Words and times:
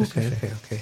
ok, 0.00 0.32
ok, 0.42 0.50
ok. 0.64 0.78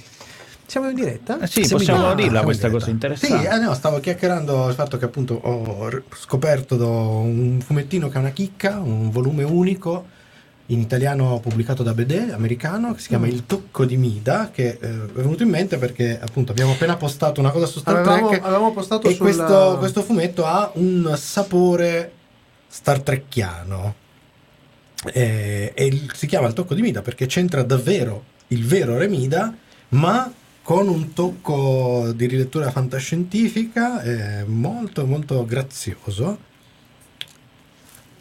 Siamo 0.67 0.89
in 0.91 0.95
diretta? 0.97 1.41
Eh 1.41 1.47
sì, 1.47 1.65
Siamo 1.65 1.79
possiamo 1.79 2.15
dirla 2.15 2.31
siamo 2.31 2.45
questa 2.45 2.69
cosa 2.71 2.91
interessante. 2.91 3.39
Sì, 3.39 3.55
eh, 3.55 3.59
no, 3.59 3.73
stavo 3.75 4.01
chiacchierando 4.01 4.67
del 4.67 4.75
fatto 4.75 4.99
che 4.99 5.07
appunto 5.07 5.35
ho 5.35 5.89
scoperto 6.15 6.77
do- 6.77 7.19
un 7.21 7.59
fumettino 7.65 8.09
che 8.11 8.17
è 8.17 8.21
una 8.21 8.31
chicca, 8.31 8.79
un 8.79 9.11
volume 9.11 9.45
unico 9.45 10.17
in 10.67 10.81
italiano 10.81 11.41
pubblicato 11.41 11.83
da 11.83 11.95
Bedè, 11.95 12.33
americano, 12.33 12.93
che 12.93 13.01
si 13.01 13.09
chiama 13.09 13.25
Mm. 13.25 13.31
Il 13.31 13.47
tocco 13.47 13.87
di 13.87 13.97
Mida, 13.97 14.51
che 14.53 14.67
eh, 14.69 14.77
è 14.79 14.89
venuto 15.15 15.43
in 15.43 15.49
mente 15.49 15.79
perché 15.79 16.21
appunto 16.21 16.53
abbiamo 16.53 16.73
appena 16.73 16.97
postato 16.97 17.41
una 17.41 17.51
cosa 17.51 17.65
su 17.65 17.79
Star 17.79 17.97
Avevamo, 17.97 18.29
Trek 18.29 18.45
avevamo 18.45 18.73
postato 18.73 19.09
e 19.09 19.15
sul 19.15 19.21
questo, 19.21 19.77
questo 19.79 20.03
fumetto 20.03 20.45
ha 20.45 20.71
un 20.75 21.15
sapore 21.17 22.13
Star 22.69 23.01
Trekkiano. 23.01 23.95
Eh, 25.13 25.73
e 25.75 25.87
il- 25.87 26.11
si 26.15 26.27
chiama 26.27 26.49
il 26.49 26.53
tocco 26.53 26.75
di 26.75 26.83
Mida 26.83 27.01
perché 27.01 27.25
c'entra 27.25 27.63
davvero 27.63 28.25
il 28.49 28.65
vero 28.67 28.97
Remida, 28.99 29.55
ma 29.91 30.33
con 30.63 30.89
un 30.89 31.13
tocco 31.15 32.13
di 32.15 32.27
rilettura 32.27 32.71
fantascientifica 32.71 34.03
eh, 34.03 34.45
molto 34.45 35.07
molto 35.07 35.45
grazioso. 35.47 36.47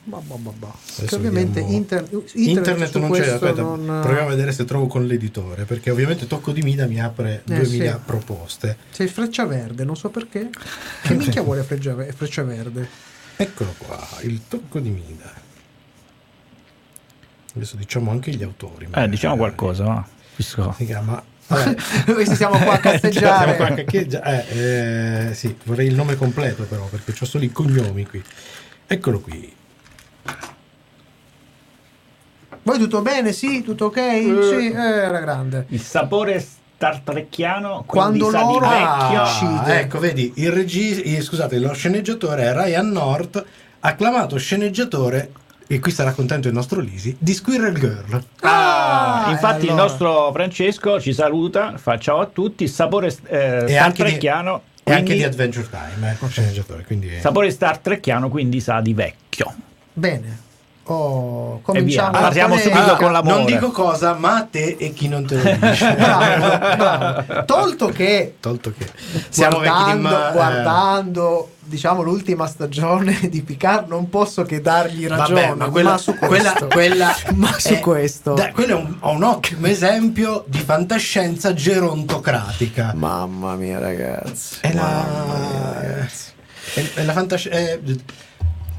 Bah, 0.06 0.22
bah, 0.24 0.36
bah, 0.58 0.74
Che 1.06 1.16
ovviamente 1.16 1.60
inter- 1.60 2.08
internet, 2.34 2.36
Internet, 2.36 2.96
non 2.98 3.12
c'è, 3.12 3.28
aspetta, 3.28 3.62
non- 3.62 4.00
proviamo 4.02 4.28
a 4.28 4.30
vedere 4.30 4.54
se 4.54 4.64
trovo 4.64 4.88
con 4.88 5.06
l'editore, 5.06 5.66
perché 5.66 5.92
ovviamente 5.92 6.28
tocco 6.28 6.54
di 6.54 6.62
Mida 6.62 6.86
mi 6.88 7.02
apre 7.02 7.42
Eh, 7.46 7.54
2000 7.56 7.92
sì. 7.92 8.00
proposte. 8.06 8.78
C'è 8.94 9.04
il 9.04 9.10
freccia 9.10 9.46
verde, 9.46 9.84
non 9.84 9.98
so 9.98 10.10
perché. 10.10 10.50
Che 11.02 11.14
minchia 11.16 11.42
vuole 11.42 11.64
freccia, 11.64 11.94
freccia 12.16 12.44
verde? 12.44 12.88
Eccolo 13.36 13.76
qua, 13.78 14.08
il 14.22 14.48
tocco 14.48 14.80
di 14.80 14.90
Mida. 14.92 15.34
Adesso 17.56 17.76
diciamo 17.76 18.10
anche 18.10 18.32
gli 18.32 18.44
autori. 18.44 18.88
Eh, 18.94 19.10
diciamo 19.10 19.36
qualcosa, 19.36 19.84
va. 19.84 20.08
Visto- 20.38 20.74
Si 20.78 20.86
chiama... 20.86 21.22
vabbè, 21.48 21.76
Questi 22.14 22.36
siamo 22.36 22.58
qua 22.58 22.74
a 22.74 22.80
Cioè, 23.00 23.12
siamo 23.12 23.54
qua 23.56 23.68
a 23.68 23.74
caccheggia- 23.74 24.24
eh, 24.48 25.28
eh, 25.30 25.34
sì, 25.34 25.56
vorrei 25.66 25.88
il 25.88 25.96
nome 25.96 26.16
completo 26.16 26.64
però, 26.64 26.86
perché 26.86 27.14
ho 27.20 27.26
solo 27.26 27.44
i 27.44 27.52
cognomi 27.52 28.06
qui. 28.06 28.24
Eccolo 28.88 29.20
qui. 29.20 29.54
Voi 32.64 32.78
tutto 32.80 33.02
bene? 33.02 33.32
Sì, 33.32 33.62
tutto 33.64 33.86
ok? 33.86 33.96
Sì, 33.98 34.72
eh, 34.72 34.74
era 34.76 35.20
grande. 35.20 35.66
Il 35.70 35.82
sapore 35.82 36.40
Star 36.40 37.00
Trekkiano 37.00 37.84
quindi 37.88 38.20
Quando 38.20 38.30
sa 38.30 38.38
di 38.40 38.54
loro- 38.54 38.68
vecchio. 38.70 39.22
Ah, 39.22 39.24
uccide. 39.24 39.80
ecco, 39.80 40.00
vedi, 40.00 40.34
il 40.36 40.52
regista, 40.52 41.22
scusate, 41.22 41.60
lo 41.60 41.74
sceneggiatore 41.74 42.44
è 42.44 42.54
Ryan 42.54 42.90
North, 42.92 43.44
acclamato 43.80 44.38
sceneggiatore, 44.38 45.32
e 45.68 45.80
qui 45.80 45.92
sarà 45.92 46.14
contento 46.14 46.48
il 46.48 46.54
nostro 46.54 46.80
Lisi, 46.80 47.16
di 47.20 47.34
Squirrel 47.34 47.78
Girl. 47.78 48.24
Ah, 48.42 49.26
Ah, 49.26 49.32
infatti 49.32 49.62
e 49.62 49.64
il 49.66 49.70
allora? 49.72 49.84
nostro 49.84 50.32
Francesco 50.32 51.00
ci 51.02 51.14
saluta, 51.14 51.78
fa 51.78 51.98
ciao 51.98 52.20
a 52.20 52.26
tutti, 52.26 52.64
il 52.64 52.70
sapore 52.70 53.08
eh, 53.28 53.64
E 53.66 53.70
Star 53.70 53.92
Trekkiano, 53.92 54.62
E 54.84 54.94
anche 54.94 55.14
di 55.16 55.24
Adventure 55.24 55.68
Time, 55.70 56.18
eh, 56.22 56.28
sceneggiatore, 56.28 56.84
quindi... 56.86 57.20
sapore 57.20 57.50
Star 57.52 57.78
Trekkiano 57.80 58.30
quindi 58.30 58.62
sa 58.62 58.80
di 58.82 58.94
vecchio. 58.94 59.54
Bene. 59.94 60.46
Oh, 60.90 61.60
cominciamo. 61.64 62.12
Partiamo 62.12 62.56
polemica. 62.56 62.78
subito 62.80 62.96
con 62.96 63.12
la- 63.12 63.20
non 63.20 63.28
l'amore. 63.34 63.52
dico 63.54 63.72
cosa, 63.72 64.14
ma 64.14 64.36
a 64.38 64.44
te 64.50 64.78
e 64.80 64.94
chi 64.94 65.10
non 65.10 65.26
te 65.26 65.36
lo 65.36 65.68
dice. 65.68 65.94
Bravo, 66.00 66.58
bravo. 66.76 67.46
Tolto 67.46 67.88
che 67.90 68.36
Tolto 68.40 68.72
che 68.78 68.88
siamo 69.30 69.58
guardando, 69.58 70.10
ma- 70.10 70.30
eh, 70.30 70.32
guardando 70.32 71.52
diciamo 71.68 72.02
l'ultima 72.02 72.48
stagione 72.48 73.20
di 73.30 73.42
Picard 73.42 73.90
non 73.90 74.08
posso 74.10 74.44
che 74.44 74.62
dargli 74.62 75.06
ragione 75.06 75.42
Vabbè, 75.48 75.56
ma 75.56 75.68
quella, 75.70 75.90
ma 75.92 75.98
su 75.98 76.16
quella, 76.16 76.52
questo 76.52 76.68
quella 76.68 77.16
Ma 77.36 77.52
su 77.60 77.74
è- 77.74 77.80
questo. 77.80 78.34
dai, 78.36 78.54
quello 78.54 78.72
è 78.78 78.82
un, 78.82 78.96
un 79.02 79.24
ottimo 79.24 79.68
esempio 79.68 80.46
di 80.48 80.60
fantascienza 80.60 81.54
gerontocratica. 81.54 82.94
mamma 82.96 83.56
mia 83.56 83.80
ragazzi 83.80 84.60
È 84.62 84.72
la, 84.72 84.82
mamma 84.84 85.36
mia, 85.36 85.74
ragazzi. 85.82 86.32
è, 86.76 86.94
è 86.94 87.04
la 87.04 87.12
fantascienza. 87.12 87.80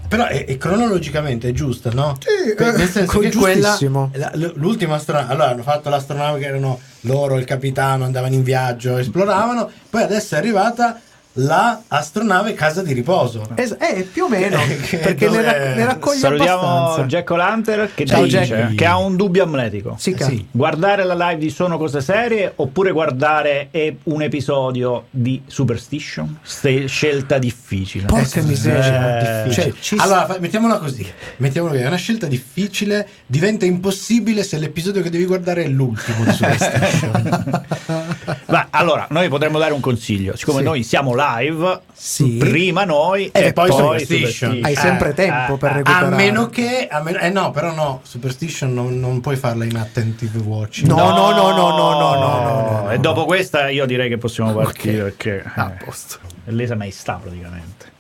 Però 0.09 0.27
è, 0.27 0.45
è 0.47 0.57
cronologicamente 0.57 1.49
è 1.49 1.53
giusta, 1.53 1.91
no? 1.93 2.17
Sì, 2.19 2.55
Per- 2.55 2.75
eh, 2.75 2.77
nel 2.79 2.89
senso 2.89 3.19
che 3.19 3.31
quella, 3.41 3.75
la- 4.13 4.31
l'ultima 4.55 4.95
astronave, 4.97 5.33
allora 5.33 5.51
hanno 5.51 5.63
fatto 5.63 5.89
l'astronave 5.91 6.39
che 6.41 6.47
erano 6.47 6.81
loro, 7.03 7.37
il 7.37 7.45
capitano, 7.45 8.05
andavano 8.05 8.35
in 8.35 8.43
viaggio, 8.43 8.97
esploravano, 8.97 9.71
poi 9.91 10.03
adesso 10.03 10.35
è 10.35 10.39
arrivata 10.39 11.01
la 11.41 11.83
astronave 11.89 12.55
casa 12.55 12.83
di 12.83 12.93
riposo. 12.93 13.47
Es- 13.55 13.77
eh, 13.79 14.03
più 14.11 14.25
o 14.25 14.29
meno 14.29 14.59
perché 15.01 15.29
ne, 15.29 15.43
rac- 15.43 15.77
ne 15.77 15.85
raccoglie 15.85 16.19
Salutiamo 16.19 16.61
abbastanza 16.61 17.03
Jack 17.07 17.31
O'Lantern 17.31 17.89
che 17.95 18.07
Ciao, 18.07 18.25
dice 18.25 18.41
Jack. 18.41 18.75
che 18.75 18.85
ha 18.87 18.97
un 18.99 19.15
dubbio 19.17 19.45
amletico. 19.45 19.95
Sì, 19.99 20.17
Sì. 20.19 20.47
Guardare 20.51 21.05
la 21.05 21.15
live 21.15 21.37
di 21.39 21.51
Sono 21.51 21.79
Cose 21.79 22.01
Serie 22.01 22.53
oppure 22.57 22.91
guardare 22.93 23.69
e- 23.71 23.99
un 24.05 24.23
episodio 24.23 25.05
di 25.11 25.41
Superstition? 25.47 26.39
Ste- 26.43 26.87
scelta 26.87 27.39
difficile. 27.39 28.07
Porca 28.07 28.41
Eh, 28.41 28.43
miseria, 28.43 29.19
eh, 29.19 29.43
difficile. 29.45 29.73
cioè, 29.73 29.81
Ci- 29.81 29.97
allora, 29.99 30.27
fa- 30.27 30.39
mettiamola 30.41 30.79
così: 30.79 31.07
mettiamola 31.37 31.73
così, 31.75 31.85
è 31.85 31.89
una 31.89 31.97
scelta 31.97 32.27
difficile, 32.27 33.07
diventa 33.27 33.65
impossibile 33.65 34.43
se 34.43 34.59
l'episodio 34.59 35.03
che 35.03 35.11
devi 35.11 35.25
guardare 35.25 35.65
è 35.65 35.69
l'ultimo 35.69 36.25
di 36.25 36.33
Superstition. 36.33 37.67
Ma 38.47 38.67
allora, 38.71 39.07
noi 39.11 39.29
potremmo 39.29 39.59
dare 39.59 39.73
un 39.73 39.81
consiglio. 39.81 40.37
Siccome 40.37 40.59
Sì. 40.59 40.65
noi 40.65 40.83
siamo 40.83 41.15
live, 41.37 41.81
Sì. 41.93 42.37
prima 42.39 42.85
noi 42.85 43.27
E 43.33 43.47
e, 43.47 43.53
poi 43.53 43.69
poi, 43.69 44.01
Superstition. 44.01 44.61
Hai 44.63 44.75
sempre 44.75 45.11
Eh, 45.11 45.15
tempo 45.15 45.55
eh, 45.55 45.59
per 45.59 45.71
eh. 45.71 45.75
recuperare 45.75 46.07
A 46.07 46.17
meno 46.17 46.49
che, 46.49 46.89
a 46.91 47.01
meno- 47.03 47.19
eh 47.19 47.31
no, 47.31 47.51
però 47.51 47.73
no, 47.75 48.01
Superstition 48.03 48.73
non, 48.73 48.99
non 48.99 49.21
puoi 49.21 49.37
farla 49.37 49.65
in 49.65 49.77
attentive 49.77 50.39
watching. 50.39 50.89
No, 50.89 50.97
no, 50.97 51.31
no, 51.31 51.51
no, 51.51 51.53
no, 51.53 51.77
no, 51.77 52.15
no, 52.15 52.41
no, 52.41 52.83
no. 52.83 52.91
E 52.91 52.99
dopo 52.99 53.25
questa 53.25 53.69
io 53.69 53.87
direi 53.87 54.09
che 54.09 54.19
possiamo 54.19 54.53
partire 54.53 55.03
Ok. 55.03 55.17
perché 55.17 55.43
a 55.55 55.73
eh, 55.79 55.85
posto 55.85 56.19
l'esame 56.47 56.87
è 56.87 56.91
sta 56.91 57.15
praticamente. 57.15 57.93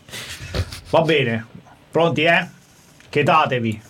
Va 0.90 1.02
bene, 1.02 1.46
pronti 1.90 2.22
eh? 2.22 2.46
Chetatevi. 3.10 3.82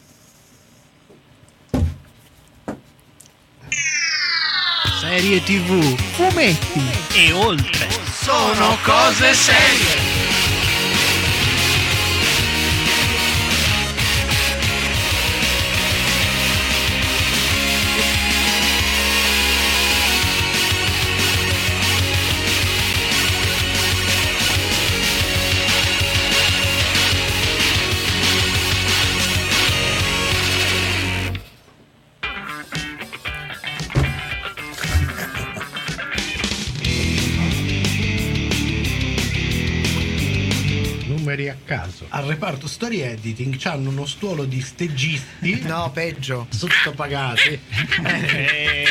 Serie 5.00 5.40
TV, 5.42 5.96
fumetti 6.16 6.80
e 7.14 7.32
oltre. 7.32 7.97
Sono 8.28 8.76
cose 8.82 9.32
serie. 9.32 10.17
Caso. 41.68 42.06
Al 42.08 42.24
reparto 42.24 42.66
story 42.66 43.00
editing 43.00 43.56
c'hanno 43.58 43.90
uno 43.90 44.06
stuolo 44.06 44.46
di 44.46 44.62
steggisti 44.62 45.60
no 45.64 45.90
peggio 45.92 46.46
sottopagati. 46.48 47.60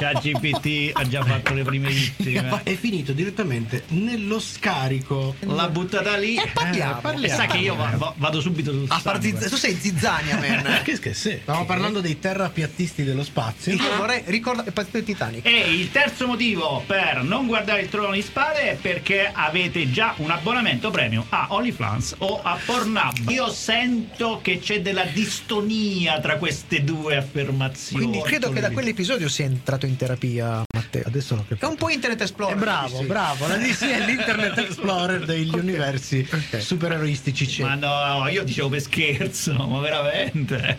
GPT 0.00 0.90
ha 0.92 1.06
già 1.08 1.22
fatto 1.24 1.54
le 1.54 1.62
prime 1.62 1.88
vittime. 1.88 2.60
È 2.64 2.74
finito 2.74 3.12
direttamente 3.12 3.84
nello 3.88 4.38
scarico. 4.38 5.34
L'ha 5.40 5.68
buttata 5.68 6.16
lì. 6.16 6.38
parliamo. 6.52 6.98
Eh, 6.98 7.00
parliamo. 7.00 7.40
Sa 7.40 7.46
che 7.46 7.58
io 7.58 7.74
va- 7.74 7.92
va- 7.96 8.14
vado 8.16 8.40
subito 8.40 8.72
sul 8.72 8.86
a 8.88 9.00
partire 9.02 9.48
tu 9.48 9.56
sei 9.56 9.74
zizzania 9.74 10.36
man 10.40 10.80
Che 10.82 10.96
scherzi? 10.96 11.38
Stiamo 11.42 11.64
parlando 11.64 12.00
dei 12.00 12.18
terrapiattisti 12.18 13.04
dello 13.04 13.24
spazio. 13.24 13.72
io 13.72 13.96
vorrei 13.96 14.22
ricordare 14.26 14.68
è 14.68 14.72
partito 14.72 14.98
il 14.98 15.04
Titanic 15.04 15.46
E 15.46 15.72
il 15.72 15.90
terzo 15.90 16.26
motivo 16.26 16.82
per 16.86 17.22
non 17.22 17.46
guardare 17.46 17.82
il 17.82 17.88
trono 17.88 18.12
di 18.12 18.22
spade 18.22 18.72
è 18.72 18.76
perché 18.76 19.30
avete 19.32 19.90
già 19.90 20.14
un 20.18 20.30
abbonamento 20.30 20.90
premium 20.90 21.24
a 21.30 21.46
OnlyFans 21.50 22.16
o 22.18 22.40
a 22.42 22.58
Pornhub. 22.64 23.28
Io 23.30 23.48
sento 23.50 24.40
che 24.42 24.58
c'è 24.58 24.80
della 24.80 25.04
distonia 25.04 26.20
tra 26.20 26.36
queste 26.36 26.82
due 26.84 27.16
affermazioni. 27.16 28.04
quindi 28.06 28.26
credo 28.26 28.50
che 28.50 28.60
da 28.60 28.70
quell'episodio 28.70 29.28
sia 29.28 29.44
entrato 29.44 29.85
in 29.86 29.96
terapia 29.96 30.62
Matteo 30.74 31.02
Adesso 31.06 31.34
l'ho 31.34 31.42
è 31.42 31.46
capito. 31.48 31.68
un 31.68 31.76
po' 31.76 31.88
Internet 31.88 32.20
Explorer 32.20 32.56
Eh, 32.56 32.58
bravo, 32.60 32.98
sì. 32.98 33.04
bravo. 33.04 33.46
La 33.46 33.56
DC 33.56 33.82
è 33.84 34.04
l'Internet 34.04 34.58
Explorer 34.58 35.24
degli 35.24 35.54
universi 35.54 36.26
Ok. 36.30 36.60
supereroistici. 36.60 37.46
c'è. 37.46 37.62
Ma 37.64 37.74
no, 37.74 38.28
io 38.28 38.42
dicevo 38.44 38.68
per 38.68 38.80
scherzo, 38.80 39.52
ma 39.54 39.80
veramente. 39.80 40.78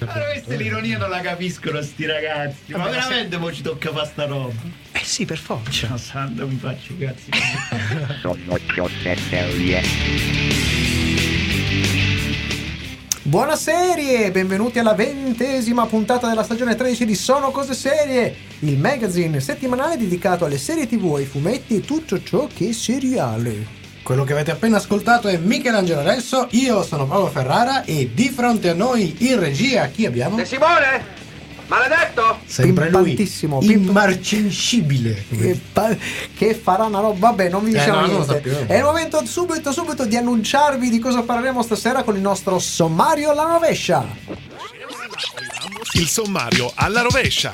Ma 0.00 0.12
questa 0.12 0.54
l'ironia 0.54 0.96
non 0.98 1.10
la 1.10 1.20
capiscono 1.20 1.82
sti 1.82 2.06
ragazzi. 2.06 2.72
Ma 2.72 2.78
Vabbè, 2.78 2.96
ma 2.96 3.02
se- 3.02 3.08
veramente 3.08 3.36
mo 3.38 3.52
ci 3.52 3.62
tocca 3.62 3.90
fare 3.92 4.06
sta 4.06 4.24
roba. 4.26 4.52
eh 4.92 5.04
sì 5.04 5.24
per 5.24 5.38
forza 5.38 5.96
Sandro, 5.96 6.46
mi 6.46 6.56
faccio 6.56 6.92
i 6.92 6.98
cazzi. 6.98 7.30
Sono 8.22 8.58
cose 8.74 9.16
serie. 9.28 10.47
Buona 13.28 13.56
serie, 13.56 14.30
benvenuti 14.30 14.78
alla 14.78 14.94
ventesima 14.94 15.84
puntata 15.84 16.28
della 16.28 16.42
stagione 16.42 16.74
13 16.74 17.04
di 17.04 17.14
Sono 17.14 17.50
Cose 17.50 17.74
Serie, 17.74 18.34
il 18.60 18.78
magazine 18.78 19.38
settimanale 19.40 19.98
dedicato 19.98 20.46
alle 20.46 20.56
serie 20.56 20.86
tv, 20.86 21.16
ai 21.16 21.26
fumetti 21.26 21.76
e 21.76 21.80
tutto 21.80 22.22
ciò 22.22 22.46
che 22.46 22.70
è 22.70 22.72
seriale. 22.72 23.66
Quello 24.02 24.24
che 24.24 24.32
avete 24.32 24.50
appena 24.50 24.78
ascoltato 24.78 25.28
è 25.28 25.36
Michelangelo 25.36 26.00
Adesso, 26.00 26.48
io 26.52 26.82
sono 26.82 27.06
Paolo 27.06 27.26
Ferrara 27.26 27.84
e 27.84 28.12
di 28.14 28.30
fronte 28.30 28.70
a 28.70 28.74
noi 28.74 29.14
in 29.18 29.38
regia 29.38 29.88
chi 29.88 30.06
abbiamo? 30.06 30.34
De 30.34 30.46
Simone? 30.46 31.27
Maledetto? 31.68 32.40
Sempre 32.46 32.90
lui, 32.90 33.28
immarcescibile. 33.60 35.24
Che, 35.28 35.60
pa- 35.70 35.96
che 36.34 36.54
farà 36.54 36.84
una 36.84 37.00
roba, 37.00 37.28
vabbè 37.28 37.50
non 37.50 37.62
vi 37.62 37.72
Eh, 37.72 37.78
diciamo 37.78 38.00
no, 38.00 38.06
non 38.06 38.26
lo 38.26 38.32
niente. 38.32 38.66
È 38.66 38.76
il 38.76 38.82
momento 38.82 39.24
subito 39.26 39.70
subito 39.70 40.06
di 40.06 40.16
annunciarvi 40.16 40.88
di 40.88 40.98
cosa 40.98 41.22
parleremo 41.22 41.62
stasera 41.62 42.02
con 42.02 42.16
il 42.16 42.22
nostro 42.22 42.58
sommario 42.58 43.30
alla 43.30 43.44
rovescia. 43.44 44.06
Il 45.92 46.06
sommario 46.06 46.72
alla 46.74 47.02
rovescia. 47.02 47.50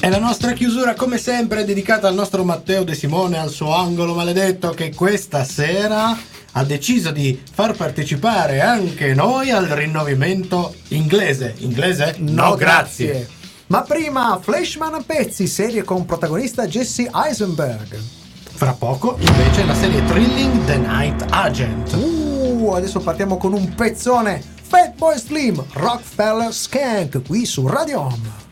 E 0.00 0.08
la 0.08 0.18
nostra 0.18 0.52
chiusura, 0.52 0.94
come 0.94 1.18
sempre, 1.18 1.62
è 1.62 1.64
dedicata 1.64 2.08
al 2.08 2.14
nostro 2.14 2.44
Matteo 2.44 2.84
De 2.84 2.94
Simone, 2.94 3.38
al 3.38 3.50
suo 3.50 3.74
angolo 3.74 4.14
maledetto, 4.14 4.70
che 4.70 4.94
questa 4.94 5.42
sera 5.44 6.16
ha 6.58 6.64
deciso 6.64 7.10
di 7.10 7.38
far 7.52 7.76
partecipare 7.76 8.62
anche 8.62 9.12
noi 9.12 9.50
al 9.50 9.66
rinnovamento 9.66 10.74
inglese. 10.88 11.54
Inglese? 11.58 12.16
Ma 13.66 13.82
prima 13.82 14.38
Flashman 14.40 14.94
a 14.94 15.02
pezzi, 15.04 15.46
serie 15.46 15.82
con 15.82 16.06
protagonista 16.06 16.66
Jesse 16.66 17.10
Eisenberg. 17.12 18.00
Fra 18.54 18.72
poco, 18.72 19.18
invece, 19.20 19.66
la 19.66 19.74
serie 19.74 20.02
Thrilling 20.06 20.64
The 20.64 20.78
Night 20.78 21.26
Agent. 21.28 21.92
Uh, 21.92 22.72
adesso 22.74 23.00
partiamo 23.00 23.36
con 23.36 23.52
un 23.52 23.74
pezzone. 23.74 24.42
Fatboy 24.62 25.18
Slim, 25.18 25.62
Rockefeller 25.74 26.54
Skank, 26.54 27.20
qui 27.26 27.44
su 27.44 27.66
Radio 27.66 28.00
Home. 28.00 28.45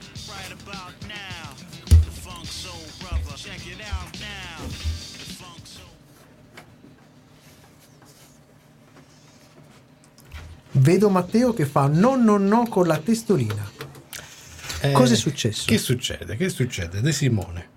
Vedo 10.77 11.09
Matteo 11.09 11.53
che 11.55 11.67
fa 11.67 11.87
no 11.87 12.17
no 12.17 12.37
no 12.37 12.67
con 12.69 12.87
la 12.87 12.99
testolina. 12.99 13.65
Eh, 14.81 14.93
Cosa 14.93 15.15
è 15.15 15.17
successo? 15.17 15.65
Che 15.67 15.79
succede? 15.79 16.37
Che 16.37 16.49
succede? 16.49 17.01
De 17.01 17.13
Simone. 17.13 17.69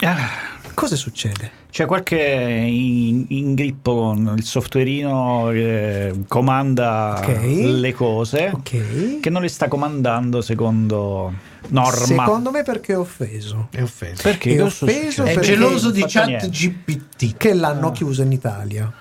Ah, 0.00 0.28
Cosa 0.74 0.96
succede? 0.96 1.50
C'è 1.70 1.86
qualche 1.86 2.18
in, 2.18 3.24
ingrippo 3.28 3.94
con 3.94 4.34
il 4.36 4.44
softwareino 4.44 5.48
che 5.52 6.24
comanda 6.28 7.18
Ok. 7.22 7.38
le 7.44 7.92
cose 7.94 8.50
Ok. 8.52 9.20
che 9.20 9.30
non 9.30 9.40
le 9.40 9.48
sta 9.48 9.68
comandando 9.68 10.42
secondo 10.42 11.32
norma. 11.68 12.04
Secondo 12.24 12.50
me 12.50 12.62
perché 12.62 12.92
è 12.92 12.98
offeso. 12.98 13.68
È 13.70 13.80
offeso. 13.80 14.20
Perché? 14.22 14.54
È 14.56 14.62
offeso 14.62 14.86
succedendo? 15.24 15.30
È 15.30 15.34
perché- 15.34 15.48
geloso 15.52 15.90
di 15.90 16.04
chat 16.06 16.26
niente. 16.26 16.48
GPT. 16.50 17.36
Che 17.38 17.54
l'hanno 17.54 17.92
chiuso 17.92 18.20
in 18.22 18.32
Italia. 18.32 18.92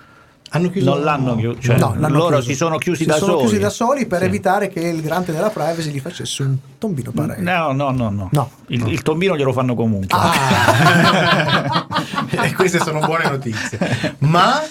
Hanno 0.55 0.69
chiuso 0.69 0.89
Non 0.93 1.03
l'hanno 1.03 1.35
chiuso, 1.35 1.59
cioè 1.59 1.77
No, 1.77 1.95
l'hanno 1.97 2.17
loro 2.17 2.35
chiuso. 2.37 2.49
si 2.49 2.55
sono 2.55 2.77
chiusi 2.77 3.01
Si 3.03 3.09
da 3.09 3.15
sono 3.17 3.31
soli. 3.33 3.43
chiusi 3.43 3.59
da 3.59 3.69
soli 3.69 4.05
per 4.05 4.19
Sì. 4.19 4.25
evitare 4.25 4.69
che 4.69 4.79
il 4.79 5.01
garante 5.01 5.31
della 5.31 5.49
privacy 5.49 5.89
gli 5.91 5.99
facesse 5.99 6.43
un 6.43 6.55
tombino 6.77 7.11
pareil. 7.11 7.41
No, 7.43 7.71
no, 7.73 7.91
no, 7.91 8.09
no. 8.09 8.29
No. 8.31 8.49
Il, 8.67 8.87
il 8.87 9.01
tombino 9.01 9.35
glielo 9.35 9.51
fanno 9.53 9.75
comunque. 9.75 10.17
Ah. 10.17 11.85
e 12.43 12.53
queste 12.53 12.79
sono 12.79 12.99
buone 12.99 13.29
notizie. 13.29 14.15
Ma 14.19 14.61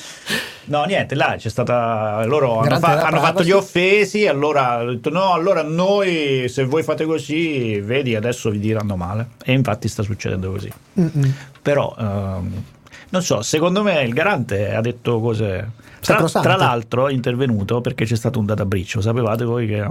No, 0.67 0.85
niente, 0.85 1.15
là 1.15 1.35
c'è 1.37 1.51
stata. 1.51 2.25
Loro 2.25 2.61
hanno, 2.61 2.79
fa- 2.79 3.03
hanno 3.03 3.21
fatto 3.21 3.43
gli 3.43 3.51
offesi. 3.51 4.27
Allora 4.27 4.83
ho 4.83 4.87
detto: 4.93 5.11
No, 5.11 5.33
allora 5.35 5.63
noi 5.63 6.47
se 6.49 6.65
voi 6.65 6.83
fate 6.83 7.05
così, 7.05 7.79
vedi, 7.81 8.15
adesso 8.17 8.49
vi 8.49 8.59
diranno 8.61 8.97
male. 8.97 9.27
E 9.45 9.53
infatti 9.53 9.89
sta 9.89 10.03
succedendo 10.03 10.51
così. 10.51 10.73
Mm-mm. 10.99 11.33
Però, 11.61 11.95
ehm, 11.99 12.63
non 13.15 13.23
so, 13.23 13.43
secondo 13.43 13.83
me 13.85 14.03
il 14.03 14.13
garante 14.13 14.75
ha 14.75 14.81
detto 14.81 15.21
cose. 15.21 15.71
Tra, 16.05 16.23
tra 16.25 16.57
l'altro 16.57 17.09
è 17.09 17.13
intervenuto 17.13 17.81
perché 17.81 18.05
c'è 18.05 18.17
stato 18.17 18.39
un 18.39 18.45
data 18.45 18.67
breach. 18.67 18.97
Lo 18.97 19.01
sapevate 19.01 19.45
voi 19.45 19.67
che 19.67 19.83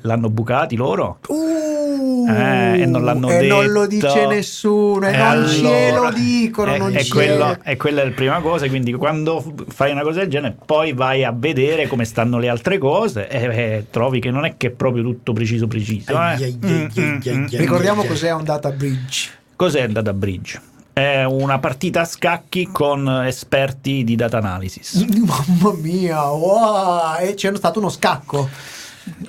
l'hanno 0.00 0.30
bucati 0.30 0.76
loro? 0.76 1.18
Uh, 1.26 2.26
Eh, 2.26 2.80
e 2.80 2.86
non 2.86 3.04
l'hanno 3.04 3.28
e 3.28 3.38
detto. 3.38 3.54
non 3.54 3.66
lo 3.72 3.86
dice 3.86 4.26
nessuno, 4.26 5.06
e 5.08 5.12
E 5.12 5.16
non 5.18 5.46
ce 5.46 5.66
allora- 5.90 6.08
lo 6.10 6.14
dicono. 6.14 6.74
E, 6.74 6.78
non 6.78 6.96
e 6.96 7.06
quello- 7.08 7.56
e 7.62 7.76
quella 7.76 8.00
è 8.00 8.04
la 8.06 8.10
prima 8.12 8.40
cosa. 8.40 8.66
Quindi, 8.68 8.92
quando 8.94 9.44
fai 9.68 9.90
una 9.92 10.02
cosa 10.02 10.20
del 10.20 10.28
genere, 10.28 10.56
poi 10.64 10.94
vai 10.94 11.24
a 11.24 11.32
vedere 11.36 11.86
come 11.86 12.04
stanno 12.06 12.38
le 12.38 12.48
altre 12.48 12.78
cose 12.78 13.28
e 13.28 13.42
eh, 13.44 13.86
trovi 13.90 14.20
che 14.20 14.30
non 14.30 14.46
è 14.46 14.56
che 14.56 14.68
è 14.68 14.70
proprio 14.70 15.02
tutto 15.02 15.32
preciso, 15.34 15.66
preciso. 15.66 16.12
eh. 16.12 16.56
Ricordiamo 17.50 18.04
cos'è 18.04 18.32
un 18.32 18.44
data 18.44 18.70
bridge. 18.70 19.30
Cos'è 19.54 19.82
il 19.82 19.92
data 19.92 20.12
bridge? 20.14 20.60
È 20.98 21.22
una 21.22 21.60
partita 21.60 22.00
a 22.00 22.04
scacchi 22.04 22.68
con 22.72 23.08
esperti 23.24 24.02
di 24.02 24.16
data 24.16 24.38
analysis. 24.38 24.94
Mamma 25.14 25.72
mia, 25.76 26.24
wow! 26.24 27.18
E 27.20 27.34
c'è 27.34 27.54
stato 27.54 27.78
uno 27.78 27.88
scacco. 27.88 28.48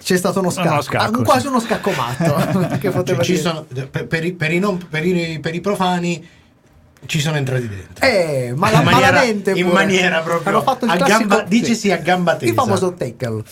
C'è 0.02 0.18
stato 0.18 0.40
uno 0.40 0.50
scacco, 0.50 0.82
scacco, 0.82 1.22
Ah, 1.22 1.24
quasi 1.24 1.42
sì. 1.42 1.48
uno 1.48 1.60
scacco 1.60 1.92
matto. 1.92 2.74
Cioè, 3.24 3.36
sono, 3.36 3.66
per, 3.92 4.08
per 4.08 4.26
i, 4.26 4.34
per 4.34 4.52
i 4.52 4.58
non- 4.58 4.84
per 4.90 5.06
i- 5.06 5.40
per 5.40 5.54
i 5.54 5.62
profani 5.62 6.28
ci 7.06 7.20
sono 7.20 7.38
entrati 7.38 7.68
dentro. 7.70 8.04
Eh, 8.06 8.52
ma 8.56 8.72
la 8.72 8.80
in 8.80 8.84
maniera, 8.86 9.12
malamente 9.12 9.52
in 9.52 9.68
maniera 9.68 10.20
proprio 10.22 10.50
Hanno 10.56 10.64
fatto 10.64 10.86
il 10.86 10.92
a 10.92 10.96
classico- 10.96 11.20
gamba, 11.28 11.44
dicesi 11.44 11.92
a 11.92 11.98
gamba 11.98 12.34
tesa. 12.36 12.46
Il 12.52 12.58
famoso 12.58 12.94
tackle 12.94 13.44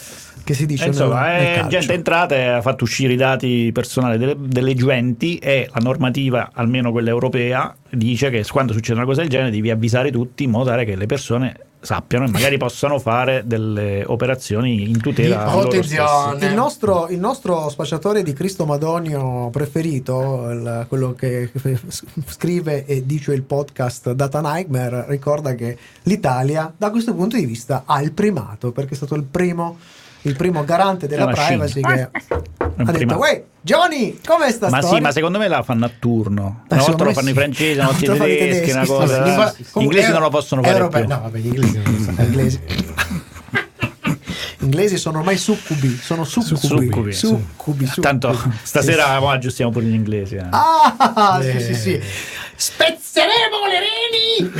che 0.48 0.54
si 0.54 0.66
dice 0.66 0.86
E 0.86 0.88
Insomma, 0.88 1.28
nel, 1.28 1.42
nel 1.42 1.46
è 1.52 1.54
calcio. 1.56 1.70
gente 1.70 1.94
entrata 1.94 2.36
e 2.36 2.46
ha 2.48 2.62
fatto 2.62 2.86
uscire 2.86 3.12
i 3.12 3.18
dati 3.18 3.70
personali 3.74 4.18
delle, 4.18 4.36
delle 4.40 4.74
genti 4.76 5.38
e 5.40 5.70
la 5.74 5.82
normativa, 5.82 6.52
almeno 6.54 6.92
quella 6.92 7.10
europea, 7.10 7.76
dice 7.90 8.30
che 8.30 8.46
quando 8.50 8.72
succede 8.72 8.98
una 8.98 9.06
cosa 9.06 9.20
del 9.22 9.30
genere 9.30 9.52
devi 9.52 9.70
avvisare 9.70 10.10
tutti 10.10 10.46
in 10.46 10.52
modo 10.52 10.70
tale 10.70 10.86
che 10.86 10.96
le 10.96 11.06
persone 11.06 11.60
sappiano 11.80 12.26
e 12.26 12.30
magari 12.30 12.58
possano 12.58 12.98
fare 12.98 13.44
delle 13.46 14.04
operazioni 14.06 14.90
in 14.90 15.00
tutela. 15.00 15.46
Il 16.42 16.54
nostro, 16.54 17.08
il 17.10 17.20
nostro 17.20 17.70
spacciatore 17.70 18.24
di 18.24 18.34
Cristo 18.34 18.66
Madonio 18.66 19.50
preferito, 19.52 20.50
il- 20.50 20.86
quello 20.88 21.14
che 21.14 21.50
che 21.62 21.78
scrive 22.26 22.86
e 22.86 23.06
dice 23.06 23.34
il 23.34 23.44
podcast 23.44 24.12
Data 24.14 24.42
Nightmare, 24.42 25.06
ricorda 25.08 25.54
che 25.56 25.78
l'Italia 26.04 26.74
da 26.76 26.90
questo 26.90 27.14
punto 27.14 27.36
di 27.38 27.46
vista 27.46 27.84
ha 27.86 28.02
il 28.02 28.12
primato 28.12 28.72
perché 28.72 28.94
è 28.94 28.98
stato 28.98 29.16
il 29.16 29.24
primo, 29.24 29.78
il 30.24 30.36
primo 30.36 30.64
garante 30.64 31.08
della 31.08 31.28
privacy 31.28 31.81
che 31.81 31.91
ha 31.91 32.91
detto. 32.91 33.18
Uè, 33.18 33.44
Johnny, 33.62 34.20
com'è 34.25 34.51
sta 34.51 34.70
Ma 34.70 34.77
storia? 34.82 34.98
sì, 34.98 35.03
ma 35.03 35.12
secondo 35.12 35.38
me 35.39 35.48
la 35.48 35.63
fanno 35.63 35.86
a 35.86 35.91
turno. 35.98 36.63
Eh, 36.70 36.74
Una 36.75 36.84
volta 36.84 37.03
lo 37.06 37.13
fanno 37.13 37.27
sì. 37.27 37.32
i 37.32 37.36
francesi, 37.36 37.80
una 37.80 37.88
volta 37.91 38.13
i 38.27 38.38
tedeschi, 38.38 38.72
una 38.72 38.86
cosa. 38.86 39.50
sì, 39.53 39.63
sì. 39.63 39.80
Gli 39.80 39.84
inglesi 39.84 40.10
eh, 40.10 40.13
non 40.13 40.22
lo 40.22 40.30
possono 40.30 40.62
fare 40.62 40.75
europei- 40.75 41.06
più. 41.06 41.13
No, 41.13 41.22
vabbè, 41.22 41.38
gli 41.39 41.46
inglesi 41.48 41.82
non 41.84 41.94
lo 41.96 42.03
sanno. 42.03 42.22
inglesi. 42.24 42.60
inglesi 44.60 44.98
sono 44.98 45.20
ormai 45.20 45.38
succubi, 45.38 45.98
sono 45.98 46.24
succubi, 46.24 46.58
Succubi, 46.58 47.13
succubi, 47.13 47.86
succubi. 47.86 48.01
Tanto 48.01 48.38
stasera 48.63 49.20
mo 49.20 49.30
aggiustiamo 49.30 49.72
pure 49.72 49.86
gli 49.86 49.94
inglesi. 49.94 50.36
eh. 50.36 50.46
Ah, 50.50 51.39
sì, 51.41 51.48
Eh. 51.50 51.60
sì, 51.60 51.74
sì. 51.75 52.01
Spezzeremo 52.56 53.58
le 53.70 53.80
reni! 53.80 54.51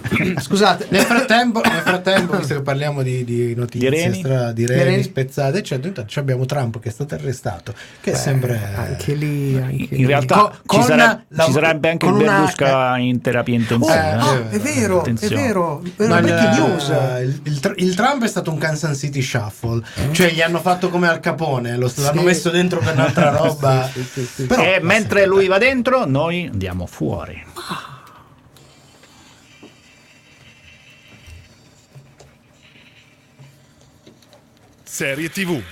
Scusate, 0.40 0.86
Nel 0.90 1.02
frattempo, 1.02 1.60
nel 1.60 1.80
frattempo, 1.80 2.36
visto 2.38 2.54
che 2.54 2.62
parliamo 2.62 3.02
di, 3.02 3.24
di 3.24 3.54
notizie 3.54 3.90
Di 3.90 3.96
reni? 3.96 4.18
stra- 4.18 4.52
di 4.52 4.66
reni, 4.66 4.82
reni? 4.84 5.02
spezzate, 5.02 5.58
eccetera, 5.58 5.88
intanto 5.88 6.18
abbiamo 6.20 6.44
Trump 6.46 6.78
che 6.80 6.88
è 6.88 6.92
stato 6.92 7.14
arrestato, 7.14 7.74
che 8.00 8.12
è 8.12 8.14
sempre... 8.14 8.60
anche 8.74 9.14
lì, 9.14 9.56
anche 9.56 9.94
In 9.94 10.00
lì. 10.00 10.06
realtà 10.06 10.52
Co- 10.66 10.76
ci, 10.78 10.82
sarà- 10.84 11.22
la- 11.28 11.44
ci 11.44 11.52
sarebbe 11.52 11.90
anche 11.90 12.06
il 12.06 12.12
Berlusca 12.14 12.96
in 12.98 13.20
terapia 13.20 13.54
Oh, 13.54 13.58
intensiva. 13.58 14.18
ah, 14.18 14.34
eh. 14.36 14.48
è 14.50 14.58
vero, 14.58 15.04
è 15.04 15.12
vero, 15.28 15.82
è 15.96 16.02
il, 16.02 16.08
breaking 16.08 16.54
news. 16.54 16.88
il- 16.88 17.40
il 17.44 17.58
il 17.76 17.94
Trump 17.94 18.22
è 18.24 18.28
stato 18.28 18.50
un 18.50 18.58
Kansas 18.58 18.98
City 18.98 19.22
Shuffle, 19.22 19.82
cioè 20.12 20.30
gli 20.32 20.40
hanno 20.40 20.60
fatto 20.60 20.88
come 20.90 21.08
al 21.08 21.20
Capone, 21.20 21.76
lo, 21.76 21.90
l'hanno 21.96 22.20
Sì. 22.20 22.24
messo 22.24 22.50
dentro 22.50 22.80
per 22.80 22.94
un'altra 22.94 23.30
roba. 23.36 23.88
Sì, 23.92 24.02
sì, 24.02 24.08
sì, 24.20 24.26
sì. 24.34 24.46
Però- 24.46 24.62
e 24.62 24.78
mentre 24.82 25.26
lui 25.26 25.46
va 25.46 25.58
dentro, 25.58 26.04
noi 26.06 26.48
andiamo 26.50 26.86
fuori. 26.86 27.42
Serie 35.00 35.30
TV. 35.30 35.62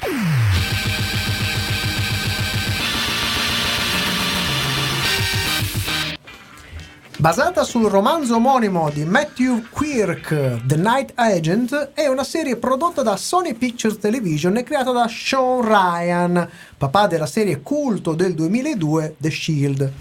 Basata 7.18 7.62
sul 7.64 7.90
romanzo 7.90 8.36
omonimo 8.36 8.88
di 8.88 9.04
Matthew 9.04 9.66
Quirk, 9.68 10.62
The 10.64 10.76
Night 10.76 11.12
Agent, 11.16 11.90
è 11.92 12.06
una 12.06 12.24
serie 12.24 12.56
prodotta 12.56 13.02
da 13.02 13.18
Sony 13.18 13.52
Pictures 13.52 13.98
Television 13.98 14.56
e 14.56 14.62
creata 14.62 14.92
da 14.92 15.06
Sean 15.08 15.60
Ryan, 15.60 16.48
papà 16.78 17.06
della 17.06 17.26
serie 17.26 17.60
culto 17.60 18.14
del 18.14 18.32
2002 18.32 19.16
The 19.18 19.30
Shield. 19.30 19.92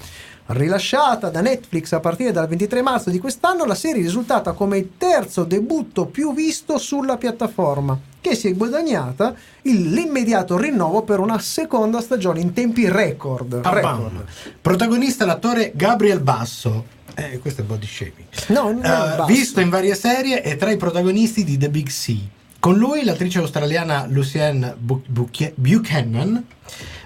Rilasciata 0.50 1.30
da 1.30 1.42
Netflix 1.42 1.92
a 1.92 2.00
partire 2.00 2.32
dal 2.32 2.48
23 2.48 2.82
marzo 2.82 3.10
di 3.10 3.20
quest'anno, 3.20 3.66
la 3.66 3.76
serie 3.76 4.00
è 4.02 4.06
risultata 4.06 4.54
come 4.54 4.78
il 4.78 4.92
terzo 4.98 5.44
debutto 5.44 6.06
più 6.06 6.34
visto 6.34 6.78
sulla 6.78 7.18
piattaforma, 7.18 8.00
che 8.22 8.34
si 8.34 8.48
è 8.48 8.54
guadagnata 8.56 9.36
il- 9.64 9.92
l'immediato 9.92 10.58
rinnovo 10.58 11.02
per 11.02 11.20
una 11.20 11.38
seconda 11.40 12.00
stagione 12.00 12.40
in 12.40 12.54
tempi 12.54 12.88
record. 12.90 13.56
Record. 13.62 14.24
Protagonista 14.62 15.26
l'attore 15.26 15.74
Gabriel 15.76 16.22
Basso. 16.22 16.86
Eh, 17.14 17.40
questo 17.40 17.62
è 17.62 17.64
body 17.66 17.86
shaming. 17.86 18.28
No, 18.48 18.64
non 18.72 18.78
è 18.86 18.88
basso. 18.88 19.26
visto 19.26 19.60
in 19.60 19.70
varie 19.70 19.96
serie 19.96 20.42
e 20.44 20.56
tra 20.56 20.72
i 20.72 20.78
protagonisti 20.78 21.44
di 21.44 21.58
The 21.58 21.70
Big 21.70 21.88
C. 21.90 22.16
Con 22.60 22.78
lui 22.78 23.04
l'attrice 23.04 23.40
australiana 23.40 24.06
Lucienne 24.08 24.76
Bu- 24.78 25.02
Buch- 25.08 25.52
Buchanan, 25.56 26.44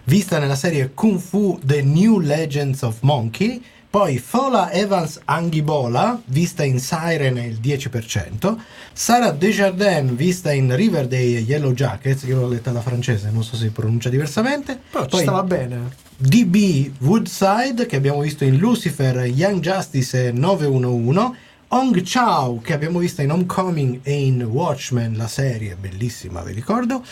vista 0.06 0.40
nella 0.40 0.56
serie 0.56 0.92
Kung 0.94 1.20
Fu 1.20 1.60
The 1.64 1.82
New 1.82 2.20
Legends 2.20 2.82
of 2.82 2.98
Monkey, 3.02 3.62
poi 3.92 4.20
Fola 4.20 4.72
Evans 4.72 5.20
Anghibola, 5.26 6.22
vista 6.28 6.64
in 6.64 6.80
Siren 6.80 7.38
il 7.38 7.60
10%, 7.62 8.56
Sarah 8.94 9.32
Desjardins, 9.32 10.14
vista 10.14 10.54
in 10.54 10.74
River 10.74 11.08
dei 11.08 11.44
Yellow 11.44 11.74
Jackets, 11.74 12.24
che 12.24 12.34
l'ho 12.34 12.48
letta 12.48 12.72
da 12.72 12.80
francese, 12.80 13.30
non 13.32 13.44
so 13.44 13.58
se 13.58 13.66
si 13.66 13.72
pronuncia 13.72 14.08
diversamente. 14.08 14.80
Però 14.90 15.04
ci 15.04 15.10
Poi 15.10 15.22
stava 15.22 15.44
bene. 15.44 15.94
DB 16.16 16.90
Woodside 17.00 17.86
che 17.86 17.98
abbiamo 17.98 18.22
visto 18.22 18.46
in 18.46 18.58
Lucifer, 18.58 19.26
Young 19.26 19.60
Justice 19.60 20.28
e 20.28 20.32
911, 20.32 21.36
Hong 21.70 22.02
Chao 22.04 22.60
che 22.62 22.74
abbiamo 22.74 23.00
visto 23.00 23.22
in 23.22 23.32
Homecoming 23.32 24.00
e 24.04 24.26
in 24.26 24.44
Watchmen, 24.44 25.16
la 25.18 25.28
serie 25.28 25.76
bellissima, 25.76 26.42
vi 26.44 26.54
ricordo, 26.54 27.04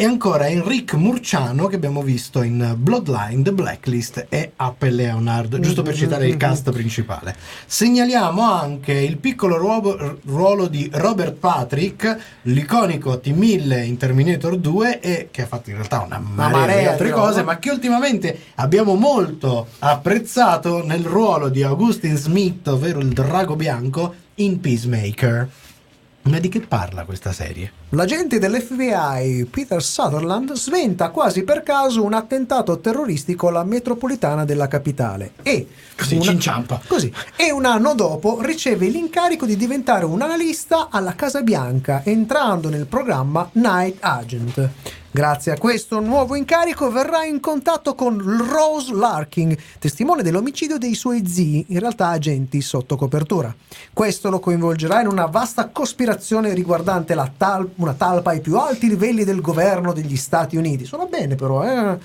e 0.00 0.04
ancora 0.06 0.48
Enric 0.48 0.94
Murciano 0.94 1.66
che 1.66 1.76
abbiamo 1.76 2.00
visto 2.00 2.40
in 2.40 2.74
Bloodline, 2.78 3.42
The 3.42 3.52
Blacklist 3.52 4.28
e 4.30 4.52
Apple 4.56 4.92
Leonard, 4.92 5.60
giusto 5.60 5.82
per 5.82 5.94
citare 5.94 6.26
il 6.26 6.38
cast 6.38 6.72
principale. 6.72 7.36
Segnaliamo 7.66 8.40
anche 8.50 8.94
il 8.94 9.18
piccolo 9.18 9.58
ruolo, 9.58 10.18
ruolo 10.24 10.68
di 10.68 10.88
Robert 10.90 11.34
Patrick, 11.34 12.16
l'iconico 12.44 13.20
T-1000 13.20 13.84
in 13.84 13.98
Terminator 13.98 14.56
2 14.56 15.00
e 15.00 15.28
che 15.30 15.42
ha 15.42 15.46
fatto 15.46 15.68
in 15.68 15.76
realtà 15.76 16.00
una 16.00 16.18
marea, 16.18 16.56
marea 16.56 16.78
di 16.78 16.86
altre 16.86 17.10
cose, 17.10 17.42
ma 17.42 17.58
che 17.58 17.68
ultimamente 17.68 18.44
abbiamo 18.54 18.94
molto 18.94 19.66
apprezzato 19.80 20.82
nel 20.82 21.04
ruolo 21.04 21.50
di 21.50 21.62
Augustin 21.62 22.16
Smith, 22.16 22.66
ovvero 22.68 23.00
il 23.00 23.10
drago 23.10 23.54
bianco, 23.54 24.14
in 24.36 24.60
Peacemaker. 24.60 25.50
Ma 26.22 26.38
di 26.38 26.48
che 26.48 26.60
parla 26.60 27.04
questa 27.04 27.32
serie? 27.32 27.79
L'agente 27.92 28.38
dell'FBI 28.38 29.48
Peter 29.50 29.82
Sutherland 29.82 30.52
sventa 30.52 31.08
quasi 31.10 31.42
per 31.42 31.64
caso 31.64 32.04
un 32.04 32.14
attentato 32.14 32.78
terroristico 32.78 33.48
alla 33.48 33.64
metropolitana 33.64 34.44
della 34.44 34.68
capitale 34.68 35.32
e 35.42 35.66
Così, 35.96 36.20
ci 36.22 36.30
inciampa. 36.30 36.80
così, 36.86 37.12
e 37.34 37.50
un 37.50 37.64
anno 37.64 37.94
dopo 37.94 38.42
riceve 38.42 38.86
l'incarico 38.86 39.44
di 39.44 39.56
diventare 39.56 40.04
un 40.04 40.22
analista 40.22 40.86
alla 40.88 41.16
Casa 41.16 41.42
Bianca 41.42 42.02
entrando 42.04 42.68
nel 42.68 42.86
programma 42.86 43.48
Night 43.54 43.96
Agent. 43.98 44.68
Grazie 45.12 45.50
a 45.50 45.58
questo 45.58 45.98
nuovo 45.98 46.36
incarico 46.36 46.88
verrà 46.88 47.24
in 47.24 47.40
contatto 47.40 47.96
con 47.96 48.16
Rose 48.48 48.94
Larkin, 48.94 49.56
testimone 49.80 50.22
dell'omicidio 50.22 50.78
dei 50.78 50.94
suoi 50.94 51.26
zii, 51.26 51.64
in 51.70 51.80
realtà 51.80 52.10
agenti 52.10 52.60
sotto 52.60 52.94
copertura. 52.94 53.52
Questo 53.92 54.30
lo 54.30 54.38
coinvolgerà 54.38 55.00
in 55.00 55.08
una 55.08 55.26
vasta 55.26 55.68
cospirazione 55.70 56.54
riguardante 56.54 57.16
la 57.16 57.28
tal- 57.36 57.68
una 57.82 57.94
talpa 57.94 58.30
ai 58.30 58.40
più 58.40 58.56
alti 58.58 58.88
livelli 58.88 59.24
del 59.24 59.40
governo 59.40 59.92
degli 59.92 60.16
Stati 60.16 60.56
Uniti. 60.56 60.84
Suona 60.84 61.04
bene 61.06 61.34
però, 61.34 61.64
eh? 61.64 61.98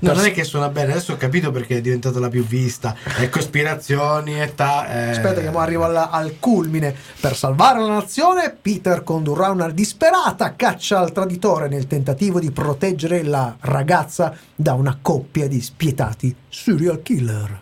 No, 0.00 0.12
non 0.12 0.24
è 0.24 0.32
che 0.32 0.44
suona 0.44 0.68
bene, 0.68 0.92
adesso 0.92 1.12
ho 1.12 1.16
capito 1.16 1.50
perché 1.50 1.76
è 1.76 1.80
diventata 1.80 2.18
la 2.18 2.28
più 2.28 2.44
vista. 2.46 2.94
E 3.18 3.28
cospirazioni 3.28 4.40
e 4.40 4.54
ta. 4.54 4.88
eh. 4.88 5.10
Aspetta 5.10 5.40
che 5.40 5.50
mo 5.50 5.58
arrivo 5.58 5.84
alla- 5.84 6.10
al 6.10 6.36
culmine. 6.38 6.94
Per 7.20 7.36
salvare 7.36 7.80
la 7.80 7.88
nazione, 7.88 8.56
Peter 8.60 9.02
condurrà 9.04 9.50
una 9.50 9.70
disperata 9.70 10.54
caccia 10.56 10.98
al 10.98 11.12
traditore 11.12 11.68
nel 11.68 11.86
tentativo 11.86 12.40
di 12.40 12.50
proteggere 12.50 13.22
la 13.22 13.56
ragazza 13.60 14.34
da 14.54 14.74
una 14.74 14.98
coppia 15.00 15.46
di 15.48 15.60
spietati 15.60 16.34
serial 16.48 17.02
killer. 17.02 17.60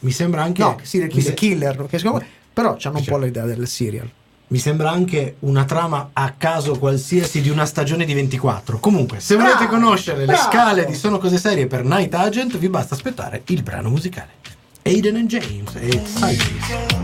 Mi 0.00 0.10
sembra 0.10 0.42
anche. 0.42 0.62
No, 0.62 0.78
serial 0.82 1.08
killer, 1.10 1.24
se- 1.24 1.34
killer 1.34 1.86
però 2.52 2.76
hanno 2.82 2.98
un 2.98 3.04
po' 3.04 3.18
l'idea 3.18 3.44
del 3.44 3.66
serial. 3.66 4.10
Mi 4.54 4.60
sembra 4.60 4.88
anche 4.92 5.34
una 5.40 5.64
trama 5.64 6.10
a 6.12 6.32
caso 6.38 6.78
qualsiasi 6.78 7.40
di 7.40 7.48
una 7.50 7.66
stagione 7.66 8.04
di 8.04 8.14
24. 8.14 8.78
Comunque, 8.78 9.18
se 9.18 9.34
volete 9.34 9.66
Bravo, 9.66 9.70
conoscere 9.72 10.18
le 10.18 10.26
bravo. 10.26 10.42
scale 10.48 10.84
di 10.86 10.94
Sono 10.94 11.18
Cose 11.18 11.38
Serie 11.38 11.66
per 11.66 11.82
Night 11.82 12.14
Agent, 12.14 12.56
vi 12.56 12.68
basta 12.68 12.94
aspettare 12.94 13.42
il 13.46 13.64
brano 13.64 13.88
musicale. 13.90 14.28
Aiden 14.84 15.16
and 15.16 15.26
James 15.28 15.74
e 15.74 16.00
Sideways. 16.06 16.94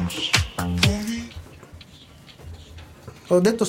Ho 3.26 3.40
detto 3.40 3.66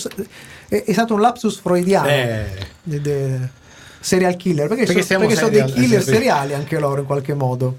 è, 0.70 0.84
è 0.84 0.92
stato 0.94 1.16
un 1.16 1.22
lapsus 1.22 1.60
freudiano. 1.60 2.08
Eh. 2.08 2.46
De- 2.84 3.02
de- 3.02 3.50
serial 4.00 4.36
killer, 4.36 4.68
perché, 4.68 4.86
Perché 4.86 5.02
so- 5.02 5.18
perché 5.18 5.34
sono 5.36 5.48
serial- 5.48 5.72
dei 5.72 5.82
killer 5.82 6.04
sì. 6.04 6.12
seriali 6.12 6.54
anche 6.54 6.78
loro 6.78 7.02
in 7.02 7.08
qualche 7.08 7.34
modo. 7.34 7.78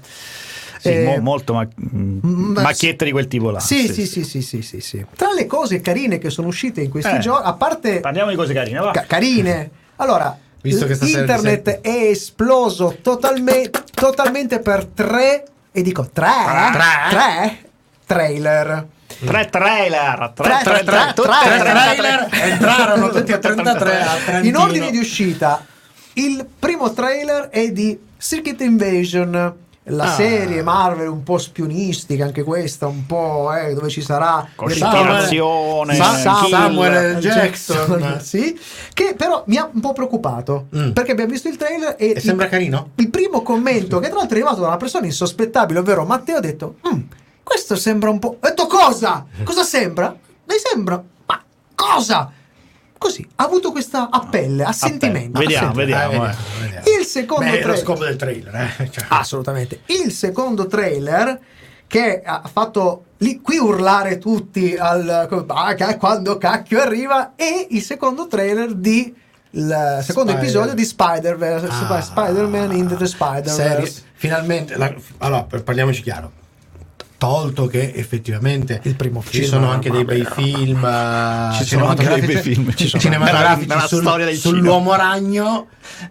Sì, 0.83 0.89
Eh, 0.89 1.05
mo- 1.05 1.21
molto 1.21 1.53
ma- 1.53 1.65
ma- 1.77 2.61
macchiette 2.61 3.05
di 3.05 3.11
quel 3.11 3.27
tipo 3.29 3.51
là. 3.51 3.61
Sì 3.61 3.87
sì 3.87 4.05
sì, 4.05 4.25
sì, 4.25 4.41
sì, 4.41 4.61
sì, 4.61 4.81
sì. 4.81 5.05
Tra 5.15 5.31
le 5.31 5.45
cose 5.45 5.79
carine 5.79 6.17
che 6.17 6.29
sono 6.29 6.49
uscite 6.49 6.81
in 6.81 6.89
questi 6.89 7.15
Eh. 7.15 7.19
giorni, 7.19 7.47
a 7.47 7.53
parte 7.53 8.01
Parliamo 8.01 8.29
di 8.31 8.35
cose 8.35 8.53
carine, 8.53 8.79
va. 8.79 8.91
ca- 8.91 9.05
carine, 9.07 9.69
allora, 9.95 10.37
Visto 10.61 10.85
che 10.85 10.95
stasera 10.95 11.21
internet 11.21 11.79
ti 11.81 11.89
è 11.89 12.03
esploso 12.09 12.97
totalme- 13.01 13.69
totalmente 13.93 14.59
per 14.59 14.85
tre, 14.87 15.45
e 15.71 15.81
dico 15.81 16.09
tre, 16.11 16.27
Tre? 16.73 17.09
tre 17.09 17.57
trailer. 18.05 18.87
Tre 19.25 19.45
trailer, 19.49 20.31
tre, 20.35 20.49
Tre, 20.49 20.59
tre, 20.63 20.63
tre, 20.63 20.83
tre, 20.83 21.13
tutte 21.15 21.29
tre, 21.29 21.47
Tre 21.47 21.59
tre, 21.59 21.95
trailer 21.95 22.27
entrarono 22.31 23.09
tutti 23.09 23.31
a 23.31 23.37
33 23.37 24.01
a. 24.01 24.39
In 24.41 24.57
ordine 24.57 24.91
di 24.91 24.97
uscita, 24.97 25.65
il 26.13 26.45
primo 26.59 26.91
trailer 26.91 27.47
è 27.49 27.71
di 27.71 27.97
Secret 28.17 28.59
Invasion. 28.59 29.61
La 29.87 30.05
Ah. 30.05 30.15
serie 30.15 30.61
Marvel 30.63 31.09
un 31.09 31.23
po' 31.23 31.37
spionistica, 31.37 32.23
anche 32.23 32.41
questa, 32.43 32.87
un 32.87 33.05
po' 33.05 33.51
eh, 33.53 33.73
dove 33.73 33.89
ci 33.89 34.01
sarà 34.01 34.47
Cospirazione, 34.55 35.93
Sa- 35.95 36.15
Samuel. 36.15 36.49
Samuel 36.49 37.17
Jackson. 37.17 37.99
Jackson, 37.99 38.21
sì, 38.21 38.59
che 38.93 39.13
però 39.17 39.43
mi 39.47 39.57
ha 39.57 39.69
un 39.71 39.81
po' 39.81 39.91
preoccupato 39.93 40.67
Mm. 40.75 40.91
perché 40.91 41.11
abbiamo 41.11 41.31
visto 41.31 41.49
il 41.49 41.57
trailer 41.57 41.95
e, 41.97 42.13
E 42.15 42.19
sembra 42.21 42.45
il, 42.45 42.51
carino? 42.51 42.91
il 42.95 43.09
primo 43.09 43.41
commento 43.41 43.99
che 43.99 44.07
tra 44.07 44.17
l'altro 44.19 44.37
è 44.37 44.39
arrivato 44.39 44.61
da 44.61 44.67
una 44.67 44.77
persona 44.77 45.05
insospettabile, 45.05 45.79
ovvero 45.79 46.05
Matteo 46.05 46.37
ha 46.37 46.41
detto 46.41 46.75
"Mm, 46.87 46.99
questo 47.43 47.75
sembra 47.75 48.09
un 48.09 48.19
po'... 48.19 48.29
Ho 48.29 48.37
detto 48.39 48.67
cosa? 48.67 49.25
Cosa 49.43 49.63
sembra? 49.63 50.09
Mi 50.45 50.55
sembra... 50.57 51.03
Ma 51.25 51.41
cosa? 51.75 52.31
Così, 53.03 53.27
ha 53.35 53.43
avuto 53.43 53.71
questa 53.73 54.07
appelle, 54.09 54.63
assentimento. 54.63 55.37
Vediamo, 55.39 55.73
vediamo. 55.73 56.25
Eh, 56.25 56.29
eh. 56.29 56.35
vediamo. 56.61 56.85
Il 56.99 57.05
secondo 57.05 57.43
Beh, 57.43 57.49
è 57.49 57.55
lo 57.55 57.61
trailer- 57.63 57.83
scopo 57.83 58.03
del 58.05 58.15
trailer, 58.15 58.55
eh. 58.77 58.89
Cioè. 58.89 59.05
Assolutamente. 59.09 59.81
Il 59.87 60.11
secondo 60.13 60.67
trailer 60.67 61.37
che 61.85 62.21
ha 62.23 62.41
fatto 62.51 63.03
lì, 63.17 63.41
qui 63.41 63.57
urlare 63.57 64.17
tutti 64.19 64.75
al 64.77 65.27
ah, 65.47 65.97
quando 65.97 66.37
cacchio 66.37 66.79
arriva 66.79 67.33
e 67.35 67.67
il 67.71 67.81
secondo 67.81 68.27
trailer 68.27 68.73
di 68.73 69.13
il 69.55 69.99
secondo 70.01 70.31
Spider- 70.31 70.35
episodio 70.49 70.73
di 70.73 70.85
Spider-Verse 70.85 71.67
Ah. 71.69 72.01
Spider-Man 72.01 72.71
Into 72.71 72.95
the 72.95 73.05
Serie- 73.05 73.41
Spider-Verse 73.45 74.01
finalmente 74.13 74.77
la- 74.77 74.93
allora 75.19 75.45
parliamoci 75.63 76.01
chiaro 76.01 76.31
tolto 77.23 77.67
che 77.67 77.93
effettivamente 77.95 78.81
Il 78.83 78.95
primo 78.95 79.21
ci 79.23 79.39
film, 79.39 79.45
sono 79.49 79.69
anche 79.69 79.89
dei 79.89 80.03
bei 80.03 80.25
film 80.25 80.83
eh, 80.83 81.53
Ci 81.55 81.63
sono 81.63 81.87
anche 81.87 82.05
dei 82.07 82.21
bei 82.21 82.35
film. 82.37 82.73
Ci 82.75 82.87
sono. 82.89 83.01
cinematografici 83.01 83.67
Nella- 83.69 83.87
sul- 83.87 84.01
storia 84.01 84.25
del 84.25 84.35
sull'uomo 84.35 84.93
ragno 84.95 85.67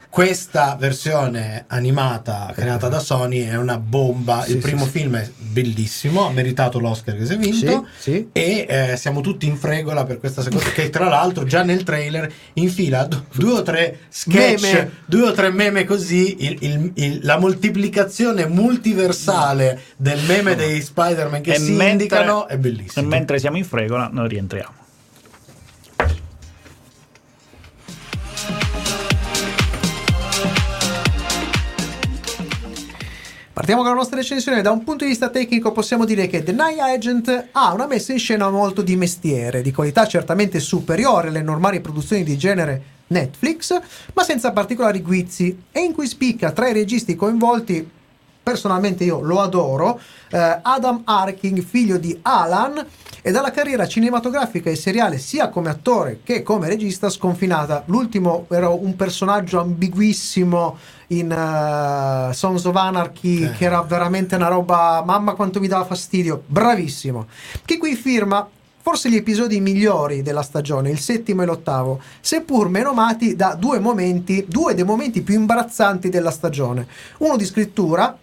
questa 0.08 0.76
versione 0.78 1.64
animata 1.68 2.52
creata 2.54 2.88
da 2.88 2.98
Sony 2.98 3.40
è 3.46 3.56
una 3.56 3.78
bomba 3.78 4.42
Sì, 4.42 4.52
il 4.52 4.58
primo 4.58 4.84
sì. 4.84 4.90
film 4.90 5.16
è 5.16 5.30
bellissimo 5.36 6.26
ha 6.26 6.30
meritato 6.30 6.78
l'Oscar 6.78 7.16
che 7.16 7.26
si 7.26 7.32
è 7.34 7.36
vinto 7.38 7.86
Sì, 7.98 8.28
e 8.32 8.66
eh, 8.68 8.96
siamo 8.96 9.20
tutti 9.20 9.46
in 9.46 9.56
fregola 9.56 10.04
per 10.04 10.18
questa 10.18 10.40
seconda 10.42 10.70
che 10.70 10.88
tra 10.90 11.08
l'altro 11.08 11.44
già 11.44 11.62
nel 11.62 11.82
trailer 11.84 12.30
infila 12.54 13.04
du- 13.04 13.22
due 13.34 13.52
o 13.52 13.62
tre 13.62 13.98
sketch 14.08 14.62
Meme. 14.62 14.90
due 15.06 15.22
o 15.28 15.32
tre 15.32 15.50
meme 15.50 15.84
così 15.84 16.36
il- 16.44 16.56
il- 16.60 16.90
il- 16.94 17.20
la 17.22 17.38
moltiplicazione 17.38 18.46
multiversale 18.46 19.80
del 19.96 20.20
meme 20.26 20.54
dei 20.54 20.80
Spider-Man 21.04 21.40
che 21.42 21.52
E 21.52 21.58
si 21.58 21.70
mentre- 21.72 21.90
indicano 21.90 22.46
è 22.46 22.54
E 22.54 22.58
bellissimo 22.58 23.08
mentre 23.08 23.38
siamo 23.38 23.56
in 23.56 23.64
fregola, 23.64 24.08
noi 24.12 24.28
rientriamo. 24.28 24.80
Partiamo 33.52 33.82
con 33.82 33.90
la 33.90 33.96
nostra 33.98 34.16
recensione. 34.16 34.62
Da 34.62 34.70
un 34.70 34.82
punto 34.82 35.04
di 35.04 35.10
vista 35.10 35.28
tecnico 35.28 35.72
possiamo 35.72 36.04
dire 36.04 36.26
che 36.26 36.42
The 36.42 36.52
Night 36.52 36.80
Agent 36.80 37.48
ha 37.52 37.72
una 37.72 37.86
messa 37.86 38.12
in 38.12 38.18
scena 38.18 38.48
molto 38.48 38.80
di 38.82 38.96
mestiere, 38.96 39.60
di 39.60 39.72
qualità 39.72 40.06
certamente 40.06 40.58
superiore 40.58 41.28
alle 41.28 41.42
normali 41.42 41.80
produzioni 41.80 42.24
di 42.24 42.36
genere 42.38 42.82
Netflix, 43.08 43.78
ma 44.14 44.22
senza 44.24 44.52
particolari 44.52 45.02
guizzi, 45.02 45.64
e 45.70 45.80
in 45.80 45.92
cui 45.92 46.06
spicca 46.06 46.50
tra 46.52 46.66
i 46.68 46.72
registi 46.72 47.14
coinvolti 47.14 47.88
personalmente 48.42 49.04
io 49.04 49.20
lo 49.20 49.40
adoro, 49.40 50.00
eh, 50.30 50.58
Adam 50.62 51.02
Arking, 51.04 51.62
figlio 51.62 51.98
di 51.98 52.18
Alan, 52.22 52.86
e 53.24 53.30
dalla 53.30 53.52
carriera 53.52 53.86
cinematografica 53.86 54.68
e 54.68 54.74
seriale 54.74 55.16
sia 55.18 55.48
come 55.48 55.70
attore 55.70 56.20
che 56.24 56.42
come 56.42 56.66
regista 56.68 57.08
sconfinata. 57.08 57.84
L'ultimo 57.86 58.46
era 58.50 58.68
un 58.68 58.96
personaggio 58.96 59.60
ambiguissimo 59.60 60.76
in 61.08 61.30
eh, 61.30 62.34
Sons 62.34 62.64
of 62.64 62.74
Anarchy 62.74 63.44
Eh. 63.44 63.52
che 63.52 63.64
era 63.64 63.80
veramente 63.82 64.34
una 64.34 64.48
roba, 64.48 65.02
mamma 65.06 65.34
quanto 65.34 65.60
mi 65.60 65.68
dava 65.68 65.84
fastidio, 65.84 66.42
bravissimo. 66.44 67.26
Che 67.64 67.78
qui 67.78 67.94
firma 67.94 68.48
forse 68.82 69.08
gli 69.08 69.14
episodi 69.14 69.60
migliori 69.60 70.22
della 70.22 70.42
stagione, 70.42 70.90
il 70.90 70.98
settimo 70.98 71.42
e 71.42 71.46
l'ottavo, 71.46 72.00
seppur 72.20 72.68
menomati 72.68 73.36
da 73.36 73.54
due 73.54 73.78
momenti, 73.78 74.44
due 74.48 74.74
dei 74.74 74.82
momenti 74.82 75.22
più 75.22 75.36
imbarazzanti 75.36 76.08
della 76.08 76.32
stagione. 76.32 76.88
Uno 77.18 77.36
di 77.36 77.44
scrittura, 77.44 78.18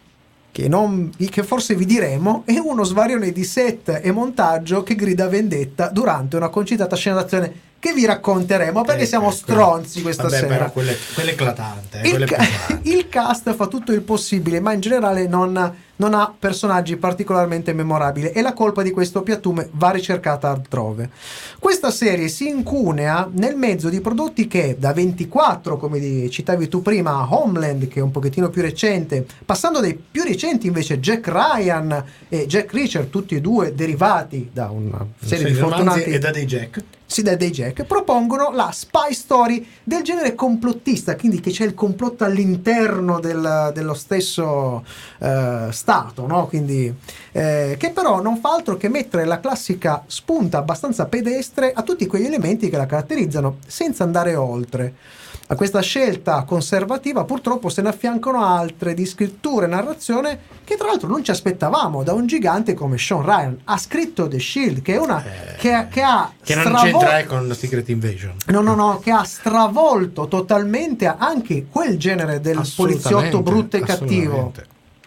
che, 0.52 0.68
non- 0.68 1.12
che 1.30 1.44
forse 1.44 1.76
vi 1.76 1.86
diremo, 1.86 2.44
e 2.46 2.60
uno 2.60 2.84
svarione 2.84 3.32
di 3.32 3.44
set 3.44 4.00
e 4.04 4.12
montaggio 4.12 4.84
che 4.84 4.96
grida 4.96 5.28
vendetta 5.28 5.90
durante 5.90 6.36
una 6.36 6.50
concitata 6.50 6.96
scena 6.96 7.16
d'azione 7.22 7.68
che 7.80 7.94
vi 7.94 8.06
racconteremo 8.06 8.84
perché 8.84 9.04
Eh, 9.04 9.06
siamo 9.06 9.30
eh, 9.30 9.34
stronzi 9.34 10.02
questa 10.02 10.24
Vabbè, 10.24 10.36
sera. 10.36 10.48
però 10.48 10.72
quella 10.72 10.92
è, 10.92 10.96
è 11.16 11.28
eclatante, 11.28 12.02
eh, 12.02 12.10
Il, 12.10 12.22
è 12.24 12.26
ca- 12.26 12.80
il 12.84 13.08
cast 13.08 13.54
fa 13.54 13.68
tutto 13.68 13.94
il 13.94 14.02
possibile, 14.02 14.60
ma 14.60 14.74
in 14.74 14.82
generale 14.82 15.28
non, 15.28 15.74
non 16.00 16.14
ha 16.14 16.34
personaggi 16.38 16.96
particolarmente 16.98 17.74
memorabili 17.74 18.32
e 18.32 18.42
la 18.42 18.54
colpa 18.54 18.82
di 18.82 18.92
questo 18.92 19.22
piattume 19.22 19.70
va 19.74 19.90
ricercata 19.90 20.50
altrove. 20.50 21.10
Questa 21.60 21.92
serie 21.92 22.28
si 22.30 22.48
incunea 22.48 23.30
nel 23.34 23.56
mezzo 23.56 23.90
di 23.90 24.00
prodotti 24.00 24.48
che 24.48 24.78
da 24.80 24.94
24, 24.94 25.78
come 25.78 26.30
citavi 26.30 26.68
tu 26.70 26.82
prima, 26.82 27.28
Homeland, 27.30 27.88
che 27.88 28.00
è 28.00 28.04
un 28.04 28.12
pochettino 28.12 28.50
più 28.50 28.62
recente, 28.62 29.26
passando 29.46 29.80
dai 29.82 29.94
più 29.96 30.24
recenti 30.24 30.68
invece 30.68 31.00
Jack 31.00 31.28
Ryan 31.28 32.04
e 32.30 32.46
Jack 32.48 32.72
Reacher, 32.74 33.06
tutti 33.08 33.36
e 33.36 33.42
due 33.42 33.76
derivati 33.76 34.50
da 34.54 34.70
una 34.70 35.06
serie 35.22 35.48
Sì, 35.48 35.52
di 35.54 35.60
fortunati 35.60 36.02
e 36.04 36.18
da 36.20 36.32
dei 36.32 36.46
Jack. 36.46 36.82
sì, 37.06 37.22
dai 37.24 37.36
dei 37.38 37.50
Jack, 37.52 37.84
propongono 37.84 38.52
la 38.54 38.70
spy 38.72 39.14
story 39.14 39.66
del 39.84 40.02
genere 40.04 40.34
complottista, 40.36 41.16
quindi 41.16 41.40
che 41.42 41.52
c'è 41.52 41.66
il 41.66 41.74
complotto 41.74 42.24
all'interno 42.24 43.20
del- 43.20 43.72
dello 43.74 43.94
stesso 43.94 44.86
eh, 45.20 45.68
Stato, 45.90 46.28
no? 46.28 46.46
Quindi, 46.46 46.94
eh, 47.32 47.76
che 47.80 47.90
però 47.90 48.22
non 48.22 48.38
fa 48.38 48.54
altro 48.54 48.78
che 48.78 48.90
mettere 48.90 49.26
la 49.26 49.40
classica 49.40 50.04
spunta 50.06 50.60
abbastanza 50.60 51.08
pedestre 51.08 51.74
a 51.74 51.82
tutti 51.82 52.06
quegli 52.06 52.26
elementi 52.26 52.70
che 52.70 52.78
la 52.78 52.86
caratterizzano, 52.86 53.58
senza 53.66 54.04
andare 54.04 54.36
oltre. 54.36 54.94
A 55.48 55.56
questa 55.56 55.80
scelta 55.82 56.44
conservativa 56.44 57.24
purtroppo 57.24 57.70
se 57.70 57.82
ne 57.82 57.90
affiancano 57.90 58.46
altre 58.46 58.94
di 58.94 59.04
scrittura 59.08 59.66
e 59.66 59.70
narrazione 59.70 60.40
che 60.64 60.76
tra 60.76 60.86
l'altro 60.86 61.08
non 61.08 61.24
ci 61.24 61.32
aspettavamo 61.32 62.04
da 62.04 62.14
un 62.14 62.28
gigante 62.28 62.76
come 62.76 63.00
Sean 63.00 63.26
Ryan. 63.26 63.58
Ha 63.64 63.78
scritto 63.80 64.28
The 64.28 64.40
Shield, 64.40 64.84
che 64.84 64.94
è 64.94 64.98
una 65.00 65.24
Eh, 65.24 65.56
che, 65.56 65.88
che 65.90 66.02
ha 66.04 66.32
Che 66.40 66.54
non 66.54 66.66
stravol- 66.66 66.92
c'entra 66.92 67.18
eh, 67.18 67.26
con 67.26 67.52
Secret 67.56 67.90
Invasion. 67.90 68.36
No, 68.46 68.62
no, 68.62 68.76
no, 68.76 69.00
che 69.00 69.10
ha 69.10 69.24
stravolto 69.24 70.28
totalmente 70.28 71.08
anche 71.08 71.66
quel 71.68 71.98
genere 71.98 72.40
del 72.40 72.62
poliziotto 72.76 73.42
brutto 73.42 73.78
e 73.78 73.80
cattivo. 73.80 74.54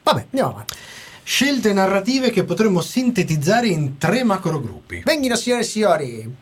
Vabbè, 0.02 0.26
andiamo 0.30 0.50
avanti. 0.50 0.74
Scelte 1.24 1.72
narrative 1.72 2.30
che 2.30 2.44
potremmo 2.44 2.80
sintetizzare 2.80 3.68
in 3.68 3.96
tre 3.96 4.24
macrogruppi. 4.24 5.02
Venghino 5.04 5.36
signore 5.36 5.62
e 5.62 5.64
signori. 5.64 6.34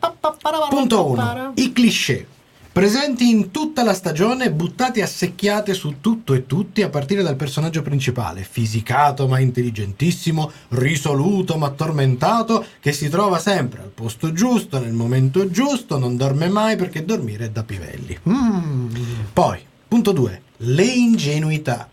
Punto 0.69 1.13
para. 1.13 1.41
1. 1.43 1.51
I 1.55 1.71
cliché. 1.71 2.27
Presenti 2.71 3.29
in 3.29 3.51
tutta 3.51 3.83
la 3.83 3.93
stagione, 3.93 4.49
buttati 4.49 5.01
a 5.01 5.05
secchiate 5.05 5.73
su 5.73 5.99
tutto 5.99 6.33
e 6.33 6.45
tutti 6.45 6.81
a 6.81 6.89
partire 6.89 7.21
dal 7.21 7.35
personaggio 7.35 7.81
principale, 7.81 8.47
fisicato 8.49 9.27
ma 9.27 9.39
intelligentissimo, 9.39 10.49
risoluto 10.69 11.57
ma 11.57 11.69
tormentato, 11.71 12.65
che 12.79 12.93
si 12.93 13.09
trova 13.09 13.39
sempre 13.39 13.81
al 13.81 13.89
posto 13.89 14.31
giusto, 14.31 14.79
nel 14.79 14.93
momento 14.93 15.49
giusto, 15.51 15.99
non 15.99 16.15
dorme 16.15 16.47
mai 16.47 16.77
perché 16.77 17.03
dormire 17.03 17.47
è 17.47 17.49
da 17.49 17.63
pivelli. 17.63 18.17
Mm. 18.29 18.95
Poi, 19.33 19.59
punto 19.85 20.13
2. 20.13 20.41
Le 20.55 20.85
ingenuità. 20.85 21.89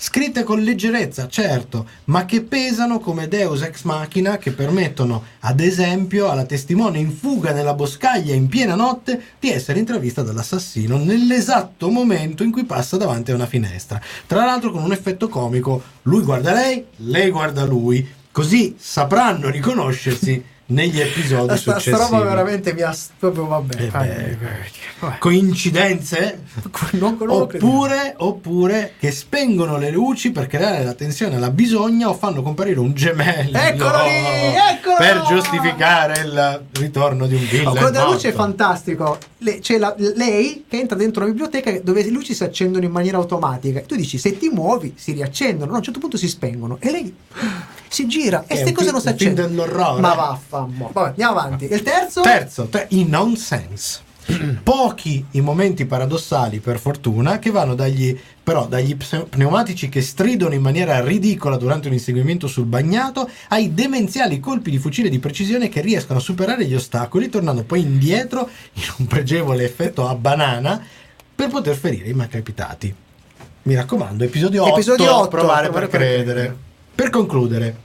Scritte 0.00 0.44
con 0.44 0.60
leggerezza, 0.60 1.26
certo, 1.26 1.84
ma 2.04 2.24
che 2.24 2.42
pesano 2.42 3.00
come 3.00 3.26
Deus 3.26 3.62
ex 3.62 3.82
machina 3.82 4.38
che 4.38 4.52
permettono, 4.52 5.24
ad 5.40 5.58
esempio, 5.58 6.30
alla 6.30 6.44
testimone 6.44 7.00
in 7.00 7.10
fuga 7.10 7.50
nella 7.50 7.74
boscaglia 7.74 8.32
in 8.32 8.46
piena 8.46 8.76
notte 8.76 9.20
di 9.40 9.50
essere 9.50 9.80
intravista 9.80 10.22
dall'assassino 10.22 10.98
nell'esatto 10.98 11.90
momento 11.90 12.44
in 12.44 12.52
cui 12.52 12.62
passa 12.62 12.96
davanti 12.96 13.32
a 13.32 13.34
una 13.34 13.46
finestra. 13.46 14.00
Tra 14.24 14.44
l'altro 14.44 14.70
con 14.70 14.84
un 14.84 14.92
effetto 14.92 15.28
comico, 15.28 15.82
lui 16.02 16.22
guarda 16.22 16.52
lei, 16.52 16.84
lei 16.98 17.30
guarda 17.30 17.64
lui, 17.64 18.08
così 18.30 18.76
sapranno 18.78 19.50
riconoscersi 19.50 20.44
negli 20.70 21.00
episodi 21.00 21.56
Sta, 21.56 21.56
sta 21.56 21.78
successivi. 21.78 21.96
roba 21.96 22.24
veramente 22.24 22.74
mi 22.74 22.82
ha 22.82 22.94
proprio 23.18 23.46
vabbè. 23.46 23.82
Eh 23.82 23.86
beh, 23.88 24.36
vabbè. 25.00 25.18
Coincidenze? 25.18 26.42
Non-. 26.92 27.16
Oppure, 27.26 28.14
oppure 28.18 28.92
che 28.98 29.10
spengono 29.10 29.78
le 29.78 29.90
luci 29.90 30.30
per 30.30 30.46
creare 30.46 30.84
la 30.84 30.92
tensione 30.94 31.36
alla 31.36 31.50
bisogna 31.50 32.08
o 32.08 32.14
fanno 32.14 32.42
comparire 32.42 32.80
un 32.80 32.92
gemello 32.94 33.56
Eccolo 33.56 34.02
lì, 34.02 34.54
eccolo! 34.70 34.96
per 34.98 35.22
giustificare 35.26 36.20
il 36.20 36.62
ritorno 36.72 37.26
di 37.26 37.34
un 37.34 37.40
Oh, 37.42 37.46
villain 37.46 37.70
quello 37.70 37.90
della 37.90 38.04
luce 38.04 38.28
è 38.28 38.32
fantastico. 38.32 39.18
Le- 39.40 39.60
c'è 39.60 39.78
la- 39.78 39.94
lei 39.96 40.64
che 40.68 40.80
entra 40.80 40.96
dentro 40.96 41.22
una 41.22 41.30
biblioteca 41.30 41.78
dove 41.80 42.02
le 42.02 42.10
luci 42.10 42.34
si 42.34 42.42
accendono 42.42 42.84
in 42.84 42.90
maniera 42.90 43.18
automatica. 43.18 43.80
Tu 43.80 43.94
dici 43.94 44.18
se 44.18 44.36
ti 44.36 44.48
muovi 44.48 44.94
si 44.96 45.12
riaccendono, 45.12 45.66
no, 45.70 45.74
a 45.74 45.78
un 45.78 45.84
certo 45.84 46.00
punto 46.00 46.16
si 46.16 46.26
spengono 46.28 46.76
e 46.80 46.90
lei 46.90 47.14
si 47.88 48.06
gira 48.08 48.42
e 48.42 48.46
queste 48.48 48.72
cose 48.72 48.90
non 48.90 49.00
si 49.00 49.08
accendono. 49.08 49.48
Ma 50.00 50.14
vaffanculo. 50.14 50.90
Vabbè, 50.92 51.08
andiamo 51.10 51.38
avanti. 51.38 51.64
Il 51.70 51.82
terzo? 51.82 52.20
Terzo, 52.22 52.66
te- 52.66 52.86
i 52.90 53.04
nonsense. 53.06 54.00
Pochi 54.62 55.24
i 55.32 55.40
momenti 55.40 55.86
paradossali, 55.86 56.58
per 56.60 56.78
fortuna, 56.78 57.38
che 57.38 57.50
vanno 57.50 57.74
dagli, 57.74 58.16
però, 58.42 58.66
dagli 58.66 58.96
pneumatici 58.96 59.88
che 59.88 60.02
stridono 60.02 60.54
in 60.54 60.60
maniera 60.60 61.02
ridicola 61.02 61.56
durante 61.56 61.88
un 61.88 61.94
inseguimento 61.94 62.46
sul 62.46 62.66
bagnato, 62.66 63.28
ai 63.48 63.72
demenziali 63.72 64.38
colpi 64.38 64.70
di 64.70 64.78
fucile 64.78 65.08
di 65.08 65.18
precisione 65.18 65.68
che 65.68 65.80
riescono 65.80 66.18
a 66.18 66.22
superare 66.22 66.66
gli 66.66 66.74
ostacoli, 66.74 67.30
tornando 67.30 67.62
poi 67.62 67.80
indietro 67.80 68.48
in 68.74 68.82
un 68.98 69.06
pregevole 69.06 69.64
effetto 69.64 70.06
a 70.06 70.14
banana 70.14 70.84
per 71.34 71.48
poter 71.48 71.76
ferire 71.76 72.08
i 72.08 72.14
malcapitati. 72.14 72.94
Mi 73.62 73.74
raccomando, 73.74 74.24
episodio 74.24 74.62
8, 74.64 74.72
Episodio 74.72 75.14
otto, 75.14 75.28
provare 75.28 75.68
provare 75.68 75.88
per 75.88 75.88
per 75.88 76.00
credere. 76.00 76.22
credere. 76.24 76.56
Per 76.94 77.10
concludere, 77.10 77.76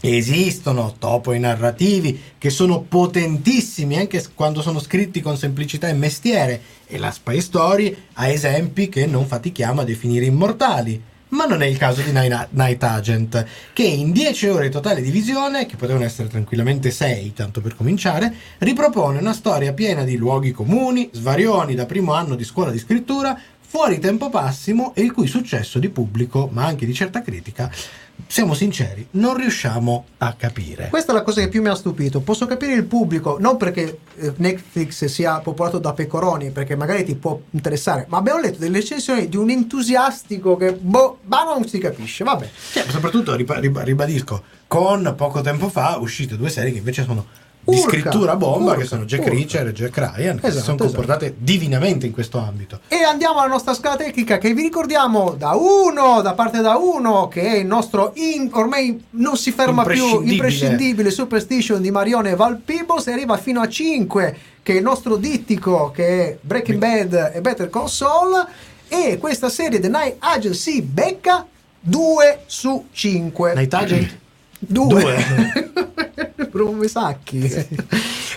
Esistono 0.00 0.94
topoi 0.98 1.38
narrativi 1.38 2.20
che 2.38 2.50
sono 2.50 2.82
potentissimi 2.82 3.96
anche 3.96 4.22
quando 4.34 4.62
sono 4.62 4.78
scritti 4.78 5.20
con 5.20 5.36
semplicità 5.36 5.88
e 5.88 5.94
mestiere 5.94 6.60
e 6.86 6.98
la 6.98 7.10
Spy 7.10 7.40
Story 7.40 7.96
ha 8.14 8.28
esempi 8.28 8.88
che 8.88 9.06
non 9.06 9.26
fatichiamo 9.26 9.80
a 9.80 9.84
definire 9.84 10.26
immortali. 10.26 11.02
Ma 11.28 11.44
non 11.44 11.60
è 11.60 11.66
il 11.66 11.76
caso 11.76 12.02
di 12.02 12.12
Night 12.12 12.82
Agent, 12.84 13.44
che 13.72 13.82
in 13.82 14.12
10 14.12 14.46
ore 14.46 14.68
totale 14.68 15.02
di 15.02 15.10
visione, 15.10 15.66
che 15.66 15.74
potevano 15.74 16.04
essere 16.04 16.28
tranquillamente 16.28 16.92
6, 16.92 17.32
tanto 17.32 17.60
per 17.60 17.74
cominciare, 17.74 18.32
ripropone 18.58 19.18
una 19.18 19.32
storia 19.32 19.72
piena 19.72 20.04
di 20.04 20.16
luoghi 20.16 20.52
comuni, 20.52 21.10
svarioni 21.12 21.74
da 21.74 21.84
primo 21.84 22.12
anno 22.12 22.36
di 22.36 22.44
scuola 22.44 22.70
di 22.70 22.78
scrittura, 22.78 23.36
fuori 23.60 23.98
tempo 23.98 24.30
passimo 24.30 24.94
e 24.94 25.02
il 25.02 25.12
cui 25.12 25.26
successo 25.26 25.80
di 25.80 25.88
pubblico, 25.88 26.48
ma 26.52 26.64
anche 26.64 26.86
di 26.86 26.94
certa 26.94 27.20
critica, 27.22 27.70
siamo 28.26 28.54
sinceri, 28.54 29.06
non 29.12 29.36
riusciamo 29.36 30.06
a 30.18 30.34
capire. 30.34 30.88
Questa 30.88 31.12
è 31.12 31.14
la 31.14 31.22
cosa 31.22 31.40
che 31.40 31.48
più 31.48 31.62
mi 31.62 31.68
ha 31.68 31.74
stupito. 31.74 32.20
Posso 32.20 32.46
capire 32.46 32.74
il 32.74 32.84
pubblico, 32.84 33.36
non 33.38 33.56
perché 33.56 34.00
eh, 34.16 34.32
Netflix 34.36 35.04
sia 35.04 35.38
popolato 35.40 35.78
da 35.78 35.92
pecoroni, 35.92 36.50
perché 36.50 36.76
magari 36.76 37.04
ti 37.04 37.14
può 37.14 37.40
interessare, 37.50 38.06
ma 38.08 38.18
abbiamo 38.18 38.40
letto 38.40 38.58
delle 38.58 38.78
recensioni 38.78 39.28
di 39.28 39.36
un 39.36 39.50
entusiastico 39.50 40.56
che, 40.56 40.72
boh, 40.72 41.20
ma 41.24 41.44
non 41.44 41.66
si 41.68 41.78
capisce. 41.78 42.24
Vabbè. 42.24 42.48
Cioè, 42.72 42.84
soprattutto, 42.88 43.34
riba- 43.34 43.58
riba- 43.58 43.82
ribadisco, 43.82 44.42
con 44.66 45.14
poco 45.16 45.40
tempo 45.40 45.68
fa 45.68 45.96
uscite 46.00 46.36
due 46.36 46.50
serie 46.50 46.72
che 46.72 46.78
invece 46.78 47.04
sono 47.04 47.44
di 47.66 47.76
Urca, 47.78 47.88
scrittura 47.90 48.36
bomba, 48.36 48.70
urca, 48.70 48.80
che 48.82 48.86
sono 48.86 49.04
Jack 49.04 49.22
urca. 49.24 49.34
Reacher 49.34 49.66
e 49.66 49.72
Jack 49.72 49.96
Ryan, 49.96 50.36
che 50.36 50.42
si 50.42 50.46
Esatto, 50.58 50.62
sono 50.64 50.76
esatto. 50.76 50.84
comportate 50.84 51.34
divinamente 51.38 52.06
in 52.06 52.12
questo 52.12 52.38
ambito. 52.38 52.80
E 52.88 53.02
andiamo 53.02 53.40
alla 53.40 53.48
nostra 53.50 53.74
scala 53.74 53.96
tecnica 53.96 54.38
che 54.38 54.54
vi 54.54 54.62
ricordiamo 54.62 55.34
da 55.36 55.50
uno, 55.54 56.20
da 56.22 56.34
parte 56.34 56.60
da 56.60 56.76
uno, 56.76 57.26
che 57.28 57.42
è 57.42 57.56
il 57.56 57.66
nostro 57.66 58.12
in- 58.14 58.48
ormai 58.52 59.02
non 59.10 59.36
si 59.36 59.50
ferma 59.50 59.82
più 59.82 59.94
Imprescindibile. 59.94 60.32
imprescindibile 60.34 61.10
Superstition 61.10 61.82
di 61.82 61.90
Marione 61.90 62.36
Valpibos 62.36 63.06
e 63.08 63.12
arriva 63.12 63.36
fino 63.36 63.60
a 63.60 63.68
5, 63.68 64.36
che 64.62 64.72
è 64.72 64.76
il 64.76 64.82
nostro 64.82 65.16
dittico 65.16 65.90
che 65.90 66.06
è 66.06 66.38
Breaking 66.40 66.78
Bad 66.78 67.32
e 67.34 67.40
Better 67.40 67.68
Call 67.68 67.86
Saul 67.86 68.46
e 68.88 69.18
questa 69.18 69.48
serie 69.48 69.80
The 69.80 69.88
Night 69.88 70.16
Agent 70.20 70.54
si 70.54 70.80
becca 70.82 71.44
2 71.80 72.40
su 72.46 72.86
5. 72.92 73.54
Night 73.54 73.74
Agent? 73.74 74.18
Due. 74.66 75.14
Come 76.50 76.88
sacchi. 76.88 77.50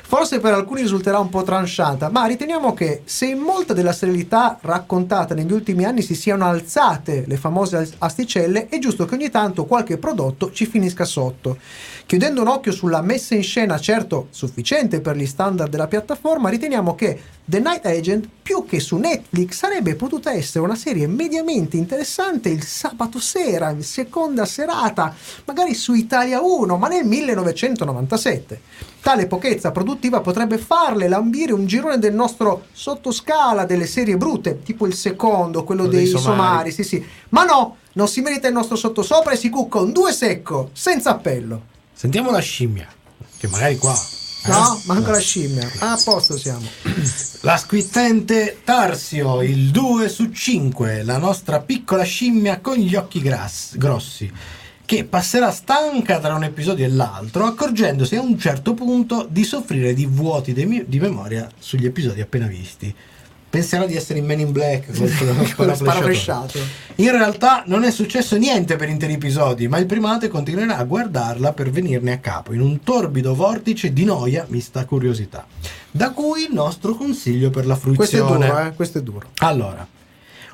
Forse 0.09 0.39
per 0.39 0.53
alcuni 0.53 0.81
risulterà 0.81 1.19
un 1.19 1.29
po' 1.29 1.43
tranchata, 1.43 2.09
ma 2.09 2.25
riteniamo 2.25 2.73
che 2.73 3.03
se 3.05 3.27
in 3.27 3.37
molta 3.37 3.73
della 3.73 3.93
serialità 3.93 4.57
raccontata 4.59 5.35
negli 5.35 5.51
ultimi 5.51 5.85
anni 5.85 6.01
si 6.01 6.15
siano 6.15 6.45
alzate 6.45 7.25
le 7.27 7.37
famose 7.37 7.77
as- 7.77 7.93
asticelle, 7.99 8.69
è 8.69 8.79
giusto 8.79 9.05
che 9.05 9.13
ogni 9.13 9.29
tanto 9.29 9.65
qualche 9.65 9.97
prodotto 9.97 10.51
ci 10.51 10.65
finisca 10.65 11.05
sotto. 11.05 11.57
Chiudendo 12.09 12.41
un 12.41 12.47
occhio 12.47 12.71
sulla 12.71 13.03
messa 13.03 13.35
in 13.35 13.43
scena, 13.43 13.79
certo 13.79 14.29
sufficiente 14.31 14.99
per 14.99 15.15
gli 15.15 15.27
standard 15.27 15.69
della 15.69 15.85
piattaforma, 15.85 16.49
riteniamo 16.49 16.95
che 16.95 17.21
The 17.45 17.59
Night 17.59 17.85
Agent, 17.85 18.27
più 18.41 18.65
che 18.65 18.79
su 18.79 18.97
Netflix, 18.97 19.53
sarebbe 19.53 19.93
potuta 19.93 20.31
essere 20.31 20.65
una 20.65 20.73
serie 20.73 21.05
mediamente 21.05 21.77
interessante 21.77 22.49
il 22.49 22.63
sabato 22.63 23.19
sera, 23.19 23.69
in 23.69 23.83
seconda 23.83 24.45
serata, 24.45 25.13
magari 25.45 25.75
su 25.75 25.93
Italia 25.93 26.41
1, 26.41 26.77
ma 26.77 26.87
nel 26.87 27.05
1997. 27.05 28.59
Tale 29.01 29.27
pochezza 29.27 29.69
produttiva 29.69 30.21
potrebbe 30.21 30.57
farle 30.57 31.07
lambire 31.07 31.53
un 31.53 31.67
girone 31.67 31.99
del 31.99 32.15
nostro 32.15 32.63
sottoscala 32.71 33.65
delle 33.65 33.85
serie 33.85 34.17
brutte, 34.17 34.63
tipo 34.63 34.87
il 34.87 34.95
secondo, 34.95 35.63
quello 35.63 35.85
dei, 35.85 36.05
dei 36.05 36.07
somari. 36.07 36.25
somari, 36.25 36.71
sì 36.71 36.83
sì. 36.83 37.05
Ma 37.29 37.43
no, 37.43 37.75
non 37.93 38.07
si 38.07 38.21
merita 38.21 38.47
il 38.47 38.53
nostro 38.55 38.75
sottosopra 38.75 39.33
e 39.33 39.37
si 39.37 39.49
cucca 39.49 39.77
un 39.77 39.91
due 39.91 40.11
secco, 40.11 40.71
senza 40.73 41.11
appello. 41.11 41.77
Sentiamo 41.99 42.31
la 42.31 42.39
scimmia, 42.39 42.87
che 43.37 43.49
magari 43.49 43.75
qua... 43.75 43.93
eh? 43.93 44.49
No, 44.49 44.81
manca 44.85 45.11
la 45.11 45.19
scimmia. 45.19 45.69
Ah, 45.79 45.91
a 45.91 46.01
posto 46.01 46.37
siamo. 46.37 46.65
La 47.41 47.57
squittente 47.57 48.61
Tarsio, 48.63 49.41
il 49.41 49.69
2 49.71 50.07
su 50.07 50.31
5, 50.31 51.03
la 51.03 51.17
nostra 51.17 51.59
piccola 51.59 52.03
scimmia 52.03 52.61
con 52.61 52.75
gli 52.77 52.95
occhi 52.95 53.19
gras- 53.19 53.75
grossi, 53.75 54.31
che 54.85 55.03
passerà 55.03 55.51
stanca 55.51 56.19
tra 56.19 56.35
un 56.35 56.45
episodio 56.45 56.85
e 56.85 56.89
l'altro, 56.89 57.45
accorgendosi 57.45 58.15
a 58.15 58.21
un 58.21 58.39
certo 58.39 58.73
punto 58.73 59.27
di 59.29 59.43
soffrire 59.43 59.93
di 59.93 60.05
vuoti 60.05 60.53
de- 60.53 60.85
di 60.87 60.99
memoria 61.01 61.49
sugli 61.59 61.85
episodi 61.85 62.21
appena 62.21 62.47
visti. 62.47 62.95
Penserà 63.49 63.85
di 63.85 63.95
essere 63.95 64.19
in 64.19 64.25
Men 64.25 64.41
in 64.41 64.51
Black 64.51 64.95
con, 64.95 65.07
con, 65.17 65.35
flashata. 65.35 65.75
sparafresciato. 65.75 66.59
In 66.95 67.11
realtà 67.11 67.63
non 67.65 67.83
è 67.83 67.91
successo 67.91 68.37
niente 68.37 68.75
per 68.75 68.89
interi 68.89 69.13
episodi, 69.13 69.67
ma 69.67 69.77
il 69.77 69.85
primate 69.85 70.27
continuerà 70.27 70.77
a 70.77 70.83
guardarla 70.83 71.53
per 71.53 71.71
venirne 71.71 72.11
a 72.11 72.17
capo, 72.19 72.53
in 72.53 72.61
un 72.61 72.83
torbido 72.83 73.33
vortice 73.33 73.91
di 73.91 74.03
noia 74.03 74.45
mista 74.49 74.85
curiosità. 74.85 75.45
Da 75.89 76.11
cui 76.11 76.43
il 76.43 76.53
nostro 76.53 76.93
consiglio 76.93 77.49
per 77.49 77.65
la 77.65 77.75
Questo 77.75 78.01
è 78.01 78.19
fruizione. 78.19 78.47
duro, 78.47 78.59
eh? 78.59 78.73
Questo 78.73 78.97
è 78.99 79.01
duro. 79.01 79.29
Allora, 79.37 79.87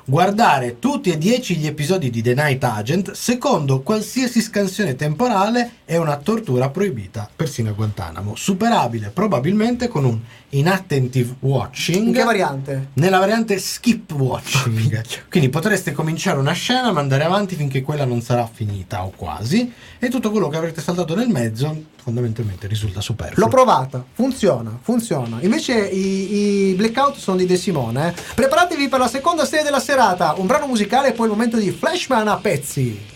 guardare 0.08 0.78
tutti 0.78 1.10
e 1.10 1.18
dieci 1.18 1.56
gli 1.56 1.66
episodi 1.66 2.10
di 2.10 2.22
The 2.22 2.34
Night 2.34 2.62
Agent, 2.62 3.10
secondo 3.10 3.80
qualsiasi 3.80 4.40
scansione 4.40 4.94
temporale, 4.94 5.72
è 5.84 5.96
una 5.96 6.16
tortura 6.16 6.70
proibita, 6.70 7.28
persino 7.34 7.70
a 7.70 7.72
Guantanamo, 7.72 8.36
superabile 8.36 9.10
probabilmente 9.12 9.88
con 9.88 10.04
un 10.04 10.20
inattentive 10.50 11.36
watching. 11.40 12.06
In 12.06 12.12
che 12.12 12.22
variante? 12.22 12.88
Nella 12.94 13.18
variante 13.18 13.58
skip 13.58 14.12
watching. 14.12 15.02
Quindi 15.28 15.48
potreste 15.48 15.92
cominciare 15.92 16.38
una 16.38 16.52
scena, 16.52 16.92
ma 16.92 17.00
andare 17.00 17.24
avanti 17.24 17.56
finché 17.56 17.82
quella 17.82 18.04
non 18.04 18.20
sarà 18.22 18.48
finita 18.52 19.04
o 19.04 19.12
quasi, 19.14 19.72
e 19.98 20.08
tutto 20.08 20.30
quello 20.30 20.48
che 20.48 20.56
avrete 20.56 20.80
saltato 20.80 21.14
nel 21.14 21.28
mezzo 21.28 21.94
fondamentalmente 22.02 22.68
risulta 22.68 23.00
superfluo. 23.00 23.44
L'ho 23.44 23.50
provata, 23.50 24.04
funziona, 24.12 24.78
funziona. 24.80 25.38
Invece 25.40 25.74
i, 25.88 26.70
i 26.70 26.74
blackout 26.74 27.16
sono 27.16 27.36
di 27.36 27.46
De 27.46 27.56
Simone. 27.56 28.08
eh. 28.08 28.14
Preparatevi 28.34 28.88
per 28.88 29.00
la 29.00 29.08
seconda 29.08 29.44
serie 29.44 29.64
della 29.64 29.80
serata, 29.80 30.34
un 30.36 30.46
brano 30.46 30.66
musicale 30.68 31.08
e 31.08 31.12
poi 31.12 31.26
il 31.26 31.32
momento 31.32 31.56
di 31.56 31.70
Flashman 31.72 32.28
a 32.28 32.36
pezzi. 32.36 33.14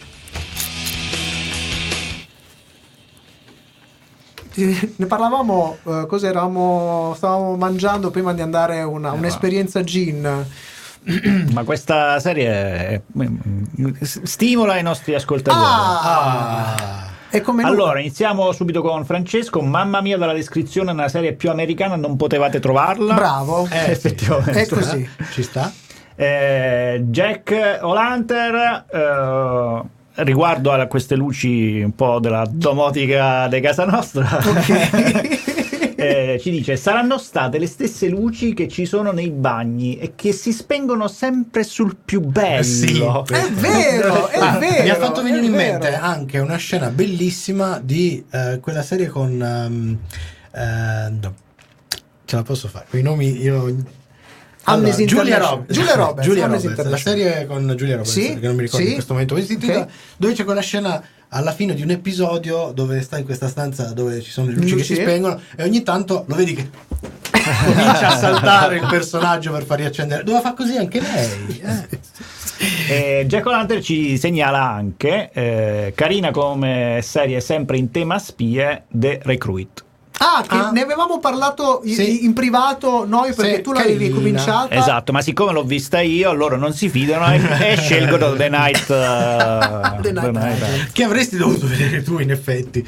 Ne 4.54 5.06
parlavamo, 5.06 5.76
eh, 5.84 6.04
cos'eravamo? 6.08 7.14
Stavamo 7.16 7.56
mangiando 7.56 8.10
prima 8.10 8.32
di 8.34 8.40
andare 8.40 8.80
a 8.80 8.86
una, 8.86 9.12
un'esperienza 9.12 9.82
gin. 9.84 10.46
Ma 11.52 11.64
questa 11.64 12.18
serie 12.20 12.50
è- 12.50 13.00
stimola 14.02 14.76
i 14.78 14.82
nostri 14.82 15.14
ascoltatori. 15.14 15.64
Ah! 15.64 16.74
Ah. 16.74 17.08
Come 17.42 17.62
lui- 17.62 17.70
Allora, 17.70 18.00
iniziamo 18.00 18.50
subito 18.52 18.82
con 18.82 19.04
Francesco. 19.04 19.60
Mamma 19.60 20.00
mia, 20.00 20.18
dalla 20.18 20.32
descrizione 20.32 20.90
una 20.90 21.08
serie 21.08 21.32
più 21.34 21.48
americana 21.48 21.94
non 21.94 22.16
potevate 22.16 22.58
trovarla. 22.58 23.14
Bravo. 23.14 23.66
Eh, 23.70 23.90
effettivamente. 23.92 24.62
È 24.62 24.66
così. 24.68 25.08
Ci 25.30 25.42
sta? 25.44 25.72
Eh, 26.16 27.02
Jack 27.06 27.78
O'Lantern, 27.82 28.84
eh, 28.92 29.82
riguardo 30.14 30.72
a 30.72 30.86
queste 30.86 31.14
luci 31.16 31.80
un 31.80 31.94
po' 31.94 32.18
della 32.20 32.46
domotica 32.50 33.46
di 33.48 33.60
casa 33.60 33.84
nostra, 33.84 34.38
eh, 35.96 36.38
ci 36.40 36.50
dice 36.50 36.76
saranno 36.76 37.18
state 37.18 37.58
le 37.58 37.66
stesse 37.66 38.08
luci 38.08 38.54
che 38.54 38.68
ci 38.68 38.86
sono 38.86 39.12
nei 39.12 39.30
bagni 39.30 39.98
e 39.98 40.12
che 40.16 40.32
si 40.32 40.52
spengono 40.52 41.08
sempre 41.08 41.62
sul 41.62 41.96
più 42.04 42.20
bello. 42.20 42.62
sì. 42.62 43.00
È 43.00 43.50
vero, 43.52 44.28
è 44.28 44.38
Ah, 44.38 44.58
vero. 44.58 44.82
mi 44.82 44.88
ha 44.90 44.94
fatto 44.96 45.22
venire 45.22 45.44
in 45.44 45.52
vero. 45.52 45.78
mente 45.78 45.94
anche 45.94 46.38
una 46.38 46.56
scena 46.56 46.88
bellissima 46.88 47.80
di 47.82 48.24
eh, 48.30 48.58
quella 48.60 48.82
serie 48.82 49.06
con 49.08 49.40
ehm, 49.42 49.98
eh, 50.52 51.10
no, 51.20 51.34
ce 52.24 52.36
la 52.36 52.42
posso 52.42 52.68
fare 52.68 52.86
quei 52.88 53.02
nomi 53.02 53.40
io 53.40 53.74
Amnesty 54.72 55.04
Giulia. 55.04 55.38
Rob- 55.38 55.70
Giulia 55.70 55.94
Roberts, 55.94 56.26
Giulia 56.28 56.46
Roberts, 56.46 56.84
la 56.84 56.96
serie 56.96 57.46
con 57.46 57.74
Giulia 57.76 57.96
Roberts 57.96 58.12
Sì, 58.12 58.38
che 58.38 58.46
non 58.46 58.56
mi 58.56 58.62
ricordo 58.62 58.84
sì, 58.84 58.88
in 58.88 58.94
questo 58.94 59.12
momento 59.12 59.34
come 59.34 59.46
si 59.46 59.52
intitola 59.54 59.86
dove 60.16 60.32
c'è 60.34 60.44
quella 60.44 60.60
scena 60.60 61.02
alla 61.28 61.52
fine 61.52 61.74
di 61.74 61.82
un 61.82 61.90
episodio 61.90 62.72
dove 62.74 63.00
sta 63.02 63.18
in 63.18 63.24
questa 63.24 63.48
stanza 63.48 63.92
dove 63.92 64.20
ci 64.20 64.30
sono 64.30 64.48
le 64.48 64.54
luci, 64.54 64.70
Luci. 64.70 64.76
che 64.76 64.84
si 64.84 65.00
spengono 65.00 65.40
e 65.56 65.62
ogni 65.62 65.82
tanto 65.82 66.24
lo 66.26 66.34
vedi 66.34 66.54
che 66.54 66.68
comincia 67.30 68.08
a 68.08 68.16
saltare 68.18 68.76
il 68.76 68.86
personaggio 68.88 69.52
per 69.52 69.64
far 69.64 69.78
riaccendere 69.78 70.24
doveva 70.24 70.42
fare 70.42 70.56
così 70.56 70.76
anche 70.76 71.00
lei 71.00 71.60
eh. 71.60 71.98
Eh, 72.90 73.24
Jack 73.26 73.46
O'Lantern 73.46 73.80
ci 73.80 74.18
segnala 74.18 74.68
anche, 74.68 75.30
eh, 75.32 75.92
carina 75.94 76.30
come 76.30 77.00
serie 77.02 77.40
sempre 77.40 77.78
in 77.78 77.90
tema 77.90 78.18
spie, 78.18 78.84
The 78.90 79.20
Recruit. 79.22 79.84
Ah, 80.22 80.44
che 80.46 80.54
Ah. 80.54 80.70
ne 80.70 80.82
avevamo 80.82 81.18
parlato 81.18 81.80
Sì. 81.82 82.24
in 82.26 82.34
privato 82.34 83.06
noi 83.08 83.32
perché 83.32 83.56
Sì, 83.56 83.60
tu 83.62 83.72
l'avevi 83.72 83.96
carina. 84.10 84.14
cominciata. 84.16 84.74
Esatto, 84.74 85.12
ma 85.12 85.22
siccome 85.22 85.52
l'ho 85.52 85.62
vista 85.64 86.00
io, 86.00 86.34
loro 86.34 86.56
non 86.58 86.74
si 86.74 86.90
fidano 86.90 87.32
e, 87.32 87.72
e 87.72 87.76
scelgono 87.78 88.34
The 88.34 88.48
Night. 88.50 88.90
eh, 88.90 90.00
The 90.02 90.12
Night 90.12 90.36
Agent. 90.62 90.92
che 90.92 91.04
avresti 91.04 91.36
dovuto 91.38 91.66
vedere 91.66 92.02
tu 92.02 92.18
in 92.18 92.30
effetti 92.32 92.84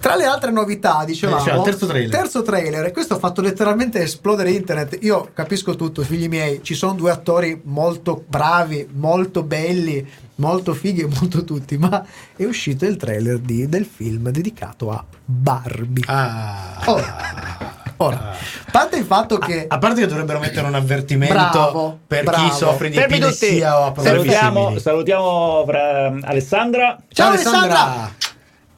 Tra 0.00 0.16
le 0.16 0.24
altre 0.24 0.50
novità, 0.50 1.02
dicevamo, 1.04 1.40
Eh, 1.40 1.44
cioè, 1.44 1.54
il 1.56 1.62
terzo 1.62 1.86
trailer. 1.86 2.10
terzo 2.10 2.42
trailer, 2.42 2.84
e 2.86 2.90
questo 2.90 3.14
ha 3.14 3.18
fatto 3.18 3.42
letteralmente 3.42 4.00
esplodere 4.00 4.50
internet. 4.50 4.96
Io 5.02 5.28
capisco 5.34 5.76
tutto, 5.76 6.02
figli 6.02 6.26
miei, 6.26 6.60
ci 6.62 6.74
sono 6.74 6.94
due 6.94 7.10
attori 7.10 7.60
molto 7.64 8.24
bravi, 8.26 8.88
molto 8.94 9.42
belli, 9.42 10.06
molto 10.36 10.72
fighi 10.72 11.02
e 11.02 11.08
molto 11.20 11.44
tutti, 11.44 11.76
ma 11.76 12.02
è 12.34 12.44
uscito 12.44 12.86
il 12.86 12.96
trailer 12.96 13.38
di- 13.40 13.68
del 13.68 13.84
film 13.84 14.30
dedicato 14.30 14.90
a 14.90 15.04
Barbie. 15.22 16.04
ah. 16.06 16.80
Ora, 16.86 17.14
ora, 17.98 18.30
a 18.30 18.70
parte 18.72 18.96
il 18.96 19.04
fatto 19.04 19.36
che 19.36 19.66
A 19.68 19.76
parte 19.76 20.00
che 20.00 20.06
dovrebbero 20.06 20.38
mettere 20.38 20.66
un 20.66 20.74
avvertimento 20.76 21.34
Bravo, 21.34 21.98
per 22.06 22.24
bravo. 22.24 22.48
chi 22.48 22.54
soffre 22.54 22.88
di 22.88 22.96
Fermi 22.96 23.18
tutti. 23.18 23.60
o 23.60 23.84
a 23.84 23.92
problemi 23.92 24.16
Salutiamo, 24.16 24.62
simili. 24.64 24.80
salutiamo 24.80 25.64
fra- 25.66 26.18
Alessandra. 26.22 26.96
Ciao 27.12 27.28
Alessandra! 27.32 28.19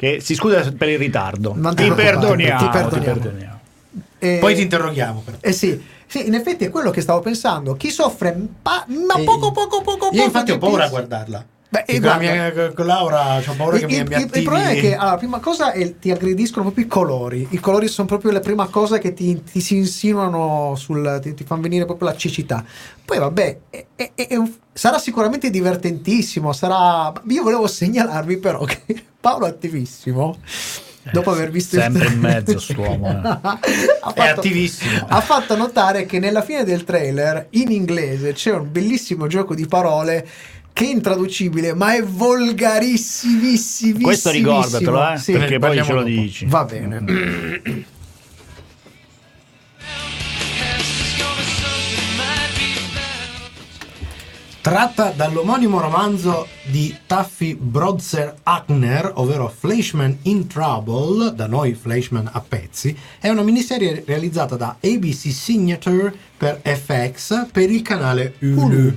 Che 0.02 0.18
si 0.20 0.34
scusa 0.34 0.68
per 0.76 0.88
il 0.88 0.98
ritardo. 0.98 1.52
Non 1.54 1.76
ti 1.76 1.84
ti 1.84 1.92
perdoniamo. 1.92 2.58
ti 2.58 2.64
Ti 2.64 2.70
perdoniamo. 2.72 3.20
perdoniamo. 3.20 3.60
eh, 4.18 4.38
Poi 4.40 4.54
ti 4.56 4.62
interroghiamo. 4.62 5.20
però. 5.24 5.36
Eh 5.40 5.52
sì, 5.52 5.80
sì, 6.08 6.26
in 6.26 6.34
effetti 6.34 6.64
è 6.64 6.70
quello 6.70 6.90
che 6.90 7.00
stavo 7.00 7.20
pensando. 7.20 7.74
Chi 7.76 7.88
soffre 7.88 8.36
pa- 8.60 8.84
ma 8.88 9.14
Eh, 9.14 9.22
poco 9.22 9.52
poco 9.52 9.80
poco 9.80 9.98
poco 9.98 10.16
Io 10.16 10.24
infatti 10.24 10.50
ho 10.50 10.58
paura 10.58 10.86
a 10.86 10.88
guardarla. 10.88 11.44
Beh, 11.72 11.85
e 11.87 12.00
guarda- 12.00 12.18
mia- 12.52 12.72
con 12.74 12.85
Laura 12.85 13.38
ho 13.38 13.54
paura 13.56 13.78
che 13.78 13.85
il, 13.87 13.90
mi, 13.90 13.96
il- 13.96 14.04
mi 14.06 14.14
il 14.16 14.22
attivi. 14.24 14.44
problema 14.44 14.68
è 14.68 14.74
che 14.78 14.94
allora, 14.94 15.11
la 15.12 15.16
prima 15.16 15.38
cosa 15.38 15.72
è 15.72 15.98
ti 15.98 16.11
aggrediscono 16.11 16.64
proprio 16.66 16.85
i 16.85 16.88
colori. 16.88 17.46
I 17.50 17.61
colori 17.61 17.88
sono 17.88 18.06
proprio 18.06 18.30
la 18.30 18.40
prima 18.40 18.66
cosa 18.66 18.98
che 18.98 19.14
ti, 19.14 19.42
ti 19.42 19.61
si 19.62 19.76
insinuano 19.76 20.74
sul. 20.76 21.18
ti, 21.22 21.32
ti 21.32 21.44
fanno 21.44 21.62
venire 21.62 21.87
proprio 21.87 22.08
la 22.11 22.16
cecità. 22.16 22.62
Poi 23.04 23.18
vabbè, 23.18 23.58
è- 23.70 23.87
è- 23.96 24.12
è 24.14 24.37
un- 24.37 24.52
sarà 24.70 24.98
sicuramente 24.98 25.48
divertentissimo. 25.48 26.52
Sarà. 26.52 27.11
Io 27.28 27.42
volevo 27.42 27.66
segnalarvi 27.66 28.37
però 28.37 28.64
che 28.64 28.82
Paolo 29.18 29.46
attivissimo. 29.46 30.37
Dopo 31.11 31.30
aver 31.32 31.50
visto 31.50 31.74
il 31.76 31.82
sempre 31.82 32.04
in 32.06 32.20
trailer- 32.20 32.44
mezzo 32.46 32.61
st'uomo, 32.61 33.08
eh. 33.11 33.14
ha 33.26 33.58
È 34.14 34.28
attivissimo. 34.28 35.04
ha 35.08 35.20
fatto 35.20 35.56
notare 35.56 36.06
che 36.06 36.20
nella 36.20 36.42
fine 36.42 36.62
del 36.62 36.85
trailer 36.85 37.46
in 37.50 37.72
inglese 37.72 38.35
c'è 38.35 38.52
un 38.52 38.70
bellissimo 38.70 39.26
gioco 39.26 39.54
di 39.56 39.66
parole 39.66 40.24
che 40.72 40.85
è 40.85 40.88
intraducibile 40.88 41.74
ma 41.74 41.94
è 41.94 42.02
volgarissimissimo 42.02 44.00
Questo 44.00 44.30
ricordatelo, 44.30 45.12
eh, 45.12 45.16
Sì. 45.18 45.32
perché 45.32 45.58
poi 45.58 45.82
ce 45.82 45.92
lo 45.92 45.98
dopo. 45.98 46.08
dici. 46.11 46.46
va 46.46 46.64
bene 46.64 47.00
Tratta 54.61 55.11
dall'omonimo 55.11 55.80
romanzo 55.80 56.46
di 56.70 56.96
Taffy 57.06 57.56
Brodser 57.56 58.32
Ackner, 58.44 59.11
ovvero 59.16 59.48
Fleischman 59.48 60.18
in 60.22 60.46
Trouble, 60.46 61.35
da 61.35 61.48
noi 61.48 61.74
Fleischman 61.74 62.30
a 62.32 62.40
pezzi, 62.40 62.96
è 63.18 63.28
una 63.28 63.42
miniserie 63.42 64.04
realizzata 64.06 64.54
da 64.54 64.76
ABC 64.80 65.32
Signature 65.32 66.14
per 66.37 66.61
FX 66.62 67.46
per 67.50 67.70
il 67.70 67.82
canale 67.82 68.35
Hulu. 68.38 68.61
Hulu. 68.61 68.96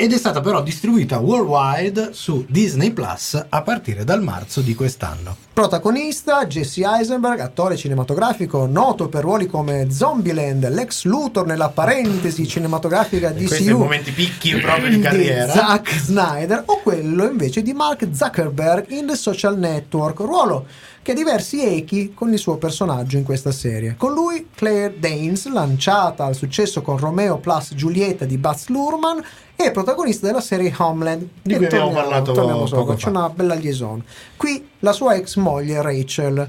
Ed 0.00 0.14
è 0.14 0.16
stata 0.16 0.40
però 0.40 0.62
distribuita 0.62 1.18
worldwide 1.18 2.14
su 2.14 2.46
Disney 2.48 2.90
Plus 2.90 3.38
a 3.46 3.60
partire 3.60 4.02
dal 4.02 4.22
marzo 4.22 4.62
di 4.62 4.74
quest'anno. 4.74 5.36
Protagonista 5.52 6.46
Jesse 6.46 6.86
Eisenberg, 6.86 7.38
attore 7.40 7.76
cinematografico 7.76 8.64
noto 8.64 9.10
per 9.10 9.20
ruoli 9.20 9.46
come 9.46 9.90
Zombieland, 9.90 10.66
Lex 10.70 11.04
Luthor 11.04 11.44
nella 11.44 11.68
parentesi 11.68 12.48
cinematografica 12.48 13.28
di 13.28 13.44
i 13.44 13.72
momenti 13.72 14.10
picchi 14.12 14.56
proprio 14.56 14.88
di 14.88 15.00
carriera. 15.00 15.52
Zack 15.52 15.92
Snyder 15.92 16.62
o 16.64 16.80
quello 16.80 17.28
invece 17.28 17.60
di 17.60 17.74
Mark 17.74 18.08
Zuckerberg 18.10 18.86
in 18.92 19.06
The 19.06 19.16
Social 19.16 19.58
Network, 19.58 20.20
ruolo 20.20 20.64
che 21.10 21.16
ha 21.16 21.24
diversi 21.24 21.64
echi 21.64 22.12
con 22.14 22.32
il 22.32 22.38
suo 22.38 22.56
personaggio 22.56 23.16
in 23.16 23.24
questa 23.24 23.50
serie. 23.50 23.96
Con 23.98 24.12
lui 24.12 24.48
Claire 24.54 24.96
Danes, 24.98 25.50
lanciata 25.50 26.24
al 26.24 26.36
successo 26.36 26.82
con 26.82 26.98
Romeo 26.98 27.38
plus 27.38 27.74
Giulietta 27.74 28.24
di 28.24 28.38
Baz 28.38 28.68
Luhrmann 28.68 29.18
e 29.56 29.72
protagonista 29.72 30.26
della 30.26 30.40
serie 30.40 30.72
Homeland. 30.76 31.26
Di 31.42 31.56
cui 31.56 31.64
abbiamo 31.64 31.90
parlato 31.90 32.32
torniamo 32.32 32.64
poco 32.64 32.94
C'è 32.94 33.00
fa. 33.00 33.10
una 33.10 33.28
bella 33.28 33.54
liaison. 33.54 34.02
Qui 34.36 34.68
la 34.80 34.92
sua 34.92 35.14
ex 35.14 35.36
moglie 35.36 35.82
Rachel. 35.82 36.48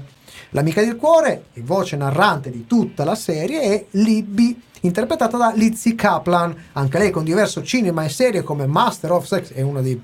L'amica 0.50 0.80
del 0.80 0.96
cuore 0.96 1.46
e 1.54 1.62
voce 1.62 1.96
narrante 1.96 2.50
di 2.50 2.66
tutta 2.66 3.04
la 3.04 3.14
serie 3.16 3.62
è 3.62 3.84
Libby, 3.92 4.60
interpretata 4.82 5.36
da 5.36 5.52
Lizzie 5.54 5.94
Kaplan, 5.96 6.54
anche 6.74 6.98
lei 6.98 7.10
con 7.10 7.24
diverso 7.24 7.62
cinema 7.64 8.04
e 8.04 8.10
serie 8.10 8.42
come 8.42 8.66
Master 8.66 9.12
of 9.12 9.24
Sex, 9.24 9.52
è 9.52 9.62
una 9.62 9.80
di 9.80 10.00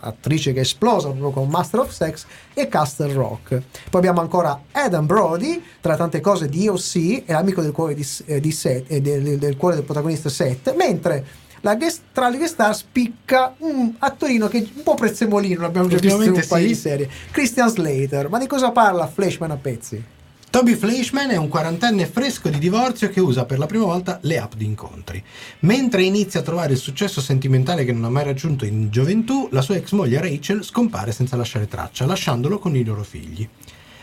attrice 0.00 0.52
che 0.52 0.58
è 0.58 0.62
esplosa 0.62 1.08
proprio 1.08 1.30
con 1.30 1.48
Master 1.48 1.80
of 1.80 1.90
Sex 1.90 2.24
e 2.54 2.68
Castle 2.68 3.12
Rock. 3.12 3.48
Poi 3.90 4.00
abbiamo 4.00 4.20
ancora 4.20 4.62
Adam 4.72 5.06
Brody, 5.06 5.62
tra 5.80 5.96
tante 5.96 6.20
cose 6.20 6.48
di 6.48 6.68
OC, 6.68 7.24
è 7.24 7.32
l'amico 7.32 7.62
del 7.62 7.72
cuore 7.72 7.94
di, 7.94 8.06
eh, 8.26 8.40
di 8.40 8.52
Seth, 8.52 8.90
eh, 8.90 9.00
del, 9.00 9.38
del 9.38 9.56
cuore 9.56 9.76
del 9.76 9.84
protagonista 9.84 10.28
Seth, 10.28 10.74
mentre 10.74 11.24
la 11.60 11.74
guest- 11.74 12.02
tra 12.12 12.28
le 12.28 12.36
guest 12.36 12.54
star 12.54 12.76
spicca 12.76 13.54
un 13.58 13.94
attorino 13.98 14.48
che 14.48 14.58
è 14.58 14.60
un 14.60 14.82
po' 14.82 14.94
prezzemolino, 14.94 15.62
l'abbiamo 15.62 15.88
già 15.88 15.96
visto 15.96 16.08
in 16.08 16.12
un 16.14 16.20
Ultimamente 16.20 16.48
paio 16.48 16.66
sì. 16.66 16.72
di 16.72 16.78
serie, 16.78 17.10
Christian 17.30 17.68
Slater. 17.68 18.28
Ma 18.28 18.38
di 18.38 18.46
cosa 18.46 18.70
parla 18.70 19.06
Flashman 19.06 19.50
a 19.50 19.56
pezzi? 19.56 20.14
Toby 20.48 20.74
Fleischman 20.74 21.30
è 21.30 21.36
un 21.36 21.48
quarantenne 21.48 22.06
fresco 22.06 22.48
di 22.48 22.58
divorzio 22.58 23.10
che 23.10 23.20
usa 23.20 23.44
per 23.44 23.58
la 23.58 23.66
prima 23.66 23.84
volta 23.84 24.18
le 24.22 24.38
app 24.38 24.54
di 24.54 24.64
incontri. 24.64 25.22
Mentre 25.60 26.02
inizia 26.02 26.40
a 26.40 26.42
trovare 26.42 26.72
il 26.72 26.78
successo 26.78 27.20
sentimentale 27.20 27.84
che 27.84 27.92
non 27.92 28.04
ha 28.04 28.08
mai 28.10 28.24
raggiunto 28.24 28.64
in 28.64 28.88
gioventù, 28.88 29.48
la 29.52 29.60
sua 29.60 29.74
ex 29.74 29.92
moglie 29.92 30.20
Rachel 30.20 30.64
scompare 30.64 31.12
senza 31.12 31.36
lasciare 31.36 31.68
traccia, 31.68 32.06
lasciandolo 32.06 32.58
con 32.58 32.74
i 32.74 32.84
loro 32.84 33.02
figli. 33.02 33.46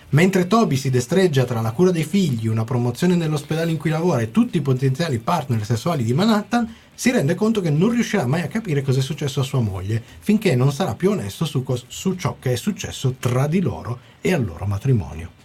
Mentre 0.10 0.45
Toby 0.45 0.75
si 0.75 0.91
destreggia 0.91 1.43
tra 1.43 1.60
la 1.60 1.71
cura 1.71 1.89
dei 1.89 2.03
figli, 2.03 2.47
una 2.47 2.65
promozione 2.65 3.15
nell'ospedale 3.15 3.71
in 3.71 3.77
cui 3.77 3.89
lavora 3.89 4.21
e 4.21 4.29
tutti 4.29 4.58
i 4.58 4.62
potenziali 4.62 5.17
partner 5.17 5.65
sessuali 5.65 6.03
di 6.03 6.13
Manhattan, 6.13 6.71
si 6.93 7.10
rende 7.10 7.34
conto 7.34 7.62
che 7.62 7.71
non 7.71 7.89
riuscirà 7.89 8.27
mai 8.27 8.41
a 8.41 8.47
capire 8.47 8.84
cosa 8.84 8.99
è 8.99 9.01
successo 9.01 9.39
a 9.39 9.43
sua 9.43 9.60
moglie, 9.62 10.03
finché 10.19 10.56
non 10.56 10.71
sarà 10.71 10.93
più 10.93 11.10
onesto 11.10 11.45
su, 11.45 11.63
cos- 11.63 11.86
su 11.88 12.13
ciò 12.13 12.36
che 12.38 12.51
è 12.51 12.56
successo 12.58 13.15
tra 13.17 13.47
di 13.47 13.60
loro 13.60 13.99
e 14.21 14.34
al 14.34 14.45
loro 14.45 14.65
matrimonio. 14.65 15.42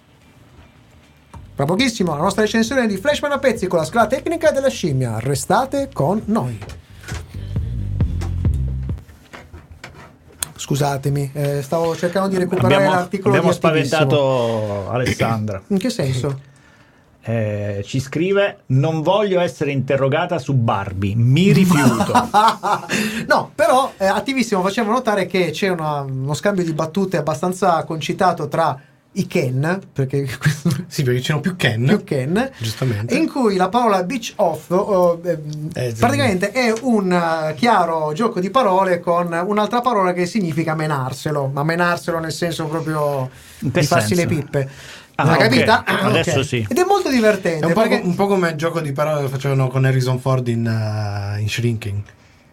Tra 1.59 1.67
pochissimo 1.67 2.15
la 2.15 2.23
nostra 2.23 2.43
recensione 2.43 2.87
di 2.87 2.97
Flashman 2.99 3.33
a 3.33 3.39
pezzi 3.41 3.67
con 3.67 3.81
la 3.81 3.85
scala 3.85 4.07
tecnica 4.07 4.53
della 4.53 4.69
scimmia. 4.69 5.19
Restate 5.19 5.89
con 5.93 6.23
noi. 6.27 6.57
Scusatemi, 10.55 11.33
eh, 11.33 11.61
stavo 11.61 11.97
cercando 11.97 12.29
di 12.29 12.37
recuperare 12.39 12.75
Abbiamo, 12.77 12.95
l'articolo 12.95 13.35
abbiamo 13.35 13.51
di 13.53 13.57
Attivissimo. 13.57 14.01
spaventato 14.09 14.89
Alessandra. 14.89 15.61
In 15.67 15.79
che 15.79 15.91
senso? 15.91 16.41
Eh, 17.23 17.83
ci 17.85 17.99
scrive: 17.99 18.59
Non 18.67 19.03
voglio 19.03 19.41
essere 19.41 19.73
interrogata 19.73 20.39
su 20.39 20.55
Barbie, 20.55 21.17
mi 21.17 21.51
rifiuto. 21.51 22.13
no, 23.27 23.51
però 23.53 23.95
eh, 23.97 24.07
attivissimo 24.07 24.63
facciamo 24.63 24.93
notare 24.93 25.27
che 25.27 25.51
c'è 25.51 25.71
una- 25.71 26.03
uno 26.03 26.35
scambio 26.35 26.63
di 26.63 26.73
battute 26.73 27.17
abbastanza 27.17 27.83
concitato 27.83 28.47
tra 28.47 28.81
i 29.19 29.27
Ken, 29.27 29.81
perché 29.93 30.27
Sì, 30.87 31.03
perché 31.03 31.21
c'erano 31.21 31.41
più 31.41 31.57
Ken. 31.57 31.85
più 31.85 32.05
Ken, 32.05 32.51
Giustamente. 32.59 33.17
in 33.17 33.29
cui 33.31 33.57
la 33.57 33.69
parola 33.69 34.03
beach 34.05 34.33
off 34.37 34.71
oh, 34.71 35.21
Eh, 35.23 35.91
sì. 35.91 35.95
praticamente 35.99 36.51
è 36.53 36.73
un 36.83 37.13
eh, 37.13 37.55
chiaro 37.55 38.13
gioco 38.15 38.41
di 38.41 38.51
parole 38.51 39.01
con 39.01 39.33
un'altra 39.47 39.81
parola 39.81 40.13
che 40.13 40.27
significa 40.27 40.75
menarselo, 40.75 41.51
ma 41.53 41.63
menarselo 41.63 42.19
nel 42.19 42.33
senso 42.33 42.67
proprio 42.67 43.29
di 43.59 43.71
farsi 43.83 44.15
senso? 44.15 44.15
le 44.15 44.27
pippe. 44.27 44.69
Ah, 45.17 45.25
L'hai 45.25 45.35
ok. 45.35 45.43
capita? 45.43 45.85
Adesso 45.85 46.39
Ok. 46.39 46.45
sì. 46.45 46.65
Ed 46.69 46.79
è 46.79 46.85
molto 46.85 47.11
divertente 47.11 47.65
È 47.65 47.67
un 47.67 47.73
po, 47.73 47.81
perché 47.81 48.01
un 48.05 48.15
po' 48.15 48.29
come 48.29 48.51
il 48.51 48.57
gioco 48.57 48.81
di 48.81 48.93
parole 48.93 49.23
che 49.23 49.29
facevano 49.29 49.67
con 49.67 49.85
Harrison 49.85 50.21
Ford 50.21 50.47
in, 50.47 50.65
uh, 50.65 51.41
in 51.41 51.49
Shrinking. 51.49 52.01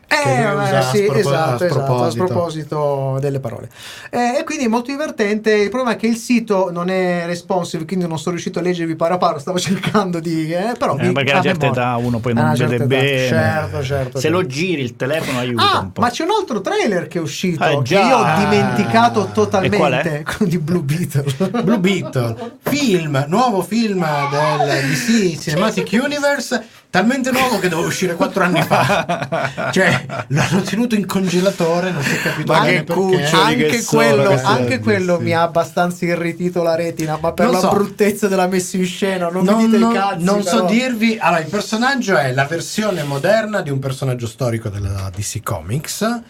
Eh, 0.08 0.54
usa 0.54 0.78
a 0.78 0.82
sì, 0.84 0.98
spropo- 1.04 1.14
a 1.14 1.20
esatto, 1.20 1.64
esatto, 1.66 1.80
a 1.82 2.10
sproposito. 2.12 2.26
sproposito 2.26 3.18
delle 3.20 3.40
parole. 3.40 3.70
Eh, 4.10 4.38
e 4.40 4.44
quindi 4.44 4.66
è 4.66 4.68
molto 4.68 4.92
divertente. 4.92 5.52
Il 5.54 5.70
problema 5.70 5.94
è 5.96 5.98
che 6.00 6.08
il 6.08 6.16
sito 6.16 6.70
non 6.72 6.90
è 6.90 7.24
responsive, 7.26 7.86
quindi 7.86 8.08
non 8.08 8.18
sono 8.18 8.32
riuscito 8.32 8.60
a 8.60 8.62
leggervi 8.62 8.96
paro 8.96 9.16
a 9.16 9.18
paro. 9.18 9.40
Stavo 9.40 9.58
cercando 9.60 10.20
di. 10.20 10.52
Eh, 10.54 10.74
però 10.78 10.96
Eh, 10.98 11.08
mi- 11.08 11.12
perché 11.14 11.32
a 11.34 11.42
memoria. 11.42 11.70
età 11.70 11.96
uno 11.98 12.20
poi 12.20 12.34
non 12.34 12.44
una 12.44 12.54
vede 12.54 12.68
certa 12.68 12.76
età. 12.84 12.86
bene. 12.86 13.28
Certo, 13.28 13.84
certo. 13.84 14.18
Se 14.18 14.22
certo. 14.22 14.38
lo 14.42 14.46
giri 14.46 14.82
il 14.82 14.96
telefono 14.96 15.40
aiuta 15.40 15.72
Ah, 15.74 15.80
un 15.80 15.92
po'. 15.92 16.02
ma 16.02 16.10
c'è 16.10 16.24
un 16.24 16.30
altro 16.40 16.62
trailer 16.62 17.08
che 17.08 17.18
è 17.18 17.22
uscito 17.22 17.64
Eh, 17.66 17.82
che 17.84 17.96
io 17.96 18.18
ho 18.18 18.38
dimenticato 18.38 19.22
qual 19.22 19.32
totalmente 19.34 20.24
di 20.46 20.58
Blue 20.60 20.82
Beetle. 20.82 21.62
Blue 21.64 21.80
Beetle, 21.80 22.58
film, 22.62 23.26
nuovo 23.28 23.62
film 23.62 24.06
del 24.30 24.82
DC 24.92 25.40
Cinematic 25.40 25.90
Universe, 26.02 26.64
talmente 26.96 27.32
nuovo 27.32 27.60
che 27.60 27.68
doveva 27.68 27.88
uscire 27.88 28.16
quattro 28.16 28.44
anni 28.44 28.62
fa. 28.62 29.70
Cioè, 29.72 30.06
l'hanno 30.28 30.62
tenuto 30.62 30.96
in 30.96 31.06
congelatore, 31.06 31.92
non 31.92 32.02
si 32.02 32.16
è 32.16 32.22
capito 32.22 32.54
Ma 32.54 32.62
bene 32.62 32.84
che 32.84 32.94
che 32.94 33.36
anche 33.36 33.82
sono 33.82 34.02
quello, 34.02 34.42
anche 34.44 34.80
quello 34.80 35.18
sì. 35.18 35.24
mi 35.24 35.34
ha 35.34 35.42
abbastanza 35.42 36.06
irritito 36.06 36.62
la 36.64 36.76
retina, 36.76 37.18
ma 37.20 37.34
per 37.34 37.46
Non 37.46 37.54
la 37.56 37.60
so. 37.60 37.70
bruttezza 37.70 38.28
della 38.28 38.48
messa 38.48 38.78
in 38.78 38.86
scena, 38.86 39.30
non, 39.30 39.44
Non, 39.44 39.56
mi 39.58 39.66
dite 39.66 39.78
non- 39.78 39.92
i 39.92 39.96
cazzi. 39.96 40.24
non 40.24 40.42
so 40.44 40.56
però. 40.56 40.68
dirvi. 40.68 41.18
Allora, 41.20 41.42
il 41.42 41.50
personaggio 41.50 42.16
è 42.18 42.32
la 42.32 42.46
versione 42.46 43.04
moderna 43.04 43.62
di 43.62 43.70
un 43.70 43.80
personaggio 43.80 44.28
storico 44.28 44.70
della 44.70 45.10
DC 45.14 45.42
Comics. 45.44 46.22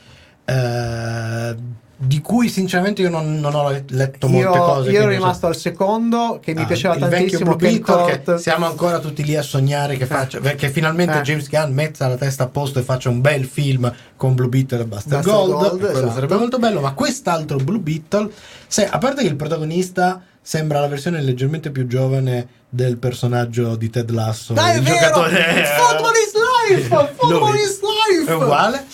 eh, 0.45 1.55
di 1.97 2.19
cui 2.19 2.49
sinceramente 2.49 3.01
io 3.01 3.09
non, 3.09 3.39
non 3.39 3.55
ho 3.55 3.69
letto 3.87 4.27
molte 4.27 4.57
Io, 4.57 4.63
cose. 4.63 4.89
io 4.91 4.97
ero 4.97 5.05
non 5.05 5.13
so- 5.13 5.17
rimasto 5.19 5.47
al 5.47 5.55
secondo 5.55 6.39
che 6.41 6.53
mi 6.53 6.63
Ah, 6.63 6.65
piaceva 6.65 6.93
il 6.95 6.99
vecchio 6.99 7.17
tantissimo 7.17 7.55
Blue 7.55 7.79
Ken 7.79 8.05
Beetle, 8.05 8.37
siamo 8.37 8.65
ancora 8.65 8.99
tutti 8.99 9.23
lì 9.23 9.35
a 9.37 9.41
sognare 9.41 9.95
che, 9.95 10.05
faccia, 10.05 10.39
che 10.39 10.69
finalmente 10.69 11.19
Eh. 11.19 11.21
James 11.21 11.47
Gunn 11.49 11.71
metta 11.73 12.07
la 12.09 12.15
testa 12.17 12.43
a 12.43 12.47
posto 12.47 12.79
e 12.79 12.81
faccia 12.81 13.07
un 13.09 13.21
bel 13.21 13.45
film 13.45 13.89
con 14.17 14.35
Blue 14.35 14.49
Beetle 14.49 14.81
e 14.81 14.85
Buster, 14.85 15.19
Buster 15.21 15.33
Gold, 15.33 15.51
Gold, 15.51 15.83
esatto. 15.83 16.11
sarebbe 16.11 16.35
molto 16.35 16.59
bello 16.59 16.81
ma 16.81 16.91
quest'altro 16.93 17.57
Blue 17.57 17.79
Beetle 17.79 18.29
se- 18.67 18.87
a 18.89 18.97
parte 18.97 19.21
che 19.21 19.27
il 19.29 19.35
protagonista 19.37 20.21
sembra 20.41 20.81
la 20.81 20.87
versione 20.87 21.21
leggermente 21.21 21.71
più 21.71 21.87
giovane 21.87 22.47
del 22.69 22.97
personaggio 22.97 23.77
di 23.77 23.89
Ted 23.89 24.09
Lasso 24.09 24.51
Dai, 24.53 24.73
è 24.73 24.77
il 24.79 24.83
vero! 24.83 24.97
giocatore 24.99 25.65
Football 25.77 26.11
is 26.13 26.33
life! 26.75 26.87
Football 27.15 27.55
is 27.55 27.79
life! 27.81 28.31
è 28.31 28.33
uguale 28.35 28.85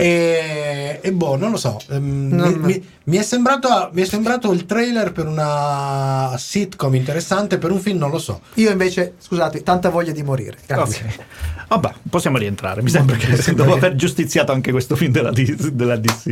e, 0.00 1.00
e 1.02 1.12
boh, 1.12 1.36
non 1.36 1.50
lo 1.50 1.56
so. 1.56 1.76
ehm, 1.90 2.28
Non- 2.32 2.52
mi, 2.52 2.66
mi- 2.74 2.88
mi 3.04 3.16
è 3.16 3.22
sembrato, 3.22 3.90
mi 3.92 4.02
è 4.02 4.04
sembrato 4.04 4.52
il 4.52 4.64
trailer 4.64 5.10
per 5.10 5.26
una 5.26 6.36
sitcom 6.38 6.94
interessante, 6.94 7.58
per 7.58 7.72
un 7.72 7.80
film 7.80 7.98
non 7.98 8.10
lo 8.10 8.18
so. 8.20 8.40
Io 8.54 8.70
invece, 8.70 9.14
scusate, 9.18 9.64
tanta 9.64 9.88
voglia 9.88 10.12
di 10.12 10.22
morire. 10.22 10.56
Grazie. 10.66 11.04
Ok. 11.04 11.24
Vabbè, 11.68 11.92
possiamo 12.08 12.38
rientrare. 12.38 12.80
Mi 12.80 12.90
sembra 12.90 13.16
che 13.16 13.54
dopo 13.54 13.72
aver 13.72 13.96
giustiziato 13.96 14.52
anche 14.52 14.70
questo 14.70 14.94
film 14.94 15.10
della, 15.10 15.32
della 15.32 15.96
DC. 15.96 16.30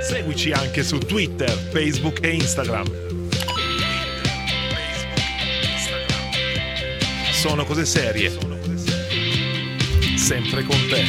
Seguici 0.00 0.52
anche 0.52 0.82
su 0.82 0.98
Twitter, 0.98 1.50
Facebook 1.50 2.22
e 2.22 2.30
Instagram. 2.34 3.07
Sono 7.38 7.64
cose 7.64 7.84
serie. 7.86 8.36
Sempre 10.16 10.64
con 10.64 10.76
te. 10.90 11.04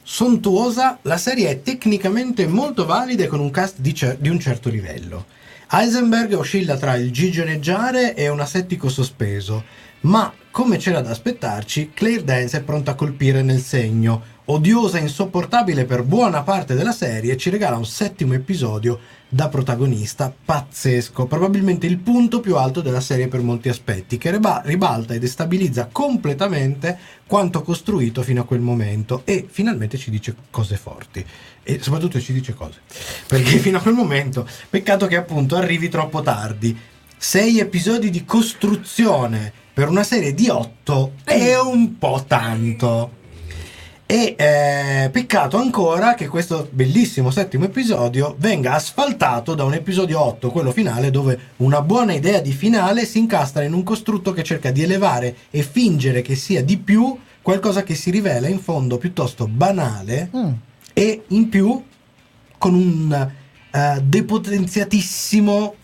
Sontuosa, 0.00 1.00
la 1.02 1.16
serie 1.16 1.50
è 1.50 1.62
tecnicamente 1.62 2.46
molto 2.46 2.86
valida 2.86 3.24
e 3.24 3.26
con 3.26 3.40
un 3.40 3.50
cast 3.50 3.80
di, 3.80 3.92
cer- 3.92 4.20
di 4.20 4.28
un 4.28 4.38
certo 4.38 4.68
livello. 4.68 5.26
Heisenberg 5.68 6.34
oscilla 6.34 6.76
tra 6.76 6.94
il 6.94 7.10
gigioneggiare 7.10 8.14
e 8.14 8.28
un 8.28 8.38
asettico 8.38 8.88
sospeso, 8.88 9.64
ma 10.02 10.32
come 10.52 10.76
c'era 10.76 11.00
da 11.00 11.10
aspettarci, 11.10 11.90
Claire 11.92 12.22
Dance 12.22 12.58
è 12.58 12.62
pronta 12.62 12.92
a 12.92 12.94
colpire 12.94 13.42
nel 13.42 13.60
segno, 13.60 14.22
odiosa 14.46 14.98
e 14.98 15.02
insopportabile 15.02 15.84
per 15.84 16.02
buona 16.02 16.42
parte 16.42 16.74
della 16.74 16.92
serie, 16.92 17.36
ci 17.36 17.50
regala 17.50 17.76
un 17.76 17.86
settimo 17.86 18.34
episodio 18.34 18.98
da 19.28 19.48
protagonista 19.48 20.32
pazzesco, 20.44 21.26
probabilmente 21.26 21.86
il 21.86 21.98
punto 21.98 22.40
più 22.40 22.56
alto 22.56 22.80
della 22.80 23.00
serie 23.00 23.28
per 23.28 23.40
molti 23.40 23.68
aspetti, 23.68 24.18
che 24.18 24.30
riba- 24.30 24.62
ribalta 24.64 25.14
e 25.14 25.18
destabilizza 25.18 25.88
completamente 25.90 26.96
quanto 27.26 27.62
costruito 27.62 28.22
fino 28.22 28.42
a 28.42 28.44
quel 28.44 28.60
momento 28.60 29.22
e 29.24 29.46
finalmente 29.50 29.98
ci 29.98 30.10
dice 30.10 30.34
cose 30.50 30.76
forti 30.76 31.24
e 31.64 31.80
soprattutto 31.80 32.20
ci 32.20 32.32
dice 32.32 32.54
cose, 32.54 32.80
perché 33.26 33.58
fino 33.58 33.78
a 33.78 33.80
quel 33.80 33.94
momento 33.94 34.48
peccato 34.70 35.06
che 35.06 35.16
appunto 35.16 35.56
arrivi 35.56 35.88
troppo 35.88 36.22
tardi. 36.22 36.78
Sei 37.18 37.58
episodi 37.58 38.10
di 38.10 38.24
costruzione 38.24 39.52
per 39.72 39.88
una 39.88 40.04
serie 40.04 40.34
di 40.34 40.48
otto 40.48 41.14
è 41.24 41.58
un 41.58 41.98
po' 41.98 42.24
tanto. 42.26 43.24
E 44.08 44.36
eh, 44.38 45.10
peccato 45.10 45.56
ancora 45.56 46.14
che 46.14 46.28
questo 46.28 46.68
bellissimo 46.70 47.32
settimo 47.32 47.64
episodio 47.64 48.36
venga 48.38 48.74
asfaltato 48.74 49.56
da 49.56 49.64
un 49.64 49.74
episodio 49.74 50.20
8, 50.20 50.50
quello 50.52 50.70
finale, 50.70 51.10
dove 51.10 51.36
una 51.56 51.82
buona 51.82 52.12
idea 52.12 52.40
di 52.40 52.52
finale 52.52 53.04
si 53.04 53.18
incastra 53.18 53.64
in 53.64 53.72
un 53.72 53.82
costrutto 53.82 54.32
che 54.32 54.44
cerca 54.44 54.70
di 54.70 54.82
elevare 54.84 55.34
e 55.50 55.62
fingere 55.62 56.22
che 56.22 56.36
sia 56.36 56.62
di 56.62 56.76
più 56.78 57.18
qualcosa 57.42 57.82
che 57.82 57.96
si 57.96 58.10
rivela 58.12 58.46
in 58.46 58.60
fondo 58.60 58.96
piuttosto 58.96 59.48
banale 59.48 60.30
Mm. 60.36 60.52
e 60.92 61.22
in 61.28 61.48
più 61.48 61.82
con 62.58 62.74
un 62.74 63.30
eh, 63.72 64.00
depotenziatissimo 64.04 65.74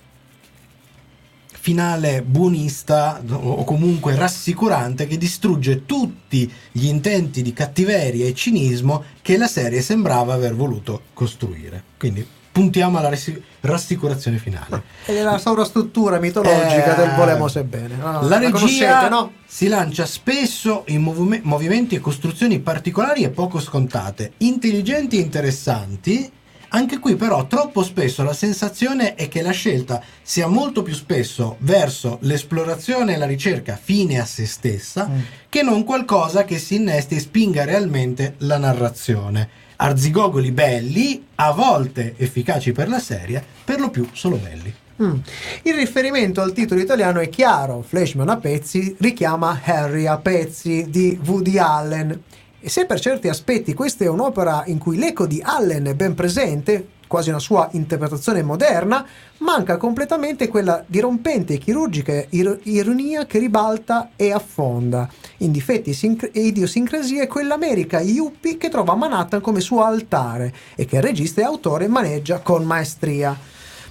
finale 1.63 2.23
buonista 2.23 3.23
o 3.31 3.63
comunque 3.63 4.17
rassicurante 4.17 5.07
che 5.07 5.17
distrugge 5.17 5.87
tutti 5.87 6.53
gli 6.73 6.87
intenti 6.87 7.41
di 7.41 7.53
cattiveria 7.53 8.27
e 8.27 8.35
cinismo 8.35 9.05
che 9.23 9.37
la 9.37 9.47
serie 9.47 9.81
sembrava 9.81 10.35
aver 10.35 10.57
voluto 10.57 11.03
costruire. 11.15 11.85
Quindi 11.97 12.27
puntiamo 12.51 12.99
alla 12.99 13.11
rassi- 13.11 13.41
rassicurazione 13.61 14.39
finale. 14.39 14.83
È 15.05 15.23
la 15.23 15.39
sovrastruttura 15.39 16.19
mitologica 16.19 16.95
Eh, 16.95 16.97
del 16.97 17.15
volemo 17.15 17.47
sebbene. 17.47 17.95
No, 17.95 18.23
la 18.27 18.39
regia 18.39 18.51
conoscete, 18.51 19.09
no? 19.09 19.33
si 19.47 19.69
lancia 19.69 20.05
spesso 20.05 20.83
in 20.89 21.01
movume- 21.01 21.43
movimenti 21.45 21.95
e 21.95 22.01
costruzioni 22.01 22.59
particolari 22.59 23.23
e 23.23 23.29
poco 23.31 23.61
scontate, 23.61 24.33
intelligenti 24.39 25.17
e 25.17 25.21
interessanti. 25.21 26.33
Anche 26.75 26.99
qui 26.99 27.17
però 27.17 27.47
troppo 27.47 27.83
spesso 27.83 28.23
la 28.23 28.33
sensazione 28.33 29.15
è 29.15 29.29
che 29.29 29.43
la 29.43 29.51
scelta 29.51 30.03
sia 30.23 30.47
molto 30.47 30.83
più 30.83 30.95
spesso 30.95 31.57
verso 31.61 32.17
l'esplorazione 32.23 33.15
e 33.15 33.19
la 33.19 33.27
ricerca 33.27 33.79
fine 33.81 34.19
a 34.19 34.25
se 34.25 34.47
stessa 34.47 35.07
Mm. 35.09 35.19
che 35.51 35.63
non 35.63 35.85
qualcosa 35.85 36.45
che 36.45 36.59
si 36.59 36.77
innesti 36.77 37.17
e 37.17 37.21
spinga 37.21 37.65
realmente 37.65 38.35
la 38.39 38.57
narrazione. 38.57 39.49
Arzigogoli 39.77 40.51
belli, 40.53 41.27
a 41.37 41.53
volte 41.53 42.15
efficaci 42.17 42.73
per 42.73 42.89
la 42.89 43.01
serie, 43.01 43.45
per 43.65 43.79
lo 43.81 43.91
più 43.91 44.09
solo 44.13 44.37
belli. 44.37 44.73
Mm. 45.03 45.17
Il 45.63 45.75
riferimento 45.75 46.41
al 46.41 46.53
titolo 46.53 46.81
italiano 46.81 47.21
è 47.21 47.29
chiaro, 47.29 47.83
Flashman 47.83 48.29
a 48.29 48.37
pezzi 48.37 48.95
richiama 49.01 49.61
Harry 49.65 50.07
a 50.07 50.17
pezzi 50.19 50.87
di 50.89 51.19
Woody 51.27 51.59
Allen. 51.59 52.23
E 52.65 52.69
se 52.69 52.87
per 52.87 53.01
certi 53.01 53.27
aspetti 53.29 53.75
questa 53.75 54.05
è 54.05 54.09
un'opera 54.09 54.63
in 54.67 54.79
cui 54.79 54.97
l'eco 54.97 55.27
di 55.27 55.43
Allen 55.45 55.87
è 55.87 55.95
ben 55.95 56.15
presente, 56.15 56.91
quasi 57.09 57.31
una 57.31 57.41
sua 57.41 57.69
interpretazione 57.73 58.41
moderna, 58.45 59.05
manca 59.39 59.77
completamente 59.77 60.47
quella 60.47 60.85
dirompente 60.87 61.55
e 61.55 61.59
chirurgica 61.59 62.25
ir- 62.29 62.61
ironia 62.63 63.27
che 63.27 63.41
ribalta 63.41 64.11
e 64.15 64.31
affonda 64.31 65.09
in 65.39 65.51
difetti 65.51 65.93
sincr- 65.93 66.31
e 66.33 66.39
idiosincrasie 66.39 67.27
quell'America 67.27 68.01
yuppie 68.01 68.57
che 68.57 68.69
trova 68.69 68.95
Manhattan 68.95 69.41
come 69.41 69.59
suo 69.59 69.83
altare 69.83 70.55
e 70.77 70.85
che 70.85 70.99
il 70.99 71.03
regista 71.03 71.41
e 71.41 71.45
autore 71.45 71.89
maneggia 71.89 72.39
con 72.39 72.63
maestria. 72.63 73.37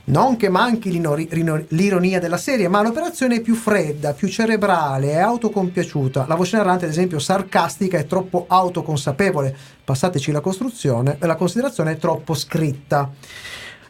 Non 0.04 0.36
che 0.36 0.50
manchi 0.50 0.92
l'ironia 0.92 2.20
della 2.20 2.38
serie, 2.38 2.68
ma 2.68 2.82
l'operazione 2.82 3.36
è 3.36 3.40
più 3.42 3.54
fredda, 3.54 4.14
più 4.14 4.28
cerebrale, 4.28 5.12
è 5.12 5.20
autocompiaciuta. 5.20 6.26
La 6.28 6.36
voce 6.36 6.58
narrante, 6.58 6.86
ad 6.86 6.92
esempio, 6.92 7.20
sarcastica 7.20 7.98
e 7.98 8.08
troppo 8.08 8.46
autoconsapevole. 8.48 9.56
Passateci 9.84 10.32
la 10.32 10.42
costruzione, 10.42 11.18
la 11.20 11.36
considerazione 11.36 11.92
è 11.92 11.98
troppo 11.98 12.34
scritta. 12.34 13.12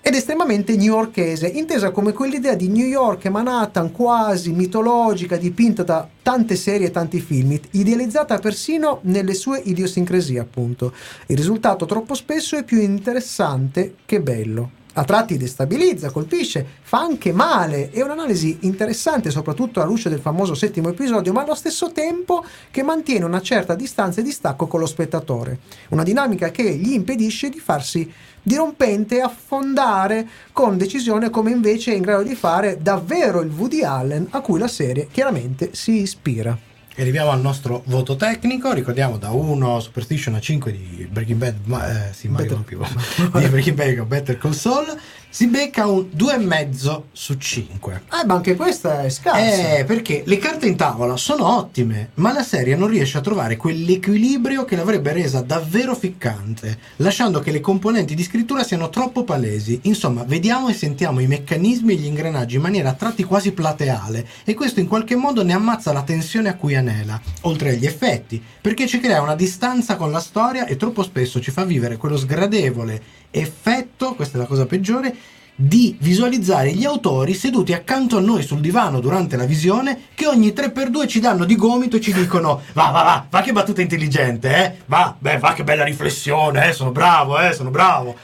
Ed 0.04 0.16
estremamente 0.16 0.76
newyorkese, 0.76 1.48
intesa 1.48 1.92
come 1.92 2.12
quell'idea 2.12 2.56
di 2.56 2.68
New 2.68 2.88
York 2.88 3.26
e 3.26 3.30
Manhattan 3.30 3.92
quasi 3.92 4.52
mitologica 4.52 5.38
dipinta 5.38 5.84
da 5.84 6.08
tante 6.22 6.56
serie 6.56 6.88
e 6.88 6.92
tanti 6.92 7.20
film, 7.20 7.58
idealizzata 7.72 8.38
persino 8.40 9.00
nelle 9.04 9.36
sue 9.36 9.62
idiosincrasie, 9.64 10.40
appunto. 10.40 10.92
Il 11.28 11.38
risultato 11.38 11.86
troppo 11.86 12.16
spesso 12.16 12.58
è 12.58 12.64
più 12.64 12.80
interessante 12.80 13.96
che 14.06 14.20
bello. 14.22 14.80
A 14.94 15.06
tratti 15.06 15.38
destabilizza, 15.38 16.12
colpisce, 16.12 16.66
fa 16.82 17.00
anche 17.00 17.32
male. 17.32 17.92
È 17.92 18.02
un'analisi 18.02 18.58
interessante, 18.62 19.32
soprattutto 19.32 19.80
alla 19.80 19.90
luce 19.90 20.10
del 20.10 20.20
famoso 20.20 20.54
settimo 20.54 20.90
episodio, 20.90 21.32
ma 21.32 21.44
allo 21.44 21.56
stesso 21.56 21.94
tempo 21.94 22.44
che 22.70 22.84
mantiene 22.84 23.24
una 23.24 23.42
certa 23.42 23.74
distanza 23.74 24.20
e 24.20 24.24
distacco 24.24 24.68
con 24.68 24.82
lo 24.82 24.86
spettatore. 24.86 25.60
Una 25.90 26.04
dinamica 26.04 26.52
che 26.52 26.76
gli 26.76 26.92
impedisce 26.92 27.50
di 27.50 27.60
farsi 27.60 28.12
dirompente 28.44 29.18
e 29.18 29.22
affondare 29.22 30.28
con 30.52 30.78
decisione 30.78 31.30
come 31.30 31.52
invece 31.52 31.94
è 31.94 31.96
in 31.96 32.02
grado 32.02 32.24
di 32.24 32.36
fare 32.36 32.80
davvero 32.82 33.42
il 33.42 33.52
Woody 33.52 33.84
Allen 33.84 34.28
a 34.32 34.42
cui 34.42 34.60
la 34.60 34.68
serie 34.68 35.08
chiaramente 35.10 35.70
si 35.74 36.02
ispira. 36.02 36.71
E 37.02 37.04
arriviamo 37.04 37.32
al 37.32 37.42
nostro 37.42 37.82
voto 37.88 38.16
tecnico, 38.16 38.72
ricordiamo 38.74 39.18
da 39.18 39.32
1 39.32 39.80
Superstition 39.80 40.36
a 40.36 40.40
5 40.40 40.72
di 40.72 41.08
Breaking 41.10 41.40
Bad, 41.40 41.56
ma, 41.64 42.10
eh, 42.10 42.14
sì, 42.14 42.28
Mario 42.28 42.52
non 42.52 42.64
più, 42.64 42.78
di 43.40 43.48
Breaking 43.48 43.76
Bad 43.76 44.06
Better 44.06 44.38
Saul, 44.54 44.86
si 45.32 45.48
becca 45.48 45.88
un 45.88 46.10
2,5 46.14 47.02
su 47.14 47.38
5. 47.38 48.02
Eh, 48.22 48.26
ma 48.26 48.34
anche 48.34 48.56
questa 48.56 49.04
è 49.04 49.10
scarsa. 49.10 49.78
Eh, 49.78 49.86
perché 49.86 50.24
le 50.26 50.38
carte 50.38 50.68
in 50.68 50.76
tavola 50.76 51.16
sono 51.16 51.56
ottime, 51.56 52.10
ma 52.16 52.34
la 52.34 52.44
serie 52.44 52.76
non 52.76 52.90
riesce 52.90 53.18
a 53.18 53.22
trovare 53.22 53.56
quell'equilibrio 53.56 54.66
che 54.66 54.76
l'avrebbe 54.76 55.14
resa 55.14 55.40
davvero 55.40 55.96
ficcante, 55.96 56.78
lasciando 56.98 57.40
che 57.40 57.52
le 57.52 57.62
componenti 57.62 58.14
di 58.14 58.24
scrittura 58.24 58.64
siano 58.64 58.90
troppo 58.90 59.24
palesi. 59.24 59.80
Insomma, 59.84 60.26
vediamo 60.26 60.68
e 60.68 60.74
sentiamo 60.74 61.22
i 61.22 61.28
meccanismi 61.28 61.94
e 61.94 61.96
gli 61.96 62.06
ingranaggi 62.06 62.58
in 62.58 62.62
maniera 62.62 62.90
a 62.90 62.94
tratti 62.94 63.24
quasi 63.24 63.54
plateale, 63.54 64.28
e 64.44 64.54
questo 64.54 64.82
in 64.82 64.88
qualche 64.88 65.16
modo 65.16 65.44
ne 65.44 65.54
ammazza 65.54 65.94
la 65.94 66.04
tensione 66.04 66.50
a 66.50 66.56
cui 66.56 66.76
anela, 66.76 67.20
oltre 67.42 67.70
agli 67.70 67.86
effetti, 67.86 68.44
perché 68.60 68.86
ci 68.86 69.00
crea 69.00 69.22
una 69.22 69.36
distanza 69.36 69.96
con 69.96 70.12
la 70.12 70.20
storia 70.20 70.66
e 70.66 70.76
troppo 70.76 71.04
spesso 71.04 71.40
ci 71.40 71.52
fa 71.52 71.64
vivere 71.64 71.96
quello 71.96 72.18
sgradevole 72.18 73.20
effetto, 73.32 74.14
questa 74.14 74.38
è 74.38 74.42
la 74.42 74.46
cosa 74.46 74.66
peggiore, 74.66 75.16
di 75.56 75.96
visualizzare 76.00 76.74
gli 76.74 76.86
autori 76.86 77.34
seduti 77.34 77.74
accanto 77.74 78.18
a 78.18 78.22
noi 78.22 78.42
sul 78.42 78.62
divano 78.62 79.00
durante 79.00 79.36
la 79.36 79.46
visione 79.46 80.06
che 80.16 80.26
ogni 80.26 80.50
3x2 80.50 81.08
ci 81.08 81.20
danno 81.20 81.46
di 81.46 81.56
gomito 81.56 81.98
e 81.98 82.02
ci 82.02 82.14
dicono 82.14 82.62
va 82.74 82.90
va 82.90 83.04
va, 83.04 83.26
va 83.30 83.42
che 83.42 83.52
battuta 83.52 83.82
intelligente, 83.82 84.56
eh? 84.56 84.76
Va, 84.88 85.16
beh, 85.18 85.38
va 85.38 85.54
che 85.54 85.64
bella 85.64 85.84
riflessione, 85.84 86.70
eh? 86.70 86.74
Sono 86.74 86.92
bravo, 86.92 87.40
eh? 87.40 87.54
Sono 87.54 87.70
bravo. 87.70 88.16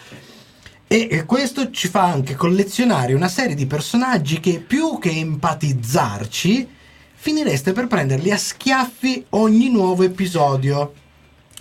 E 0.88 1.08
e 1.12 1.26
questo 1.26 1.70
ci 1.70 1.90
fa 1.90 2.04
anche 2.06 2.34
collezionare 2.36 3.14
una 3.14 3.28
serie 3.28 3.56
di 3.56 3.68
personaggi 3.68 4.40
che 4.40 4.64
più 4.66 4.98
che 4.98 5.12
empatizzarci, 5.12 6.68
finireste 7.14 7.72
per 7.72 7.88
prenderli 7.88 8.32
a 8.32 8.38
schiaffi 8.38 9.26
ogni 9.30 9.70
nuovo 9.70 10.04
episodio. 10.04 10.94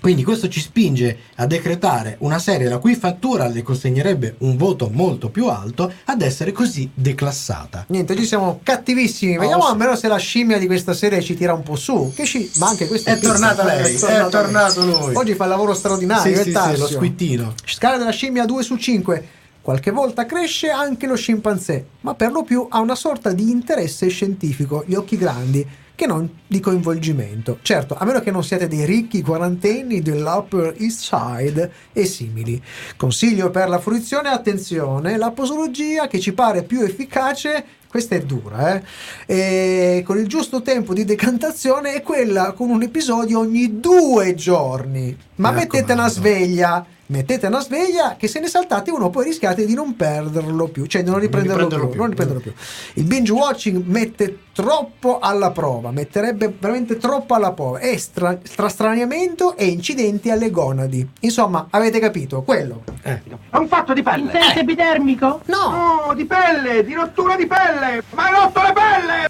Quindi 0.01 0.23
questo 0.23 0.49
ci 0.49 0.61
spinge 0.61 1.19
a 1.37 1.47
decretare 1.47 2.17
una 2.21 2.39
serie 2.39 2.69
la 2.69 2.79
cui 2.79 2.95
fattura 2.95 3.49
le 3.49 3.63
consegnerebbe 3.63 4.37
un 4.39 4.57
voto 4.57 4.89
molto 4.93 5.31
più 5.31 5.49
alto 5.49 5.93
ad 6.05 6.23
essere 6.23 6.53
così 6.53 6.89
declassata. 6.95 7.87
Niente, 7.89 8.13
oggi 8.13 8.25
siamo 8.25 8.61
cattivissimi. 8.63 9.37
Oh, 9.37 9.41
Vediamo 9.41 9.65
sì. 9.65 9.71
almeno 9.71 9.97
se 9.97 10.07
la 10.09 10.17
scimmia 10.17 10.59
di 10.59 10.67
questa 10.67 10.93
serie 10.95 11.21
ci 11.23 11.35
tira 11.35 11.55
un 11.55 11.63
po' 11.63 11.77
su. 11.77 12.13
Che 12.15 12.25
sci- 12.25 12.51
Ma 12.59 12.69
anche 12.69 12.87
questa 12.87 13.13
È 13.13 13.19
tornata 13.19 13.65
lei, 13.65 13.95
è 13.97 14.27
tornato 14.29 14.85
lui. 14.85 15.15
Oggi 15.15 15.35
fa 15.35 15.45
il 15.45 15.51
lavoro 15.51 15.75
straordinario. 15.75 16.23
Sì, 16.35 16.41
è 16.41 16.43
sì, 16.45 16.53
sì, 16.53 16.79
lo 16.79 16.87
squittino. 16.87 17.55
Scala 17.65 17.97
della 17.97 18.11
scimmia 18.11 18.45
2 18.45 18.63
su 18.63 18.77
5. 18.77 19.29
Qualche 19.61 19.91
volta 19.91 20.27
cresce 20.27 20.71
anche 20.71 21.09
lo 21.09 21.17
scimpanzé, 21.17 21.85
ma 22.03 22.15
per 22.15 22.31
lo 22.31 22.45
più 22.45 22.67
ha 22.71 22.79
una 22.79 22.95
sorta 22.95 23.33
di 23.33 23.51
interesse 23.51 24.07
scientifico, 24.07 24.85
gli 24.87 24.95
occhi 24.95 25.17
grandi, 25.17 25.67
che 25.97 26.07
non 26.07 26.31
di 26.47 26.61
coinvolgimento. 26.61 27.59
Certo, 27.63 27.97
a 27.99 28.05
meno 28.05 28.21
che 28.21 28.31
non 28.31 28.45
siate 28.45 28.69
dei 28.69 28.85
ricchi 28.85 29.23
quarantenni 29.23 30.01
dell'Upper 30.01 30.75
East 30.79 31.01
Side 31.01 31.73
e 31.93 32.05
simili. 32.05 32.63
Consiglio 32.97 33.51
per 33.51 33.69
la 33.69 33.81
fruizione, 33.81 34.29
attenzione, 34.29 35.17
la 35.17 35.33
posologia 35.33 36.07
che 36.07 36.21
ci 36.21 36.33
pare 36.33 36.63
più 36.63 36.83
efficace 36.83 37.65
questa 37.89 38.17
è 38.17 38.21
dura, 38.21 38.75
eh? 38.75 38.83
E 39.27 40.03
con 40.05 40.19
il 40.19 40.27
giusto 40.27 40.61
tempo 40.61 40.93
di 40.93 41.05
decantazione 41.07 41.95
è 41.95 42.03
quella 42.03 42.53
con 42.53 42.69
un 42.69 42.83
episodio 42.83 43.39
ogni 43.39 43.81
due 43.81 44.35
giorni. 44.35 45.17
Ma 45.37 45.51
Mi 45.51 45.57
mettete 45.61 45.93
una 45.93 46.07
raccomando. 46.07 46.13
sveglia 46.13 46.87
mettete 47.07 47.47
una 47.47 47.61
sveglia 47.61 48.17
che 48.17 48.29
se 48.29 48.41
ne 48.41 48.49
saltate 48.49 48.91
uno 48.91 49.11
poi 49.11 49.25
rischiate 49.25 49.65
di 49.65 49.75
non 49.75 49.97
perderlo 49.97 50.69
più, 50.69 50.87
cioè 50.87 51.03
di 51.03 51.11
non 51.11 51.19
riprenderlo, 51.19 51.63
riprenderlo 51.63 51.87
più, 51.87 51.93
più. 51.93 52.01
non 52.01 52.11
riprenderlo 52.11 52.43
più. 52.43 52.53
Il 52.95 53.05
binge 53.05 53.33
watching 53.33 53.85
mette 53.87 54.39
troppo 54.53 55.19
alla 55.19 55.51
prova, 55.51 55.91
metterebbe 55.91 56.55
veramente 56.59 56.97
troppo 56.97 57.35
alla 57.35 57.53
prova. 57.53 57.79
E 57.79 57.99
stra- 57.99 58.39
strastraniamento 58.43 59.57
e 59.57 59.67
incidenti 59.67 60.31
alle 60.31 60.51
gonadi. 60.51 61.07
Insomma, 61.21 61.67
avete 61.71 61.99
capito, 61.99 62.43
quello. 62.43 62.85
Eh. 63.03 63.21
È 63.51 63.57
un 63.57 63.69
fatto 63.69 63.93
di 63.93 64.03
pelle. 64.03 64.23
Infetto 64.23 64.61
epidermico? 64.61 65.41
No! 65.47 66.05
No, 66.07 66.15
di 66.15 66.25
pelle, 66.25 66.85
di 66.85 66.95
rottura 66.95 67.37
di 67.37 67.47
pelle. 67.47 68.03
Ma 68.11 68.27
hai 68.27 68.33
rotto 68.33 68.63
le 68.63 68.73
pelle! 68.73 69.29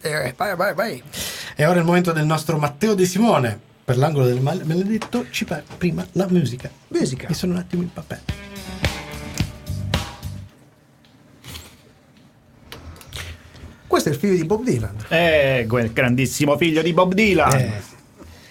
Eh, 0.00 0.34
vai, 0.36 0.56
vai, 0.56 0.74
vai. 0.74 1.02
E 1.56 1.66
ora 1.66 1.76
è 1.76 1.78
il 1.80 1.84
momento 1.84 2.12
del 2.12 2.24
nostro 2.24 2.58
Matteo 2.58 2.94
De 2.94 3.06
Simone. 3.06 3.60
Per 3.86 3.96
l'angolo 3.96 4.26
del 4.26 4.40
mal- 4.40 4.64
maledetto 4.66 5.26
ci 5.30 5.44
fa 5.44 5.62
prima 5.78 6.04
la 6.12 6.26
musica. 6.28 6.68
Musica. 6.88 7.28
Mi 7.28 7.34
sono 7.34 7.52
un 7.52 7.58
attimo 7.60 7.82
in 7.82 7.92
papà. 7.92 8.18
Questo 13.86 14.08
è 14.08 14.12
il 14.12 14.18
figlio 14.18 14.34
di 14.34 14.44
Bob 14.44 14.64
Dylan. 14.64 14.96
Eh, 15.08 15.66
quel 15.68 15.92
grandissimo 15.92 16.56
figlio 16.56 16.82
di 16.82 16.92
Bob 16.92 17.14
Dylan. 17.14 17.52
Eh, 17.52 17.64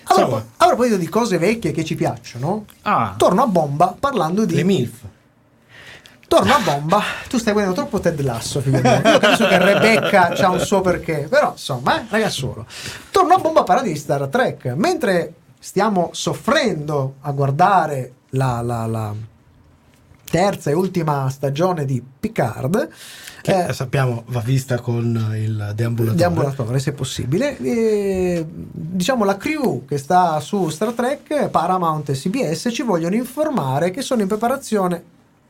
A 0.07 0.13
Insomma. 0.13 0.27
propo- 0.37 0.45
a 0.57 0.65
proposito 0.67 0.97
di 0.97 1.09
cose 1.09 1.37
vecchie 1.37 1.71
che 1.71 1.83
ci 1.83 1.95
piacciono, 1.95 2.65
Ah, 2.83 3.15
torno 3.17 3.41
a 3.43 3.47
bomba 3.47 3.95
parlando 3.99 4.45
di. 4.45 4.53
le 4.55 4.63
MILF. 4.63 4.91
Torno 6.27 6.53
a 6.53 6.59
bomba. 6.59 7.01
Tu 7.29 7.37
stai 7.37 7.53
guardando 7.53 7.79
troppo 7.79 7.99
Ted 7.99 8.19
Lasso, 8.21 8.59
figlio 8.61 8.81
mio. 8.81 8.93
Io 8.95 9.19
capisco 9.19 9.47
che 9.47 9.57
Rebecca 9.59 10.29
c'ha 10.33 10.49
un 10.49 10.59
suo 10.59 10.81
perché, 10.81 11.27
però 11.29 11.51
insomma, 11.51 12.01
eh, 12.01 12.05
ragazzuolo. 12.09 12.65
Torno 13.11 13.33
a 13.35 13.37
bomba 13.37 13.63
di 13.81 13.95
Star 13.95 14.27
Trek. 14.27 14.73
Mentre 14.75 15.33
stiamo 15.59 16.09
soffrendo 16.13 17.15
a 17.21 17.31
guardare 17.31 18.11
la, 18.31 18.61
la- 18.61 18.85
la 18.87 19.13
terza 20.29 20.69
e 20.71 20.73
ultima 20.73 21.29
stagione 21.29 21.85
di 21.85 22.03
Picard, 22.19 22.89
Che 23.41 23.65
eh, 23.67 23.73
sappiamo 23.73 24.23
va 24.27 24.39
vista 24.41 24.79
con 24.79 25.33
il 25.37 25.71
deambulatore. 25.75 26.17
deambulatore 26.17 26.79
se 26.79 26.91
possibile 26.93 27.57
e, 27.59 28.45
diciamo 28.49 29.23
la 29.23 29.37
crew 29.37 29.85
che 29.85 29.97
sta 29.99 30.39
su 30.39 30.67
Star 30.69 30.91
Trek 30.93 31.47
Paramount 31.49 32.09
e 32.09 32.13
CBS 32.13 32.69
ci 32.73 32.81
vogliono 32.81 33.15
informare 33.15 33.91
che 33.91 34.01
sono 34.01 34.23
in 34.23 34.27
preparazione 34.27 35.03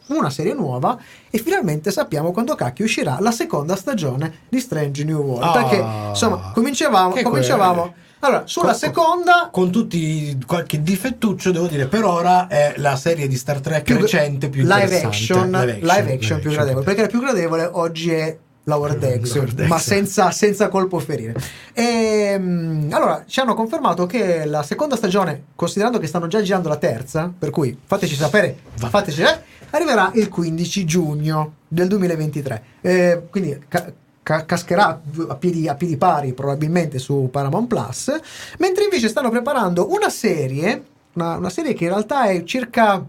una 0.07 0.29
serie 0.29 0.53
nuova 0.53 0.97
e 1.29 1.37
finalmente 1.39 1.91
sappiamo 1.91 2.31
quando 2.31 2.55
cacchio 2.55 2.85
uscirà 2.85 3.17
la 3.19 3.31
seconda 3.31 3.75
stagione 3.75 4.41
di 4.49 4.59
Strange 4.59 5.03
New 5.03 5.21
World 5.21 5.43
Ah, 5.43 5.51
perché 5.51 5.85
insomma 6.09 6.51
cominciavamo 6.53 7.15
cominciavamo 7.21 7.93
allora 8.19 8.43
sulla 8.45 8.69
Con- 8.71 8.75
seconda 8.75 9.49
Con 9.51 9.71
tutti 9.71 10.37
qualche 10.47 10.81
difettuccio, 10.81 11.51
devo 11.51 11.67
dire, 11.67 11.85
per 11.87 12.03
ora 12.05 12.47
è 12.47 12.73
la 12.77 12.95
serie 12.95 13.27
di 13.27 13.35
Star 13.35 13.59
Trek 13.59 13.83
più- 13.83 13.97
recente 13.99 14.49
più 14.49 14.61
live 14.63 14.73
interessante. 14.83 15.07
action, 15.33 15.51
live 15.81 16.13
action, 16.13 16.39
più 16.39 16.51
gradevole 16.51 16.83
perché 16.85 17.01
la 17.01 17.07
più 17.07 17.19
gradevole 17.19 17.69
oggi 17.71 18.11
è 18.11 18.37
Lower 18.67 18.97
Decks, 18.97 19.35
Lower 19.35 19.51
Decks. 19.53 19.69
ma 19.69 19.77
senza, 19.77 20.31
senza 20.31 20.69
colpo 20.69 20.97
ferire. 20.97 21.35
E, 21.71 22.35
mm, 22.39 22.91
allora 22.93 23.23
ci 23.27 23.39
hanno 23.39 23.53
confermato 23.53 24.07
che 24.07 24.45
la 24.45 24.63
seconda 24.63 24.95
stagione, 24.95 25.43
considerando 25.55 25.99
che 25.99 26.07
stanno 26.07 26.25
già 26.25 26.41
girando 26.41 26.69
la 26.69 26.77
terza, 26.77 27.31
per 27.37 27.51
cui 27.51 27.77
fateci 27.85 28.15
sapere, 28.15 28.57
Va. 28.79 28.89
fateci, 28.89 29.21
eh, 29.21 29.39
arriverà 29.75 30.11
il 30.13 30.29
15 30.29 30.85
giugno 30.85 31.53
del 31.67 31.87
2023. 31.87 32.63
Eh, 32.81 33.23
quindi 33.29 33.59
ca- 33.67 33.91
ca- 34.23 34.45
cascherà 34.45 35.01
a 35.27 35.35
piedi, 35.35 35.67
a 35.67 35.75
piedi 35.75 35.97
pari 35.97 36.33
probabilmente 36.33 36.97
su 36.97 37.29
Paramount 37.31 37.67
Plus, 37.67 38.19
mentre 38.57 38.83
invece 38.85 39.07
stanno 39.07 39.29
preparando 39.29 39.91
una 39.91 40.09
serie, 40.09 40.83
una, 41.13 41.37
una 41.37 41.49
serie 41.49 41.73
che 41.73 41.83
in 41.83 41.91
realtà 41.91 42.25
è 42.25 42.43
circa 42.43 43.03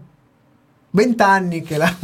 20 0.91 1.23
anni 1.23 1.61
che 1.61 1.77
la 1.77 1.95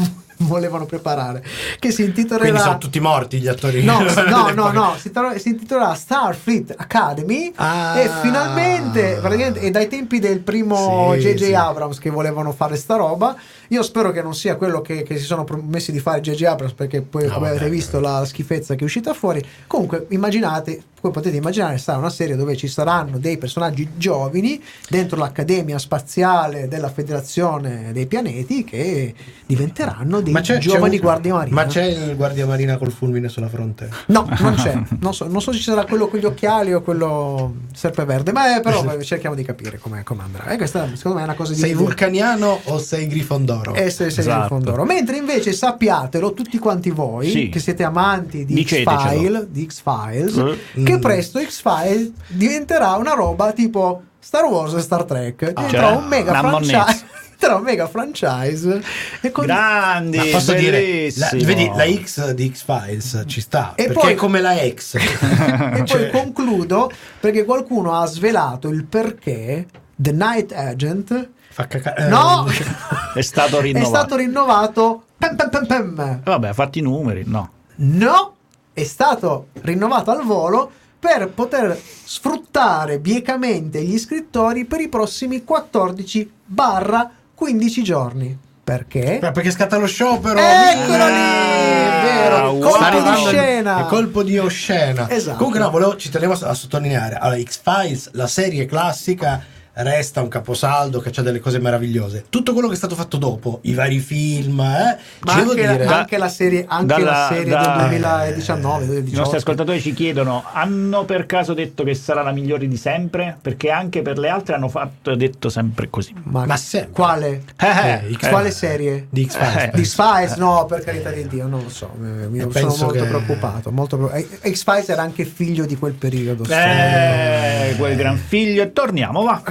volevano 0.48 0.86
preparare, 0.86 1.44
che 1.80 1.92
si 1.92 2.04
intitolerà... 2.04 2.44
Quindi 2.50 2.60
sono 2.62 2.78
tutti 2.78 3.00
morti 3.00 3.40
gli 3.40 3.48
attori. 3.48 3.84
No, 3.84 4.00
no, 4.28 4.52
no, 4.52 4.72
no, 4.72 4.94
si, 4.98 5.08
intitolerà- 5.08 5.38
si 5.40 5.50
intitolerà 5.50 5.94
Starfleet 5.94 6.74
Academy 6.78 7.52
Ah. 7.56 7.98
e 8.00 8.10
finalmente, 8.22 9.18
praticamente, 9.22 9.60
è 9.60 9.70
dai 9.72 9.88
tempi 9.88 10.20
del 10.20 10.40
primo 10.40 11.14
Sì, 11.14 11.20
J.J. 11.20 11.44
sì. 11.46 11.54
Abrams 11.54 12.00
che 12.00 12.10
volevano 12.10 12.52
fare 12.52 12.76
sta 12.76 12.96
roba. 12.96 13.36
Io 13.70 13.82
spero 13.84 14.12
che 14.12 14.22
non 14.22 14.34
sia 14.36 14.56
quello 14.56 14.82
che, 14.82 15.04
che 15.04 15.18
si 15.18 15.24
sono 15.24 15.44
promessi 15.44 15.92
di 15.92 16.00
fare 16.00 16.22
J.J. 16.22 16.44
Abrams 16.44 16.74
perché 16.74 17.02
poi, 17.02 17.28
come 17.28 17.48
avete 17.48 17.64
vabbè. 17.66 17.70
visto, 17.76 18.00
la 18.00 18.24
schifezza 18.26 18.76
che 18.76 18.82
è 18.82 18.84
uscita 18.84 19.14
fuori. 19.14 19.44
Comunque, 19.68 20.06
immaginate, 20.10 20.84
voi 21.02 21.12
potete 21.12 21.36
immaginare, 21.38 21.78
sarà 21.78 21.98
una 21.98 22.10
serie 22.10 22.36
dove 22.36 22.56
ci 22.56 22.68
saranno 22.68 23.18
dei 23.18 23.38
personaggi 23.38 23.90
giovani 23.98 24.62
dentro 24.90 25.18
l'Accademia 25.18 25.78
Spaziale 25.78 26.68
della 26.68 26.90
Federazione 26.90 27.92
dei 27.92 28.06
Pianeti 28.06 28.64
che 28.64 29.14
diventeranno 29.46 30.22
dei 30.22 30.33
giovani 30.42 30.96
un- 30.96 31.02
guardia 31.02 31.34
marina. 31.34 31.56
Ma 31.56 31.66
c'è 31.66 31.84
il 31.84 32.16
guardia 32.16 32.46
marina 32.46 32.78
col 32.78 32.92
fulmine 32.92 33.30
sulla 33.30 33.50
fronte? 33.50 33.90
No, 34.08 34.28
non 34.40 34.56
c'è. 34.56 34.80
Non 35.00 35.14
so, 35.14 35.28
non 35.28 35.42
so 35.42 35.52
se 35.52 35.58
ci 35.58 35.64
sarà 35.64 35.86
quello 35.86 36.08
con 36.08 36.20
gli 36.20 36.26
occhiali 36.26 36.74
o 36.74 36.82
quello 36.82 37.54
serpeverde, 37.74 38.32
ma 38.32 38.56
eh, 38.58 38.62
però 38.62 38.84
eh, 38.98 39.02
cerchiamo 39.06 39.36
di 39.36 39.44
capire 39.44 39.78
come, 39.78 40.04
come 40.04 40.24
andrà. 40.24 40.46
E 40.48 40.58
questa 40.58 40.88
secondo 40.96 41.18
me 41.18 41.24
è 41.24 41.28
una 41.28 41.36
cosa 41.36 41.54
di 41.54 41.60
Sei 41.60 41.74
vulcaniano 41.74 42.60
o 42.66 42.78
sei 42.80 43.08
grifondoro? 43.08 43.74
essere 43.76 44.10
sei 44.10 44.20
Esatto. 44.20 44.40
nel 44.40 44.48
fondoro. 44.48 44.84
Mentre 44.86 45.18
invece 45.18 45.52
sappiatelo 45.54 46.34
tutti 46.34 46.58
quanti 46.58 46.90
voi 46.90 47.30
Sì. 47.30 47.50
che 47.50 47.60
siete 47.60 47.84
amanti 47.84 48.46
di. 48.46 48.64
X-File, 48.64 49.48
di 49.50 49.66
X-Files, 49.68 50.38
Eh. 50.38 50.84
che 50.84 50.98
Mm. 50.98 51.02
presto 51.02 51.40
X-Files 51.40 52.12
diventerà 52.28 52.94
una 52.94 53.14
roba 53.14 53.52
tipo 53.52 54.02
Star 54.20 54.46
Wars 54.46 54.74
e 54.74 54.80
Star 54.80 55.04
Trek. 55.04 55.54
Diventerà 55.54 55.88
Cioè, 55.90 55.98
un 55.98 56.06
mega 56.08 56.34
franchise. 56.40 57.06
un 57.52 57.64
mega 57.64 57.88
franchise. 57.88 58.82
E 59.22 59.32
con- 59.32 59.46
grandi, 59.46 60.18
Ma 60.18 60.24
posso 60.32 60.54
dire, 60.54 61.12
la, 61.18 61.30
vedi, 61.34 61.70
la 61.76 61.86
X 61.92 62.32
di 62.32 62.52
X-Files 62.54 63.24
ci 63.28 63.42
sta, 63.42 63.74
E 63.76 63.84
perché 63.86 64.00
poi- 64.00 64.12
è 64.14 64.16
come 64.16 64.42
la 64.42 64.56
X. 64.56 64.96
e 64.96 65.84
Cioè- 65.86 66.10
poi 66.10 66.12
concludo 66.12 66.92
perché 67.20 67.44
qualcuno 67.46 68.00
ha 68.00 68.06
svelato 68.06 68.70
il 68.70 68.86
perché 68.86 69.66
The 69.96 70.12
Night 70.12 70.52
Agent 70.54 71.30
Fa 71.50 71.68
caca- 71.68 71.94
eh, 71.96 72.08
no 72.08 72.46
È 73.14 73.22
stato 73.22 73.60
è 73.60 73.62
rinnovato. 73.62 73.90
stato 73.96 74.16
rinnovato 74.16 75.04
pem, 75.18 75.36
pem, 75.36 75.50
pem, 75.50 75.66
pem. 75.68 76.22
Vabbè, 76.24 76.48
ha 76.48 76.54
fatto 76.54 76.80
i 76.80 76.82
numeri, 76.82 77.24
no. 77.28 77.52
no 77.76 78.36
è 78.74 78.84
stato 78.84 79.50
rinnovato 79.62 80.10
al 80.10 80.24
volo 80.24 80.72
per 80.98 81.30
poter 81.30 81.78
sfruttare 82.04 82.98
biecamente 82.98 83.82
gli 83.84 83.94
iscrittori 83.94 84.66
per 84.66 84.80
i 84.82 84.88
prossimi 84.88 85.44
14 85.44 86.32
barra 86.46 87.12
15 87.36 87.84
giorni 87.84 88.38
perché? 88.64 89.18
Beh, 89.20 89.32
perché 89.32 89.52
scatta 89.52 89.78
lo 89.78 89.88
sciopero. 89.88 90.40
Eccolo 90.40 91.08
lì! 91.08 91.14
Ah, 91.14 92.02
Vero, 92.04 92.52
wow. 92.52 92.60
colpo 92.62 92.78
Sta 92.78 93.12
di 93.12 93.26
scena. 93.26 93.86
Colpo 93.86 94.24
di 94.24 94.38
oscena. 94.38 95.10
Esatto. 95.10 95.38
Comunque, 95.38 95.60
no, 95.60 95.70
volevo, 95.70 95.98
ci 95.98 96.10
tenevo 96.10 96.34
a 96.34 96.54
sottolineare. 96.54 97.16
Allora, 97.16 97.42
X-Files, 97.42 98.12
la 98.14 98.28
serie 98.28 98.66
classica, 98.66 99.44
resta 99.76 100.22
un 100.22 100.28
caposaldo 100.28 101.00
che 101.00 101.12
ha 101.16 101.22
delle 101.24 101.40
cose 101.40 101.60
meravigliose. 101.60 102.26
Tutto 102.30 102.54
quello 102.54 102.68
che 102.68 102.76
è 102.76 102.78
stato 102.78 102.94
fatto 102.96 103.18
dopo, 103.18 103.60
i 103.64 103.74
vari 103.74 104.00
film, 104.00 104.60
eh, 104.60 104.98
Ma 105.22 105.32
ci 105.32 105.38
devo 105.38 105.50
anche, 105.52 105.68
dire. 105.68 105.84
la, 105.86 105.98
anche 106.00 106.18
la 106.18 106.30
serie, 106.30 106.66
anche 106.68 106.86
Dalla- 106.86 107.12
la 107.12 107.28
serie 107.30 107.50
da- 107.52 107.76
del 107.90 108.00
2019 108.00 108.84
I 108.84 108.88
2018. 108.88 109.20
nostri 109.20 109.38
ascoltatori 109.38 109.82
ci 109.82 109.94
chiedono: 109.94 110.44
hanno 110.52 111.06
per 111.06 111.26
caso 111.26 111.54
detto 111.54 111.84
che 111.84 111.96
sarà 111.96 112.22
la 112.22 112.32
migliore 112.32 112.68
di 112.68 112.78
sempre? 112.78 113.38
Perché 113.42 113.72
anche 113.72 114.02
per 114.04 114.18
le 114.20 114.30
altre 114.30 114.56
hanno 114.56 114.70
fatto, 114.70 115.16
detto 115.16 115.50
sempre 115.50 115.90
così. 115.90 116.14
Ma, 116.24 116.46
Ma 116.46 116.58
sempre. 116.58 116.92
quale? 116.92 117.44
Eh, 117.60 117.68
Eh, 118.10 118.14
X- 118.16 118.30
Quale 118.30 118.52
serie? 118.52 119.08
Di 119.10 119.26
X-Files. 119.28 119.56
Eh. 119.64 119.72
Di 119.74 119.84
X-Files? 119.86 120.36
No, 120.36 120.66
per 120.66 120.84
carità 120.84 121.10
di 121.12 121.28
Dio, 121.28 121.48
non 121.48 121.64
lo 121.64 121.70
so. 121.70 121.90
eh, 121.96 122.28
Mi 122.28 122.40
sono 122.40 122.52
penso 122.52 122.86
molto 122.86 123.02
che- 123.04 123.08
preoccupato. 123.10 123.72
Molto 123.72 123.98
pre- 123.98 124.28
eh, 124.42 124.52
X-Files 124.54 124.90
era 124.90 125.02
anche 125.02 125.26
figlio 125.26 125.66
di 125.66 125.78
quel 125.78 125.94
periodo. 125.94 126.44
Eh, 126.48 127.74
quel 127.78 127.96
gran 127.96 128.18
figlio. 128.18 128.62
E 128.64 128.72
torniamo, 128.74 129.24
va. 129.24 129.42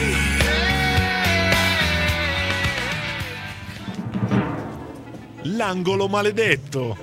L'angolo 5.43 6.09
maledetto. 6.09 6.97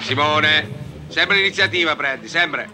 Simone, 0.00 0.68
sempre 1.08 1.36
l'iniziativa 1.36 1.94
prendi, 1.96 2.28
sempre. 2.28 2.68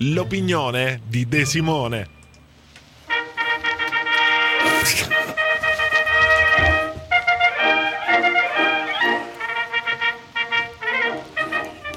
L'opinione 0.00 1.00
di 1.06 1.26
De 1.26 1.44
Simone. 1.44 2.08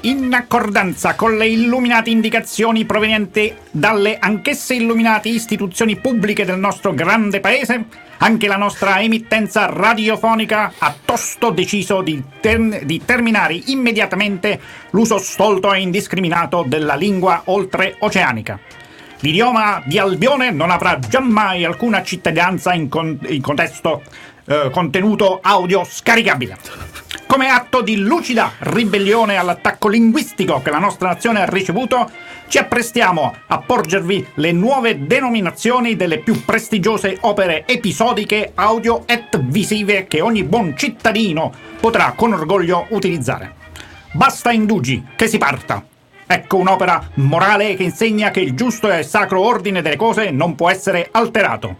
In 0.02 0.32
accordanza 0.32 1.14
con 1.14 1.36
le 1.36 1.46
illuminate 1.46 2.08
indicazioni 2.08 2.86
provenienti 2.86 3.54
dalle 3.70 4.16
anch'esse 4.18 4.74
illuminate 4.74 5.28
istituzioni 5.28 5.96
pubbliche 5.96 6.46
del 6.46 6.58
nostro 6.58 6.94
grande 6.94 7.40
paese, 7.40 7.84
anche 8.16 8.46
la 8.46 8.56
nostra 8.56 9.02
emittenza 9.02 9.66
radiofonica 9.66 10.72
ha 10.78 10.94
tosto 11.04 11.50
deciso 11.50 12.00
di, 12.00 12.22
ter- 12.40 12.82
di 12.84 13.04
terminare 13.04 13.60
immediatamente 13.66 14.58
l'uso 14.92 15.18
stolto 15.18 15.70
e 15.74 15.80
indiscriminato 15.80 16.64
della 16.66 16.94
lingua 16.94 17.42
oltreoceanica. 17.44 18.58
L'idioma 19.22 19.82
di 19.84 19.98
Albione 19.98 20.50
non 20.50 20.70
avrà 20.70 20.98
giammai 20.98 21.66
alcuna 21.66 22.02
cittadinanza 22.02 22.72
in, 22.72 22.88
con- 22.88 23.18
in 23.28 23.42
contesto 23.42 24.00
eh, 24.46 24.70
contenuto 24.70 25.40
audio 25.42 25.84
scaricabile. 25.84 26.56
Come 27.26 27.48
atto 27.48 27.80
di 27.80 27.96
lucida 27.96 28.52
ribellione 28.58 29.36
all'attacco 29.36 29.88
linguistico 29.88 30.60
che 30.62 30.70
la 30.70 30.78
nostra 30.78 31.08
nazione 31.08 31.40
ha 31.40 31.46
ricevuto, 31.46 32.10
ci 32.48 32.58
apprestiamo 32.58 33.34
a 33.46 33.58
porgervi 33.58 34.26
le 34.34 34.50
nuove 34.50 35.06
denominazioni 35.06 35.94
delle 35.94 36.18
più 36.18 36.44
prestigiose 36.44 37.18
opere 37.20 37.64
episodiche 37.68 38.50
audio 38.56 39.06
et 39.06 39.38
visive 39.38 40.08
che 40.08 40.20
ogni 40.20 40.42
buon 40.42 40.76
cittadino 40.76 41.52
potrà 41.78 42.14
con 42.16 42.32
orgoglio 42.32 42.86
utilizzare. 42.90 43.54
Basta 44.12 44.50
indugi, 44.50 45.06
che 45.14 45.28
si 45.28 45.38
parta! 45.38 45.84
Ecco 46.26 46.56
un'opera 46.56 47.10
morale 47.14 47.74
che 47.74 47.84
insegna 47.84 48.30
che 48.30 48.40
il 48.40 48.54
giusto 48.54 48.90
e 48.90 49.04
sacro 49.04 49.40
ordine 49.40 49.82
delle 49.82 49.96
cose 49.96 50.30
non 50.30 50.56
può 50.56 50.68
essere 50.68 51.08
alterato. 51.12 51.76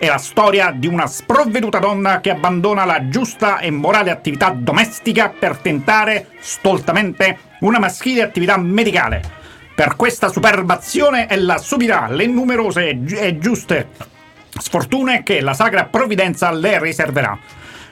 È 0.00 0.06
la 0.06 0.18
storia 0.18 0.70
di 0.70 0.86
una 0.86 1.08
sprovveduta 1.08 1.80
donna 1.80 2.20
che 2.20 2.30
abbandona 2.30 2.84
la 2.84 3.08
giusta 3.08 3.58
e 3.58 3.72
morale 3.72 4.12
attività 4.12 4.50
domestica 4.50 5.28
per 5.28 5.56
tentare 5.56 6.28
stoltamente 6.38 7.38
una 7.60 7.80
maschile 7.80 8.22
attività 8.22 8.56
medicale. 8.58 9.20
Per 9.74 9.96
questa 9.96 10.28
superba 10.28 10.74
azione 10.74 11.28
ella 11.28 11.58
subirà 11.58 12.06
le 12.06 12.28
numerose 12.28 12.90
e 12.90 13.02
gi- 13.02 13.16
e 13.16 13.38
giuste 13.38 13.88
sfortune 14.56 15.24
che 15.24 15.40
la 15.40 15.52
sacra 15.52 15.86
provvidenza 15.86 16.52
le 16.52 16.78
riserverà. 16.80 17.36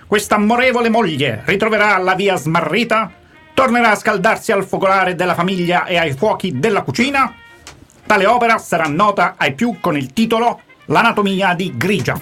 Questa 0.07 0.37
amorevole 0.37 0.89
moglie 0.89 1.43
ritroverà 1.45 1.99
la 1.99 2.15
via 2.15 2.37
smarrita, 2.37 3.11
tornerà 3.53 3.91
a 3.91 3.97
scaldarsi 3.97 4.53
al 4.53 4.65
focolare 4.65 5.17
della 5.17 5.35
famiglia 5.35 5.87
e 5.87 5.97
ai 5.97 6.13
fuochi 6.13 6.61
della 6.61 6.83
cucina. 6.83 7.35
Tale 8.07 8.27
opera 8.27 8.59
sarà 8.59 8.85
nota 8.85 9.35
ai 9.37 9.55
più 9.55 9.79
con 9.81 9.97
il 9.97 10.13
titolo 10.13 10.61
L'anatomia 10.87 11.53
di 11.55 11.73
Grigia. 11.77 12.17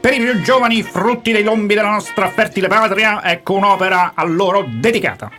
Per 0.00 0.14
i 0.14 0.18
più 0.18 0.40
giovani 0.40 0.82
frutti 0.82 1.32
dei 1.32 1.42
lombi 1.42 1.74
della 1.74 1.90
nostra 1.90 2.30
fertile 2.30 2.68
patria, 2.68 3.22
ecco 3.22 3.52
un'opera 3.52 4.12
a 4.14 4.24
loro 4.24 4.64
dedicata. 4.66 5.30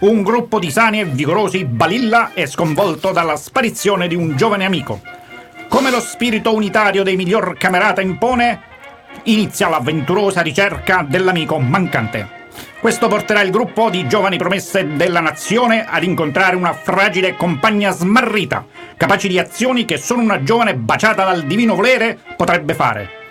Un 0.00 0.22
gruppo 0.22 0.58
di 0.58 0.72
sani 0.72 1.00
e 1.00 1.04
vigorosi 1.04 1.64
balilla 1.64 2.32
è 2.34 2.46
sconvolto 2.46 3.12
dalla 3.12 3.36
sparizione 3.36 4.08
di 4.08 4.16
un 4.16 4.36
giovane 4.36 4.64
amico. 4.64 5.00
Come 5.68 5.90
lo 5.90 6.00
spirito 6.00 6.52
unitario 6.52 7.04
dei 7.04 7.14
miglior 7.14 7.56
camerata 7.56 8.00
impone, 8.00 8.60
inizia 9.24 9.68
l'avventurosa 9.68 10.40
ricerca 10.40 11.06
dell'amico 11.08 11.58
mancante. 11.60 12.42
Questo 12.80 13.08
porterà 13.08 13.40
il 13.40 13.50
gruppo 13.50 13.88
di 13.88 14.06
giovani 14.06 14.36
promesse 14.36 14.96
della 14.96 15.20
nazione 15.20 15.86
ad 15.88 16.02
incontrare 16.02 16.54
una 16.56 16.72
fragile 16.72 17.34
compagna 17.34 17.90
smarrita, 17.90 18.66
capace 18.96 19.28
di 19.28 19.38
azioni 19.38 19.84
che 19.84 19.96
solo 19.96 20.20
una 20.20 20.42
giovane 20.42 20.74
baciata 20.74 21.24
dal 21.24 21.44
divino 21.44 21.74
volere 21.74 22.18
potrebbe 22.36 22.74
fare. 22.74 23.22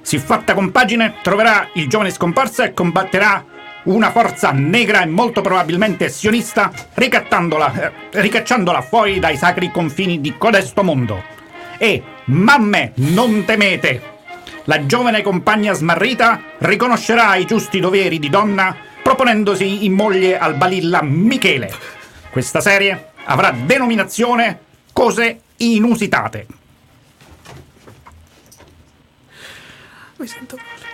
Siffatta 0.00 0.54
compagine 0.54 1.14
troverà 1.22 1.68
il 1.74 1.88
giovane 1.88 2.10
scomparso 2.10 2.62
e 2.62 2.74
combatterà 2.74 3.44
una 3.84 4.10
forza 4.10 4.50
negra 4.52 5.02
e 5.02 5.06
molto 5.06 5.40
probabilmente 5.40 6.08
sionista, 6.08 6.70
eh, 6.94 7.92
ricacciandola 8.12 8.80
fuori 8.82 9.18
dai 9.18 9.36
sacri 9.36 9.70
confini 9.70 10.20
di 10.20 10.36
codesto 10.38 10.82
mondo. 10.82 11.22
E, 11.78 12.02
mamme, 12.26 12.92
non 12.96 13.44
temete! 13.44 14.13
La 14.64 14.86
giovane 14.86 15.20
compagna 15.22 15.74
smarrita 15.74 16.40
riconoscerà 16.58 17.36
i 17.36 17.44
giusti 17.44 17.80
doveri 17.80 18.18
di 18.18 18.30
donna 18.30 18.74
proponendosi 19.02 19.84
in 19.84 19.92
moglie 19.92 20.38
al 20.38 20.54
balilla 20.54 21.02
Michele. 21.02 21.70
Questa 22.30 22.60
serie 22.60 23.10
avrà 23.24 23.50
denominazione 23.50 24.60
Cose 24.92 25.40
inusitate. 25.56 26.46
Mi 30.16 30.26
sento 30.26 30.56
male. 30.56 30.92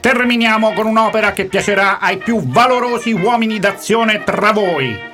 Terminiamo 0.00 0.72
con 0.72 0.86
un'opera 0.86 1.30
che 1.30 1.44
piacerà 1.44 2.00
ai 2.00 2.18
più 2.18 2.42
valorosi 2.44 3.12
uomini 3.12 3.60
d'azione 3.60 4.24
tra 4.24 4.50
voi. 4.50 5.11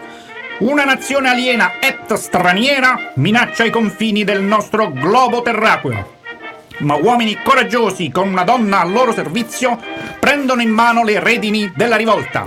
Una 0.58 0.84
nazione 0.84 1.28
aliena 1.28 1.74
et 1.78 2.14
straniera 2.14 3.12
minaccia 3.14 3.62
i 3.62 3.70
confini 3.70 4.24
del 4.24 4.42
nostro 4.42 4.90
globo 4.90 5.40
terraqueo. 5.40 6.16
Ma 6.78 6.96
uomini 6.96 7.38
coraggiosi 7.40 8.10
con 8.10 8.28
una 8.28 8.42
donna 8.42 8.80
al 8.80 8.90
loro 8.90 9.12
servizio 9.12 9.78
prendono 10.18 10.60
in 10.60 10.70
mano 10.70 11.04
le 11.04 11.20
redini 11.20 11.72
della 11.76 11.94
rivolta. 11.94 12.42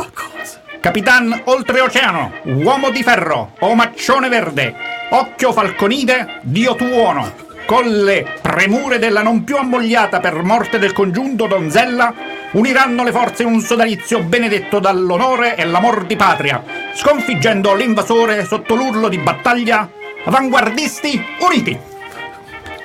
Capitan 0.82 1.42
oltreoceano, 1.46 2.34
uomo 2.44 2.90
di 2.90 3.02
ferro, 3.02 3.54
omaccione 3.60 4.28
verde, 4.28 4.76
occhio 5.12 5.54
falconide, 5.54 6.40
dio 6.42 6.76
tuono. 6.76 7.32
Con 7.66 7.86
le 7.86 8.40
premure 8.42 9.00
della 9.00 9.22
non 9.22 9.46
più 9.46 9.56
ammogliata 9.56 10.20
per 10.20 10.42
morte 10.44 10.80
del 10.80 10.92
congiunto 10.92 11.48
donzella, 11.48 12.14
uniranno 12.52 13.04
le 13.04 13.12
forze 13.12 13.44
in 13.44 13.50
un 13.50 13.62
sodalizio 13.62 14.22
benedetto 14.22 14.80
dall'onore 14.80 15.56
e 15.56 15.66
l'amor 15.66 16.06
di 16.06 16.16
patria, 16.16 16.64
sconfiggendo 16.94 17.74
l'invasore 17.74 18.46
sotto 18.46 18.76
l'urlo 18.76 19.08
di 19.08 19.18
battaglia, 19.18 19.90
avanguardisti 20.26 21.24
uniti. 21.40 21.80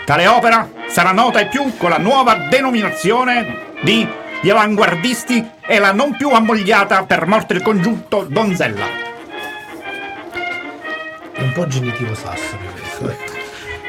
Tale 0.05 0.27
opera 0.27 0.71
sarà 0.87 1.11
nota 1.11 1.39
ai 1.39 1.49
più 1.49 1.77
con 1.77 1.91
la 1.91 1.99
nuova 1.99 2.35
denominazione 2.49 3.75
di 3.81 4.07
Gli 4.41 4.51
avanguardisti 4.51 5.45
e 5.67 5.79
la 5.79 5.93
non 5.93 6.15
più 6.15 6.29
ammogliata 6.29 7.05
per 7.05 7.27
morte 7.27 7.55
del 7.55 7.63
congiunto 7.63 8.27
donzella. 8.29 8.85
È 11.33 11.41
un 11.41 11.53
po' 11.53 11.67
genitivo 11.67 12.15
sassone 12.15 12.71
questo. 12.71 13.35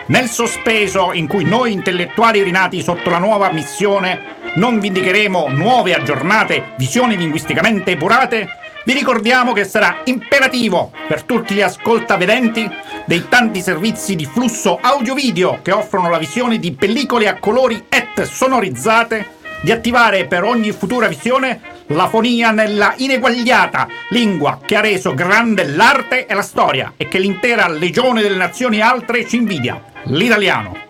Nel 0.08 0.30
sospeso 0.30 1.12
in 1.12 1.28
cui 1.28 1.44
noi 1.44 1.74
intellettuali 1.74 2.42
rinati 2.42 2.82
sotto 2.82 3.10
la 3.10 3.18
nuova 3.18 3.52
missione 3.52 4.37
non 4.58 4.80
vindicheremo 4.80 5.48
nuove 5.50 5.94
aggiornate 5.94 6.74
visioni 6.78 7.16
linguisticamente 7.16 7.92
epurate, 7.92 8.48
vi 8.86 8.94
ricordiamo 8.94 9.54
che 9.54 9.66
sarà 9.66 10.02
imperativo 10.06 10.92
per 11.08 11.24
tutti 11.24 11.54
gli 11.54 11.62
ascoltavedenti 11.62 12.70
dei 13.06 13.28
tanti 13.30 13.62
servizi 13.62 14.16
di 14.16 14.26
flusso 14.26 14.80
audio-video 14.82 15.60
che 15.62 15.72
offrono 15.72 16.10
la 16.10 16.18
visione 16.18 16.58
di 16.58 16.72
pellicole 16.72 17.28
a 17.28 17.38
colori 17.38 17.86
et 17.90 18.24
sonorizzate 18.24 19.36
di 19.62 19.72
attivare 19.72 20.26
per 20.26 20.44
ogni 20.44 20.72
futura 20.72 21.08
visione 21.08 21.76
la 21.88 22.08
fonia 22.08 22.52
nella 22.52 22.94
ineguagliata 22.98 23.88
lingua 24.10 24.60
che 24.64 24.76
ha 24.76 24.82
reso 24.82 25.14
grande 25.14 25.66
l'arte 25.66 26.26
e 26.26 26.34
la 26.34 26.42
storia 26.42 26.94
e 26.98 27.08
che 27.08 27.20
l'intera 27.20 27.68
legione 27.68 28.22
delle 28.22 28.36
nazioni 28.36 28.82
altre 28.82 29.28
ci 29.28 29.38
invidia, 29.38 29.82
l'italiano. 30.06 30.86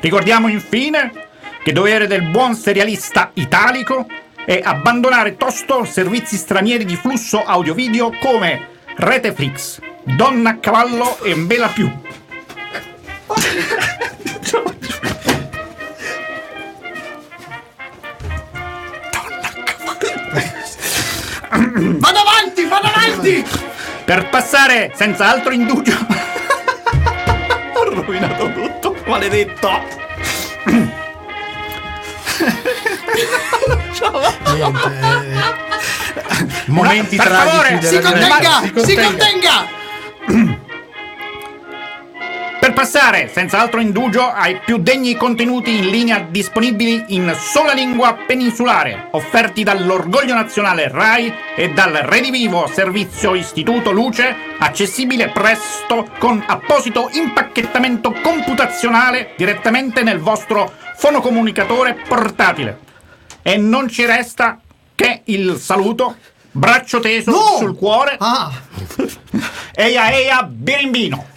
Ricordiamo 0.00 0.48
infine 0.48 1.25
che 1.66 1.72
dovere 1.72 2.06
del 2.06 2.22
buon 2.22 2.54
serialista 2.54 3.32
italico 3.34 4.06
è 4.44 4.60
abbandonare 4.62 5.36
tosto 5.36 5.84
servizi 5.84 6.36
stranieri 6.36 6.84
di 6.84 6.94
flusso 6.94 7.42
audio-video 7.42 8.12
come 8.20 8.68
Reteflix, 8.94 9.80
Donna 10.04 10.50
a 10.50 10.56
cavallo 10.58 11.20
e 11.24 11.34
Bela 11.34 11.66
più. 11.66 11.90
Vado 21.50 22.18
avanti, 22.20 22.64
vado 22.68 22.86
avanti! 22.86 23.44
Per 24.04 24.28
passare 24.28 24.92
senza 24.94 25.28
altro 25.32 25.50
indugio. 25.50 25.98
Ho 27.74 27.92
rovinato 27.92 28.52
tutto, 28.52 28.96
maledetto. 29.04 30.04
Niente, 34.54 34.88
eh, 34.88 35.54
momenti 36.66 37.16
Per 37.16 37.26
tragici 37.26 37.48
favore, 37.48 37.78
della 37.78 37.88
Si 37.88 38.00
contenga! 38.00 38.84
Si 38.84 38.94
contenga! 38.94 39.84
Passare 42.76 43.30
senza 43.32 43.58
altro 43.58 43.80
indugio 43.80 44.30
ai 44.30 44.60
più 44.62 44.76
degni 44.76 45.16
contenuti 45.16 45.78
in 45.78 45.88
linea 45.88 46.18
disponibili 46.18 47.04
in 47.08 47.34
sola 47.34 47.72
lingua 47.72 48.18
peninsulare, 48.26 49.08
offerti 49.12 49.62
dall'Orgoglio 49.62 50.34
Nazionale 50.34 50.88
RAI 50.88 51.32
e 51.56 51.70
dal 51.70 51.94
Redivivo 51.94 52.66
Servizio 52.70 53.34
Istituto 53.34 53.92
Luce, 53.92 54.36
accessibile 54.58 55.30
presto 55.30 56.06
con 56.18 56.44
apposito 56.46 57.08
impacchettamento 57.14 58.12
computazionale 58.22 59.32
direttamente 59.38 60.02
nel 60.02 60.18
vostro 60.18 60.70
fonocomunicatore 60.96 61.96
portatile. 62.06 62.78
E 63.40 63.56
non 63.56 63.88
ci 63.88 64.04
resta 64.04 64.60
che 64.94 65.22
il 65.24 65.56
saluto, 65.56 66.16
braccio 66.50 67.00
teso 67.00 67.30
No! 67.30 67.56
sul 67.56 67.74
cuore, 67.74 68.16
Ah, 68.20 68.52
eia 69.74 70.10
eia 70.10 70.42
birimbino. 70.42 71.28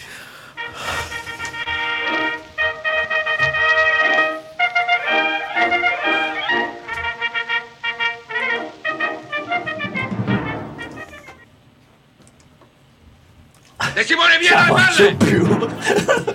De 13.99 14.05
Simone, 14.05 14.37
via 14.39 14.55
dalle 14.55 14.71
palle! 14.71 15.17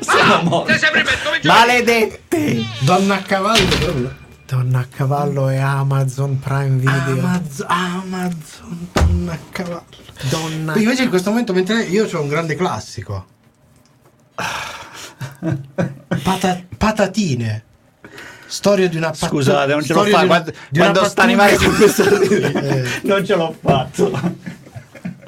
Ah, 0.07 0.65
sei 0.67 0.79
sempre 0.79 1.03
per 1.03 1.23
come 1.23 1.41
giochi? 1.41 1.47
Maledetti! 1.47 2.69
Donna 2.81 3.15
a 3.15 3.23
cavallo 3.23 3.67
proprio. 3.79 4.15
Donna 4.47 4.81
a 4.81 4.87
cavallo 4.95 5.49
e 5.49 5.57
Amazon 5.57 6.39
Prime 6.41 6.77
Video. 6.77 7.25
Amazon, 7.25 7.67
Amazon, 7.69 8.89
donna 8.93 9.33
a 9.33 9.39
cavallo. 9.51 9.85
Donna 10.29 10.77
Invece 10.77 11.05
in 11.05 11.09
questo 11.09 11.31
momento, 11.31 11.55
mentre 11.55 11.85
io 11.85 12.07
ho 12.13 12.21
un 12.21 12.29
grande 12.29 12.55
classico. 12.55 13.25
Pata- 16.23 16.63
patatine. 16.77 17.65
Storia 18.47 18.89
di 18.91 18.97
una 18.99 19.09
pat- 19.11 19.27
Scusate, 19.31 19.73
non 19.73 19.83
ce 19.83 19.95
l'ho 19.95 20.05
storia 20.05 20.19
fatta. 20.19 20.23
di 20.23 20.29
Quando, 20.29 20.51
una- 20.51 20.69
di 20.69 20.79
una 20.81 20.91
quando 20.91 21.09
sta 21.09 21.23
animale 21.23 21.57
su 21.59 21.73
questo 21.75 22.21
Eh. 22.21 23.01
non 23.05 23.25
ce 23.25 23.35
l'ho 23.35 23.57
fatto. 23.59 24.21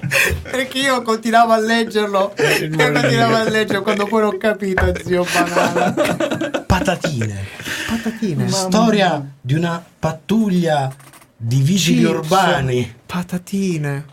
Perché 0.42 0.78
io 0.78 1.02
continuavo 1.02 1.52
a 1.52 1.58
leggerlo 1.58 2.34
e 2.36 2.68
continuavo 2.68 3.34
a 3.34 3.42
leggerlo 3.48 3.82
quando 3.82 4.06
poi 4.06 4.22
ho 4.22 4.36
capito, 4.36 4.92
zio 5.04 5.24
banana. 5.32 5.92
Patatine. 6.66 7.44
Patatine. 7.88 8.48
Storia 8.48 9.24
di 9.40 9.54
una 9.54 9.82
pattuglia 9.98 10.92
di 11.36 11.60
vigili 11.60 12.00
Chips. 12.02 12.10
urbani. 12.10 12.94
Patatine. 13.06 14.04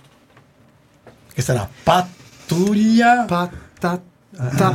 Che 1.33 1.41
sarà 1.41 1.67
pattuglia. 1.83 3.25
Patata. 3.27 4.11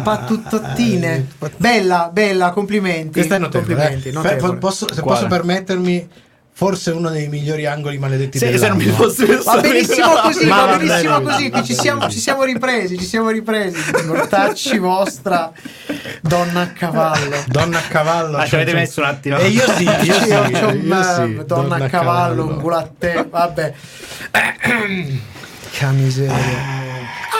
Pattuttine. 0.03 1.27
Bella, 1.57 2.11
bella, 2.13 2.51
complimenti. 2.51 3.11
Questa 3.13 3.37
è 3.37 3.39
notevole. 3.39 3.75
Complimenti, 3.75 4.09
eh. 4.09 4.13
notevole. 4.13 4.53
Fe- 4.53 4.59
posso- 4.59 4.87
se 4.93 5.01
Quale? 5.03 5.19
posso 5.19 5.29
permettermi, 5.29 6.09
forse 6.59 6.91
uno 6.91 7.09
dei 7.11 7.29
migliori 7.29 7.67
angoli 7.67 7.99
maledetti 7.99 8.37
Se, 8.37 8.47
se 8.47 8.53
dell'anno. 8.59 8.79
non 8.79 8.85
mi 8.85 8.91
fosse 8.91 9.27
Va 9.45 9.61
benissimo 9.61 10.13
così, 10.21 10.47
Ma 10.47 10.65
va 10.65 10.77
benissimo 10.77 11.21
così, 11.21 11.51
che 11.51 11.63
ci 11.63 11.73
siamo, 11.73 12.09
ci 12.09 12.19
siamo 12.19 12.43
ripresi, 12.43 12.99
ci 12.99 13.05
siamo 13.05 13.31
ripresi. 13.31 13.79
Mortacci 14.07 14.77
vostra, 14.79 15.53
donna 16.21 16.63
a 16.63 16.73
cavallo. 16.73 17.37
Donna 17.47 17.79
a 17.79 17.83
cavallo. 17.83 18.39
Ah, 18.39 18.43
ci 18.43 18.49
cioè, 18.49 18.63
avete 18.63 18.73
cioè- 18.73 18.81
messo 18.81 19.01
un 19.01 19.07
attimo. 19.07 19.37
E 19.37 19.47
io 19.51 19.71
sì, 19.71 19.85
io 19.85 20.13
sì, 20.15 20.29
io 20.31 20.69
un, 20.69 21.37
sì, 21.39 21.45
donna 21.47 21.77
a 21.77 21.89
cavallo, 21.89 22.47
un 22.47 22.91
te, 22.99 23.25
vabbè. 23.31 23.75
Che 25.71 25.87
miseria. 25.93 26.35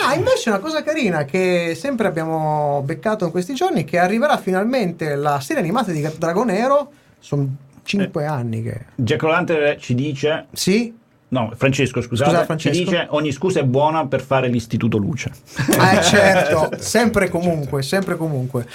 Ah, 0.07 0.13
invece 0.13 0.47
una 0.47 0.59
cosa 0.59 0.81
carina 0.81 1.25
che 1.25 1.75
sempre 1.77 2.07
abbiamo 2.07 2.81
beccato 2.85 3.25
in 3.25 3.31
questi 3.31 3.53
giorni, 3.53 3.83
che 3.83 3.97
arriverà 3.99 4.37
finalmente 4.37 5.15
la 5.15 5.41
serie 5.41 5.61
animata 5.61 5.91
di 5.91 6.09
Dragonero, 6.17 6.91
sono 7.19 7.67
cinque 7.97 8.25
anni 8.25 8.61
che... 8.61 8.85
Jack 8.95 9.21
Rolante 9.21 9.77
ci 9.79 9.95
dice. 9.95 10.45
Sì? 10.51 10.95
No, 11.31 11.51
Francesco, 11.55 12.01
scusate. 12.01 12.31
Scusa, 12.31 12.43
Francesco. 12.45 12.75
Ci 12.75 12.83
dice 12.85 13.05
ogni 13.11 13.31
scusa 13.31 13.59
è 13.59 13.63
buona 13.63 14.07
per 14.07 14.19
fare 14.21 14.47
l'istituto 14.47 14.97
luce. 14.97 15.29
Eh 15.57 16.01
certo, 16.01 16.71
sempre 16.79 17.25
e 17.25 17.29
comunque, 17.29 17.83
sempre 17.83 18.15
e 18.15 18.17
comunque. 18.17 18.65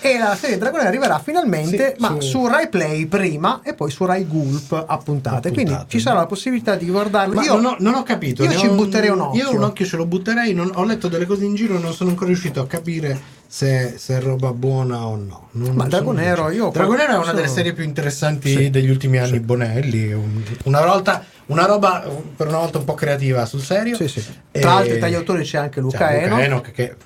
E 0.00 0.16
la 0.16 0.36
serie 0.36 0.56
Dragonero 0.56 0.88
arriverà 0.88 1.18
finalmente, 1.18 1.94
Sì, 1.96 2.00
ma 2.00 2.10
su- 2.20 2.20
su 2.20 2.46
Rai 2.46 2.68
Play 2.68 3.06
prima 3.06 3.60
e 3.64 3.74
poi 3.74 3.90
su 3.90 4.04
Rai 4.04 4.24
Gulp 4.24 4.84
a 4.86 4.98
puntate. 4.98 5.48
A 5.48 5.52
Quindi 5.52 5.70
puntate. 5.72 5.90
ci 5.90 5.98
sarà 5.98 6.18
la 6.20 6.26
possibilità 6.26 6.76
di 6.76 6.86
guardarlo. 6.88 7.34
Ma 7.34 7.42
Io 7.42 7.54
non, 7.54 7.64
ho, 7.64 7.76
non 7.80 7.94
ho 7.94 8.02
capito. 8.04 8.44
io 8.44 8.52
ci 8.52 8.66
ho- 8.68 8.74
butterei 8.74 9.10
un 9.10 9.20
occhio. 9.22 9.42
Io 9.42 9.56
un 9.56 9.64
occhio 9.64 9.84
ce 9.84 9.96
lo 9.96 10.06
butterei. 10.06 10.54
non- 10.54 10.70
ho 10.74 10.84
letto 10.84 11.08
delle 11.08 11.26
cose 11.26 11.44
in 11.44 11.56
giro, 11.56 11.76
non 11.76 11.92
sono 11.92 12.10
ancora 12.10 12.26
riuscito 12.28 12.60
a 12.60 12.68
capire 12.68 13.18
se, 13.56 13.94
se 13.96 14.18
è 14.18 14.20
roba 14.20 14.52
buona 14.52 15.06
o 15.06 15.16
no. 15.16 15.48
Non- 15.52 15.74
Ma 15.74 15.86
Dragonero, 15.86 16.50
io- 16.50 16.68
Dragonero 16.68 17.12
è 17.14 17.16
una 17.16 17.32
delle 17.32 17.48
serie 17.48 17.72
più 17.72 17.84
interessanti 17.84 18.50
Sì, 18.54 18.68
degli 18.68 18.90
ultimi 18.90 19.16
anni. 19.16 19.40
Bonelli. 19.40 20.12
un- 20.12 20.42
una 20.64 20.84
volta, 20.84 21.24
una 21.46 21.64
roba 21.64 22.04
per 22.36 22.48
una 22.48 22.58
volta 22.58 22.76
un 22.76 22.84
po' 22.84 22.92
creativa 22.92 23.46
sul 23.46 23.62
serio. 23.62 23.96
Sì, 23.96 24.08
sì. 24.08 24.22
E- 24.52 24.60
Tra 24.60 24.74
l'altro 24.74 24.98
tra 24.98 25.08
gli 25.08 25.14
autori 25.14 25.42
c'è 25.42 25.56
anche 25.56 25.80
Luca 25.80 26.06
c'è 26.08 26.24
Eno, 26.24 26.38
Enoch 26.38 26.70
che 26.70 26.96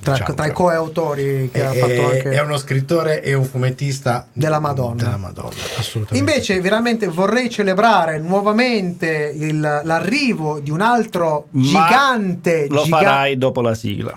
tra, 0.00 0.12
diciamo, 0.14 0.34
tra 0.34 0.46
i 0.46 0.52
coautori 0.52 1.50
che 1.52 1.60
è, 1.60 1.64
ha 1.66 1.72
fatto 1.74 2.06
anche... 2.08 2.30
è 2.30 2.40
uno 2.40 2.56
scrittore 2.56 3.22
e 3.22 3.34
un 3.34 3.44
fumettista 3.44 4.26
Della 4.32 4.60
Madonna. 4.60 5.02
Della 5.02 5.16
Madonna, 5.18 5.50
assolutamente. 5.76 6.16
Invece 6.32 6.60
veramente 6.62 7.08
vorrei 7.08 7.50
celebrare 7.50 8.18
nuovamente 8.20 9.30
il- 9.36 9.60
l'arrivo 9.84 10.60
di 10.60 10.70
un 10.70 10.80
altro 10.80 11.48
Ma 11.50 11.62
gigante 11.62 12.68
Lo 12.70 12.84
giga- 12.84 12.96
farai 12.96 13.36
dopo 13.36 13.60
la 13.60 13.74
sigla. 13.74 14.16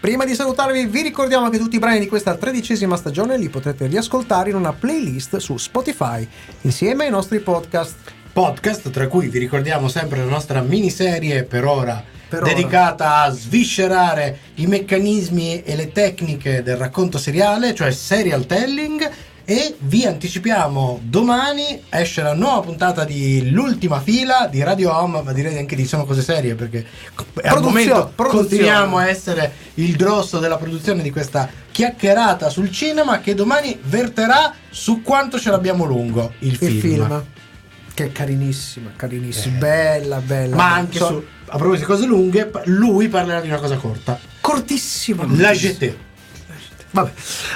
Prima 0.00 0.24
di 0.24 0.32
salutarvi 0.32 0.86
vi 0.86 1.02
ricordiamo 1.02 1.48
che 1.50 1.58
tutti 1.58 1.74
i 1.74 1.80
brani 1.80 1.98
di 1.98 2.06
questa 2.06 2.36
tredicesima 2.36 2.96
stagione 2.96 3.36
li 3.36 3.48
potrete 3.48 3.88
riascoltare 3.88 4.50
in 4.50 4.54
una 4.54 4.72
playlist 4.72 5.38
su 5.38 5.56
Spotify 5.56 6.26
insieme 6.60 7.06
ai 7.06 7.10
nostri 7.10 7.40
podcast. 7.40 7.96
podcast, 8.32 8.90
tra 8.90 9.08
cui 9.08 9.26
vi 9.26 9.40
ricordiamo 9.40 9.88
sempre 9.88 10.18
la 10.18 10.30
nostra 10.30 10.60
miniserie 10.60 11.42
per 11.42 11.64
ora 11.64 12.00
Per 12.28 12.44
dedicata 12.44 13.22
a 13.22 13.30
sviscerare 13.30 14.38
i 14.54 14.68
meccanismi 14.68 15.64
e 15.64 15.74
le 15.74 15.90
tecniche 15.90 16.62
del 16.62 16.76
racconto 16.76 17.18
seriale, 17.18 17.74
cioè 17.74 17.90
serial 17.90 18.46
telling. 18.46 19.10
E 19.50 19.76
vi 19.78 20.04
anticipiamo 20.04 21.00
domani 21.04 21.80
esce 21.88 22.20
la 22.20 22.34
nuova 22.34 22.60
puntata 22.60 23.04
di 23.04 23.48
L'ultima 23.50 23.98
fila 23.98 24.46
di 24.46 24.62
Radio 24.62 24.94
Home, 24.94 25.22
ma 25.22 25.32
direi 25.32 25.56
anche 25.56 25.74
di 25.74 25.86
Sono 25.86 26.04
cose 26.04 26.20
serie 26.20 26.54
perché 26.54 26.84
al 27.14 27.24
Produzione, 27.32 27.62
momento 27.64 28.12
produzione. 28.14 28.46
continuiamo 28.46 28.98
a 28.98 29.08
essere 29.08 29.52
il 29.76 29.96
grosso 29.96 30.38
della 30.38 30.58
produzione 30.58 31.02
di 31.02 31.10
questa 31.10 31.48
chiacchierata 31.72 32.50
sul 32.50 32.70
cinema 32.70 33.20
che 33.20 33.34
domani 33.34 33.78
verterà 33.84 34.52
su 34.68 35.00
quanto 35.00 35.38
ce 35.40 35.48
l'abbiamo 35.50 35.84
lungo 35.86 36.34
il, 36.40 36.58
Il 36.60 36.70
film. 36.80 37.24
Che 37.94 38.04
è 38.04 38.12
carinissima, 38.12 38.90
carinissima, 38.94 39.56
bella, 39.56 40.18
bella. 40.18 40.56
Ma 40.56 40.74
anche 40.74 40.98
So- 40.98 41.06
su, 41.06 41.24
a 41.46 41.56
proposito 41.56 41.86
di 41.86 41.90
cose 41.92 42.04
lunghe, 42.06 42.50
lui 42.66 43.08
parlerà 43.08 43.40
di 43.40 43.48
una 43.48 43.58
cosa 43.60 43.76
corta. 43.76 44.18
cortissima. 44.42 45.24
La 45.36 45.52
GT. 45.52 45.96
Vabbè. 46.90 47.10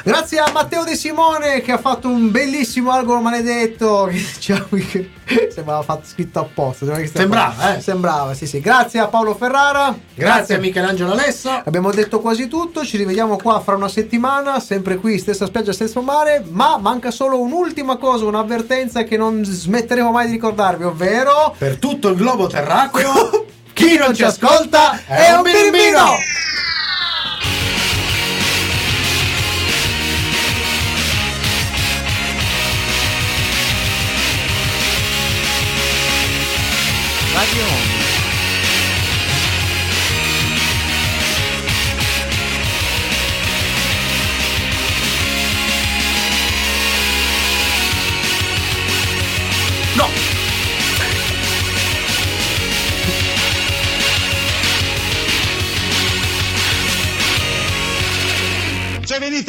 Grazie 0.05 0.39
a 0.39 0.51
Matteo 0.53 0.85
De 0.85 0.95
Simone 0.95 1.61
che 1.63 1.73
ha 1.73 1.79
fatto 1.79 2.09
un 2.09 2.31
bellissimo 2.31 2.91
albero 2.91 3.21
maledetto. 3.21 4.09
che 4.11 4.25
diciamo 4.35 4.67
che 4.71 5.11
sembrava 5.53 5.83
fatto 5.83 6.07
scritto 6.07 6.41
apposta. 6.41 6.85
sembrava 6.85 7.07
Sembrava, 7.07 7.77
eh. 7.77 7.81
Sembrava, 7.81 8.35
sì, 8.35 8.47
sì. 8.47 8.61
Grazie 8.61 9.01
a 9.01 9.07
Paolo 9.07 9.35
Ferrara. 9.35 9.97
Grazie 10.15 10.57
a 10.57 10.59
Michelangelo 10.59 11.13
Alesso. 11.13 11.51
Abbiamo 11.65 11.91
detto 11.91 12.21
quasi 12.21 12.49
tutto, 12.49 12.85
ci 12.85 12.97
rivediamo 12.97 13.37
qua 13.37 13.61
fra 13.61 13.75
una 13.75 13.89
settimana, 13.89 14.61
sempre 14.61 14.97
qui, 14.97 15.19
stessa 15.19 15.47
spiaggia, 15.47 15.73
stesso 15.73 16.03
mare, 16.03 16.45
ma 16.49 16.77
manca 16.79 17.11
solo 17.11 17.41
un'ultima 17.41 17.97
cosa, 17.97 18.25
un'avvertenza 18.27 19.05
che 19.05 19.17
non 19.17 19.45
smetteremo 19.45 20.11
mai 20.11 20.27
di 20.27 20.33
ricordarvi, 20.33 20.85
ovvero... 20.85 21.55
Per 21.57 21.79
tutto 21.79 22.09
il 22.09 22.17
globo 22.17 22.47
terracqueo, 22.47 23.47
chi 23.73 23.97
non 23.97 24.15
ci 24.15 24.25
ascolta 24.25 25.05
è 25.07 25.33
un 25.33 25.43
birimbino! 25.43 26.41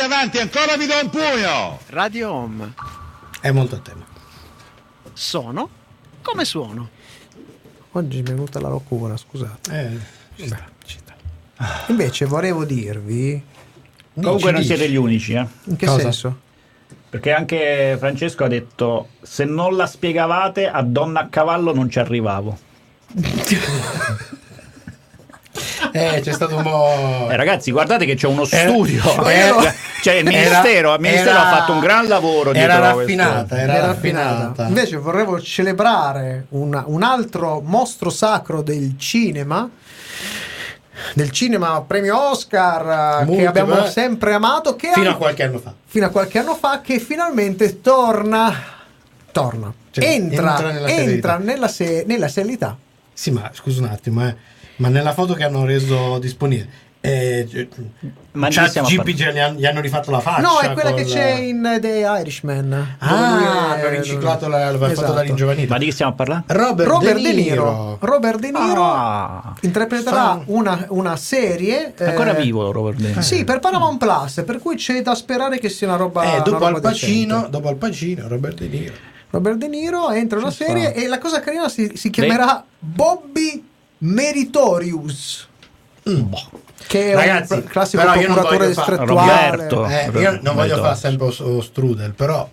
Avanti, 0.04 0.38
ancora 0.38 0.76
vi 0.78 0.86
do 0.86 0.94
un 1.02 1.10
pugno! 1.10 1.80
Radio 1.88 2.32
Home. 2.32 2.74
È 3.40 3.52
molto 3.52 3.76
a 3.76 3.80
tema. 3.80 4.06
Sono 5.14 5.70
come 6.22 6.46
suono. 6.46 6.90
Oggi 7.92 8.18
mi 8.18 8.24
è 8.24 8.32
venuta 8.32 8.60
la 8.60 8.70
locura, 8.70 9.16
scusate. 9.18 10.00
Eh, 10.36 10.46
sta. 10.46 10.72
Invece 11.88 12.26
volevo 12.26 12.66
dirvi 12.66 13.42
Comunque 14.14 14.52
non 14.52 14.62
dici. 14.62 14.76
siete 14.76 14.92
gli 14.92 14.96
unici, 14.96 15.34
eh. 15.34 15.48
in 15.66 15.76
che 15.76 15.86
Cosa? 15.86 16.02
senso? 16.02 16.40
Perché 17.10 17.32
anche 17.32 17.96
Francesco 17.98 18.44
ha 18.44 18.48
detto: 18.48 19.10
se 19.22 19.46
non 19.46 19.76
la 19.76 19.86
spiegavate, 19.88 20.68
a 20.68 20.82
donna 20.82 21.22
a 21.22 21.28
cavallo 21.28 21.74
non 21.74 21.90
ci 21.90 22.00
arrivavo. 22.00 22.58
Eh, 25.96 26.22
c'è 26.22 26.32
stato 26.34 26.56
un 26.58 26.64
po'. 26.64 27.28
Eh, 27.30 27.36
ragazzi, 27.36 27.72
guardate 27.72 28.06
che 28.06 28.16
c'è 28.16 28.28
uno 28.28 28.46
Era- 28.50 28.70
studio. 28.70 29.02
era- 29.30 29.74
cioè, 30.02 30.16
il 30.16 30.28
era- 30.28 30.38
ministero, 30.38 30.94
il 30.96 31.00
ministero 31.00 31.30
era- 31.30 31.48
ha 31.52 31.56
fatto 31.58 31.72
un 31.74 31.80
gran 31.80 32.08
lavoro. 32.08 32.52
Era 32.54 32.80
raffinata, 32.80 33.58
era, 33.60 33.74
Era 33.76 33.86
raffinata. 33.88 34.68
Invece 34.68 34.98
vorrei 34.98 35.42
celebrare 35.44 36.46
una- 36.50 36.84
un 36.88 37.04
altro 37.04 37.62
mostro 37.64 38.10
sacro 38.10 38.62
del 38.62 38.96
cinema. 38.98 39.70
Del 41.16 41.32
cinema 41.32 41.82
premio 41.82 42.30
Oscar 42.30 43.22
eh, 43.22 43.26
che 43.26 43.32
Molto 43.32 43.50
abbiamo 43.50 43.74
bello. 43.74 43.88
sempre 43.88 44.34
amato, 44.34 44.76
che 44.76 44.92
Fino 44.94 45.10
a 45.10 45.16
qualche 45.16 45.44
anno 45.44 45.60
fa. 45.60 45.74
fino 45.86 46.06
a 46.06 46.10
qualche 46.10 46.40
anno 46.40 46.56
fa, 46.56 46.82
che 46.82 47.00
finalmente 47.00 47.82
torna. 47.82 48.54
Torna. 49.32 49.74
Cioè, 49.92 50.06
entra 50.06 50.52
entra 50.56 50.72
nella 50.72 50.88
entra 50.90 51.38
nella, 51.38 51.68
se- 51.68 52.04
nella 52.08 52.28
serietà. 52.28 52.78
Sì, 53.12 53.32
ma 53.32 53.50
scusa 53.54 53.82
un 53.82 53.90
attimo, 53.90 54.26
eh. 54.26 54.36
Ma 54.84 54.90
nella 54.90 55.14
foto 55.14 55.34
che 55.34 55.44
hanno 55.46 55.64
reso 55.64 56.20
disponibile. 56.20 56.92
Eh, 57.06 57.68
Ma 58.34 58.48
di 58.48 58.54
chat 58.56 58.64
che 58.64 58.70
stiamo 58.70 58.88
GP 58.88 59.08
gli, 59.10 59.24
hanno- 59.40 59.60
gli 59.60 59.66
hanno 59.66 59.82
rifatto 59.82 60.10
la 60.12 60.20
faccia. 60.22 60.42
no, 60.42 60.60
è 60.60 60.72
quella 60.72 60.92
col- 60.92 61.00
che 61.00 61.06
c'è 61.06 61.32
in 61.34 61.78
The 61.82 62.06
Irishman. 62.22 62.96
Ah, 63.00 63.72
hanno 63.74 63.90
riciclato 63.90 64.48
la, 64.48 64.58
l'aveva 64.60 64.88
fatto 64.88 65.00
Esatto. 65.02 65.14
dall'ingiovanito. 65.14 65.72
Ma 65.74 65.78
di 65.80 65.86
che 65.86 65.92
stiamo 65.92 66.12
a 66.14 66.16
parlare? 66.16 66.44
Robert, 66.48 66.90
Robert 66.90 67.20
De 67.22 67.34
Niro. 67.34 67.98
Robert 68.00 68.40
De 68.40 68.52
Niro 68.52 68.84
Ah, 68.84 69.54
interpreterà 69.62 70.16
Fa- 70.16 70.42
una, 70.46 70.86
una 70.90 71.16
serie. 71.18 71.94
è 71.94 72.10
ancora 72.10 72.38
eh, 72.38 72.42
vivo 72.42 72.72
Robert 72.72 72.98
De 72.98 73.08
Niro. 73.10 73.22
Sì, 73.22 73.44
per 73.44 73.60
Paramount 73.60 73.98
Plus, 73.98 74.44
per 74.46 74.60
cui 74.60 74.76
c'è 74.78 75.02
da 75.02 75.14
sperare 75.16 75.60
che 75.60 75.68
sia 75.70 75.88
una 75.88 75.98
roba. 75.98 76.24
Eh, 76.24 76.28
una 76.36 76.38
dopo 76.40 76.52
roba 76.52 76.68
Al 76.68 76.80
Pacino, 76.82 77.34
decente. 77.36 77.50
dopo 77.52 77.68
Al 77.68 77.76
Pacino, 77.76 78.28
Robert 78.30 78.60
De 78.62 78.68
Niro. 78.68 78.94
Robert 79.30 79.58
De 79.58 79.68
Niro 79.68 80.10
entra 80.12 80.38
in 80.38 80.44
una 80.46 80.54
serie 80.54 80.94
e 80.94 81.08
la 81.08 81.18
cosa 81.18 81.40
carina 81.42 81.68
si, 81.68 81.92
si 81.96 82.10
chiamerà 82.10 82.64
Bobby 82.80 83.72
Meritorius. 84.04 85.48
Che 86.86 87.12
è 87.12 87.16
Ragazzi, 87.16 87.54
un 87.54 87.64
classico 87.64 88.02
però 88.04 88.16
io 88.16 88.28
non 88.28 88.36
procuratore 88.36 88.68
distrettuale. 88.68 89.50
Roberto. 89.52 89.88
Eh, 89.88 90.12
io 90.22 90.40
non 90.42 90.56
voglio 90.56 90.78
fare 90.78 90.96
sempre 90.96 91.34
lo, 91.38 91.62
strudel, 91.62 92.12
però 92.14 92.48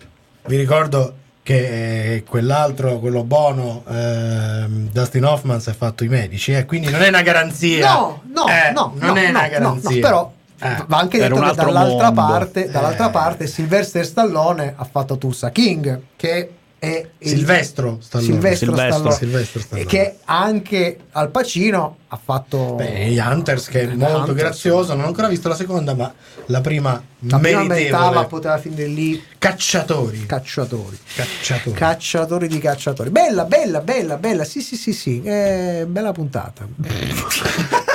vi 0.45 0.55
ricordo 0.55 1.15
che 1.43 2.13
eh, 2.15 2.23
quell'altro, 2.23 2.99
quello 2.99 3.23
buono, 3.23 3.83
ehm, 3.89 4.89
Dustin 4.91 5.25
Hoffman 5.25 5.59
si 5.59 5.69
è 5.69 5.73
fatto 5.73 6.03
i 6.05 6.07
medici, 6.07 6.53
eh, 6.53 6.65
quindi 6.65 6.89
non 6.89 7.01
è 7.01 7.09
una 7.09 7.21
garanzia. 7.23 7.91
No, 7.93 8.21
no, 8.33 8.47
Eh, 8.47 8.71
no, 8.71 8.93
non 8.95 9.09
no, 9.09 9.15
è 9.15 9.23
no, 9.23 9.29
una 9.39 9.47
garanzia. 9.49 9.89
no, 9.95 9.99
però 9.99 10.31
Eh. 10.61 10.83
va 10.87 10.97
anche 10.97 11.17
detto 11.17 11.33
che 11.35 11.53
dall'altra 11.55 12.11
mondo. 12.11 12.21
parte, 12.21 12.69
dall'altra 12.69 13.07
Eh. 13.07 13.11
parte 13.11 13.47
Sylvester 13.47 14.05
Stallone 14.05 14.73
ha 14.77 14.87
fatto 14.89 15.17
Tulsa 15.17 15.49
King, 15.49 15.99
che 16.15 16.51
è 16.83 17.05
il- 17.19 17.29
Silvestro 17.29 17.99
Stallone. 18.01 18.31
Silvestro, 18.31 18.65
Silvestro. 18.73 18.97
Stallone, 19.11 19.15
Silvestro 19.15 19.59
Stallone. 19.59 19.87
che 19.87 20.15
anche 20.25 20.97
Al 21.11 21.29
Pacino 21.29 21.97
ha 22.07 22.19
fatto 22.21 22.73
Beh, 22.73 23.09
gli 23.09 23.19
Hunters 23.19 23.67
che 23.67 23.81
è 23.81 23.83
Eh, 23.83 23.95
molto 23.95 24.17
Hunters. 24.17 24.37
grazioso, 24.37 24.95
non 24.95 25.03
ho 25.03 25.07
ancora 25.07 25.27
visto 25.27 25.47
la 25.47 25.53
seconda, 25.55 25.93
ma 25.93 26.11
la 26.47 26.59
prima 26.61 26.99
la 27.25 27.37
prima 27.37 27.63
meritava 27.65 28.25
poteva 28.25 28.57
finire 28.57 28.87
lì 28.87 29.23
Cacciatori. 29.37 30.25
cacciatori 30.25 30.97
Cacciatori. 31.15 31.75
cacciatori 31.77 32.47
di 32.47 32.57
cacciatori 32.57 33.11
bella 33.11 33.45
bella 33.45 33.79
bella 33.81 34.17
bella 34.17 34.43
sì 34.43 34.59
sì 34.61 34.75
sì 34.75 34.91
sì 34.91 35.21
eh, 35.23 35.85
bella 35.87 36.11
puntata 36.11 36.65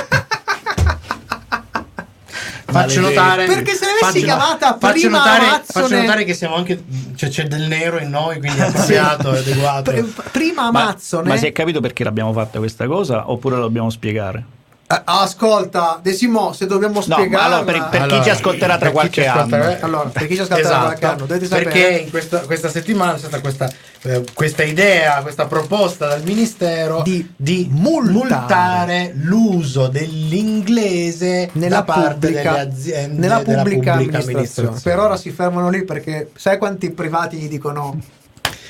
Faccio 2.69 2.99
notare 2.99 3.45
Perché 3.45 3.73
se 3.75 3.85
l'avessi 3.85 4.03
faccio- 4.03 4.25
chiamata 4.25 4.77
faccio 4.79 4.99
prima 4.99 5.17
notare, 5.19 5.45
Amazzone- 5.45 5.63
faccio 5.65 5.95
notare 6.01 6.23
che 6.25 6.33
siamo 6.33 6.55
anche 6.55 6.83
cioè, 7.15 7.29
c'è 7.29 7.47
del 7.47 7.67
nero 7.67 7.97
in 7.99 8.09
noi, 8.09 8.39
quindi 8.39 8.59
è 8.59 8.63
appropriato, 8.63 9.31
è 9.31 9.37
adeguato. 9.39 9.91
Pr- 9.91 10.29
prima 10.31 10.69
Ma, 10.69 10.81
Amazzone 10.81 11.29
ma 11.29 11.37
si 11.37 11.45
è 11.45 11.51
capito 11.53 11.79
perché 11.79 12.03
l'abbiamo 12.03 12.33
fatta 12.33 12.59
questa 12.59 12.85
cosa 12.85 13.31
oppure 13.31 13.55
lo 13.55 13.61
dobbiamo 13.61 13.89
spiegare? 13.89 14.43
Eh, 14.89 15.01
ascolta 15.03 15.99
De 16.01 16.13
Simo 16.13 16.53
se 16.53 16.65
dobbiamo 16.65 16.93
No, 16.95 17.01
spiegare 17.01 17.29
ma 17.29 17.43
allora 17.57 17.63
per, 17.89 17.89
per 17.89 18.05
chi 18.07 18.23
ci 18.23 18.29
ascolterà 18.29 18.75
tra 18.77 18.85
per 18.85 18.91
qualche 18.93 19.27
ascolterà- 19.27 19.65
anno. 19.65 19.77
Allora, 19.81 20.09
per 20.09 20.27
chi 20.27 20.35
ci 20.35 20.41
ascolterà 20.41 20.69
tra 20.69 20.79
qualche 20.79 21.05
anno, 21.05 21.25
dovete 21.25 21.45
sapere- 21.45 21.69
Perché 21.71 21.87
in 22.03 22.09
questa, 22.09 22.39
questa 22.39 22.69
settimana 22.69 23.11
c'è 23.11 23.17
stata 23.19 23.41
questa, 23.41 23.69
eh, 24.03 24.23
questa 24.33 24.63
idea, 24.63 25.21
questa 25.23 25.45
proposta 25.45 26.07
dal 26.07 26.23
ministero 26.23 27.01
Di 27.01 27.67
multare. 27.69 28.11
multare 28.13 29.11
l'uso 29.15 29.87
dell'inglese 29.87 31.49
nella 31.53 31.75
da 31.77 31.83
parte 31.83 32.13
pubblica, 32.13 32.51
delle 32.51 32.59
aziende 32.61 33.19
nella 33.27 33.41
della 33.43 33.57
pubblica, 33.61 33.93
amministrazione. 33.93 34.23
Per 34.23 34.33
amministrazione. 34.35 35.01
ora 35.01 35.17
si 35.17 35.29
fermano 35.31 35.69
lì 35.69 35.83
perché 35.83 36.31
sai 36.35 36.57
quanti 36.57 36.91
privati 36.91 37.35
gli 37.35 37.49
dicono 37.49 37.99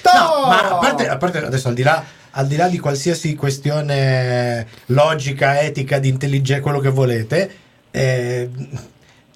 No, 0.04 0.48
ma 0.48 0.70
a 0.70 0.76
parte, 0.78 1.08
a 1.10 1.18
parte 1.18 1.46
adesso 1.46 1.68
al 1.68 1.74
di 1.74 1.84
là 1.84 2.02
al 2.38 2.46
di 2.48 2.56
là 2.56 2.68
di 2.70 2.78
qualsiasi 2.78 3.34
questione 3.36 4.68
logica, 4.88 5.60
etica, 5.62 5.98
di 5.98 6.08
intelligenza, 6.10 6.62
quello 6.62 6.80
che 6.80 6.90
volete, 6.90 7.50
eh, 7.90 8.50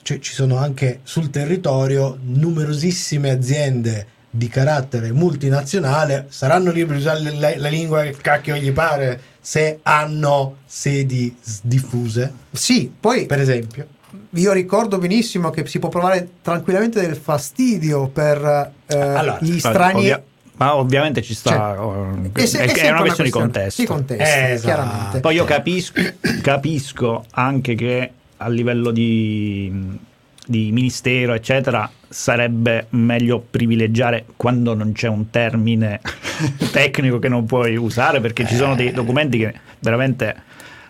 cioè, 0.04 0.20
ci 0.20 0.34
sono 0.34 0.58
anche 0.58 1.00
sul 1.04 1.32
territorio 1.32 2.18
numerosissime 2.22 3.32
aziende 3.32 4.06
di 4.30 4.48
carattere 4.48 5.12
multinazionale, 5.12 6.28
saranno 6.30 6.72
liberi 6.72 7.00
di 7.00 7.06
usare 7.06 7.22
la, 7.34 7.54
la 7.58 7.70
lingua 7.70 8.04
che 8.04 8.16
cacchio 8.22 8.56
gli 8.56 8.72
pare 8.72 9.20
se 9.42 9.80
hanno 9.82 10.58
sedi 10.66 11.36
diffuse, 11.64 12.32
Sì, 12.52 12.92
poi 12.98 13.26
per 13.26 13.40
esempio. 13.40 13.88
io 14.36 14.52
ricordo 14.54 15.00
benissimo 15.00 15.50
che 15.50 15.66
si 15.66 15.80
può 15.80 15.90
provare 15.90 16.30
tranquillamente 16.44 17.02
del 17.02 17.16
fastidio 17.16 18.08
per 18.10 18.72
eh, 18.86 18.96
Allora, 18.96 19.40
gli 19.42 19.54
Ma 19.54 19.58
stranieri. 19.60 19.98
ovvia- 20.12 20.24
ma 20.62 20.76
ovviamente 20.76 21.24
ci 21.24 21.34
sta. 21.34 21.50
Cioè, 21.50 21.80
oh, 21.80 22.30
è 22.34 22.46
se- 22.46 22.60
è, 22.60 22.66
è 22.66 22.68
sempre 22.68 22.90
una 22.90 23.00
questione 23.00 23.30
di 23.32 23.36
contesto. 23.36 23.82
Di 23.82 23.88
contesto, 23.88 24.24
Esatto. 24.24 24.62
chiaramente. 24.62 25.20
Poi 25.20 25.36
io 25.36 25.44
capisco, 25.44 26.02
capisco 26.44 27.26
anche 27.32 27.74
che 27.74 28.12
a 28.38 28.48
livello 28.48 28.92
di, 28.92 29.98
di 30.46 30.72
ministero, 30.72 31.34
eccetera, 31.34 31.90
sarebbe 32.08 32.86
meglio 32.90 33.40
privilegiare 33.40 34.26
quando 34.36 34.76
non 34.76 34.92
c'è 34.92 35.08
un 35.08 35.32
termine 35.32 36.00
tecnico 36.72 37.18
che 37.18 37.28
non 37.28 37.46
puoi 37.46 37.76
usare, 37.76 38.20
perché 38.20 38.46
ci 38.46 38.56
sono 38.56 38.76
dei 38.76 38.92
documenti 38.92 39.40
che 39.40 39.54
veramente 39.80 40.44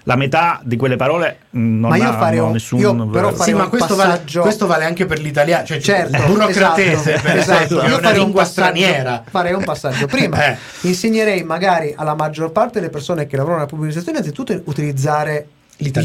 la 0.05 0.15
metà 0.15 0.59
di 0.63 0.75
quelle 0.77 0.95
parole 0.95 1.39
non 1.51 1.89
Ma 1.89 1.95
io 1.95 2.11
farei 2.13 2.39
un- 2.39 2.51
nessun 2.51 2.79
io 2.79 3.07
però 3.07 3.35
Sì, 3.35 3.51
un 3.51 3.57
ma 3.59 3.67
questo 3.67 3.95
vale, 3.95 4.09
passaggio- 4.09 4.41
questo 4.41 4.65
vale 4.67 4.85
anche 4.85 5.05
per 5.05 5.19
l'italiano, 5.19 5.65
cioè 5.65 5.79
Certo, 5.79 6.23
burocratese, 6.25 7.13
esatto, 7.13 7.27
per 7.27 7.37
esatto. 7.37 7.53
esempio, 7.63 7.79
è 7.81 7.83
Io 7.87 7.93
una 7.93 8.01
farei 8.01 8.17
un 8.17 8.23
lingua 8.25 8.43
straniera. 8.45 9.23
Farei 9.29 9.53
un 9.53 9.63
passaggio. 9.63 10.07
Prima 10.07 10.45
Eh. 10.45 10.57
insegnerei 10.81 11.43
magari 11.43 11.93
alla 11.95 12.15
maggior 12.15 12.51
parte 12.51 12.79
delle 12.79 12.89
persone 12.91 13.27
che 13.27 13.35
lavorano 13.35 13.59
nella 13.59 13.69
pubblica 13.69 13.93
amministrazione 13.99 14.17
innanzitutto 14.19 14.69
utilizzare 14.69 15.47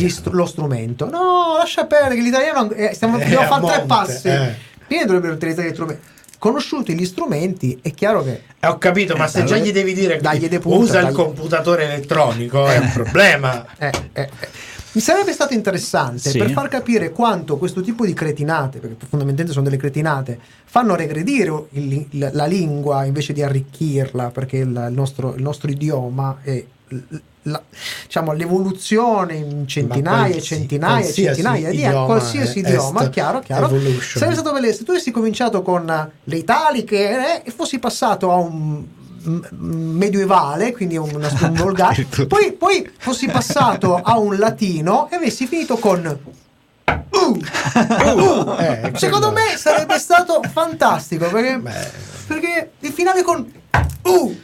str- 0.09 0.32
lo 0.34 0.47
strumento. 0.47 1.09
No, 1.11 1.57
lascia 1.59 1.86
perdere 1.86 2.16
che 2.16 2.20
l'italiano 2.22 2.70
eh, 2.72 2.92
stiamo, 2.94 3.16
Eh, 3.18 3.22
dobbiamo 3.22 3.44
a 3.44 3.61
fare 3.61 3.66
tre 3.78 3.84
passi. 3.86 4.28
eh. 4.28 4.55
Prima 4.86 5.05
dovrebbero 5.05 5.32
utilizzare 5.34 5.68
gli 5.68 5.72
strumenti. 5.72 6.03
Conosciuti 6.39 6.95
gli 6.95 7.05
strumenti, 7.07 7.78
è 7.82 7.93
chiaro 7.93 8.22
che 8.22 8.43
Eh, 8.61 8.66
ho 8.66 8.78
capito, 8.78 9.16
ma 9.16 9.24
Eh, 9.24 9.28
se 9.28 9.45
già 9.45 9.55
allora- 9.55 9.70
gli 9.70 9.72
devi 9.72 9.95
dire 9.95 10.18
dagli 10.20 10.49
dei 10.49 10.59
punti, 10.59 10.82
usa 10.82 10.99
il 10.99 11.05
dagli- 11.07 11.14
computatore 11.14 11.84
elettronico 11.84 12.66
è 12.68 12.78
un 12.78 12.91
problema. 12.93 13.64
Eh, 13.78 13.91
eh, 14.12 14.20
eh. 14.22 14.28
Mi 14.93 15.01
sarebbe 15.03 15.32
stato 15.32 15.53
interessante 15.53 16.30
Sì. 16.30 16.39
per 16.39 16.51
far 16.53 16.68
capire 16.68 17.11
quanto 17.12 17.59
questo 17.59 17.82
tipo 17.82 18.07
di 18.07 18.14
cretinate, 18.14 18.78
perché 18.78 18.97
fondamentalmente 19.01 19.53
sono 19.53 19.64
delle 19.64 19.76
cretinate, 19.76 20.39
fanno 20.64 20.95
regredire 20.95 21.64
il- 21.72 22.07
il- 22.11 22.30
la 22.32 22.47
lingua 22.47 23.05
invece 23.05 23.32
di 23.34 23.43
arricchirla, 23.43 24.30
perché 24.30 24.57
il, 24.59 24.68
il 24.68 24.95
nostro, 24.95 25.34
il 25.34 25.43
nostro 25.43 25.70
idioma 25.70 26.39
è 26.43 26.64
l- 26.89 26.97
la- 27.47 27.62
diciamo, 28.05 28.32
l'evoluzione 28.32 29.34
in 29.34 29.66
centinaia 29.66 30.34
e 30.34 30.42
centinaia 30.42 31.07
e 31.07 31.12
centinaia 31.12 31.70
di 31.70 31.76
idioma 31.76 32.05
qualsiasi 32.05 32.61
è 32.61 32.68
idioma, 32.68 33.09
chiaro, 33.09 33.40
chiaro. 33.40 33.66
evolution. 33.66 34.18
Sarebbe 34.18 34.34
stato 34.34 34.53
bello 34.53 34.72
se 34.72 34.84
tu 34.84 34.90
avessi 34.90 35.11
cominciato 35.11 35.62
con 35.62 35.88
eh, 35.88 36.11
le 36.24 36.36
italiche 36.36 37.42
eh, 37.42 37.42
e 37.44 37.51
fossi 37.51 37.78
passato 37.78 38.30
a 38.30 38.36
un 38.36 38.84
medievale, 39.51 40.72
quindi 40.72 40.97
un, 40.97 41.11
un 41.12 41.53
volgare, 41.55 42.07
poi, 42.28 42.53
poi 42.53 42.88
fossi 42.97 43.26
passato 43.26 44.01
a 44.01 44.18
un 44.18 44.36
latino 44.36 45.09
e 45.11 45.16
avessi 45.16 45.47
finito 45.47 45.76
con 45.78 46.07
uh, 46.07 47.18
uh. 47.18 48.57
Eh, 48.59 48.92
Secondo 48.94 49.32
quello- 49.32 49.49
me 49.51 49.57
sarebbe 49.57 49.99
stato 49.99 50.40
fantastico 50.53 51.28
perché, 51.28 51.61
perché 52.26 52.70
il 52.80 52.92
finale 52.92 53.22
con 53.22 53.53
uh, 54.03 54.36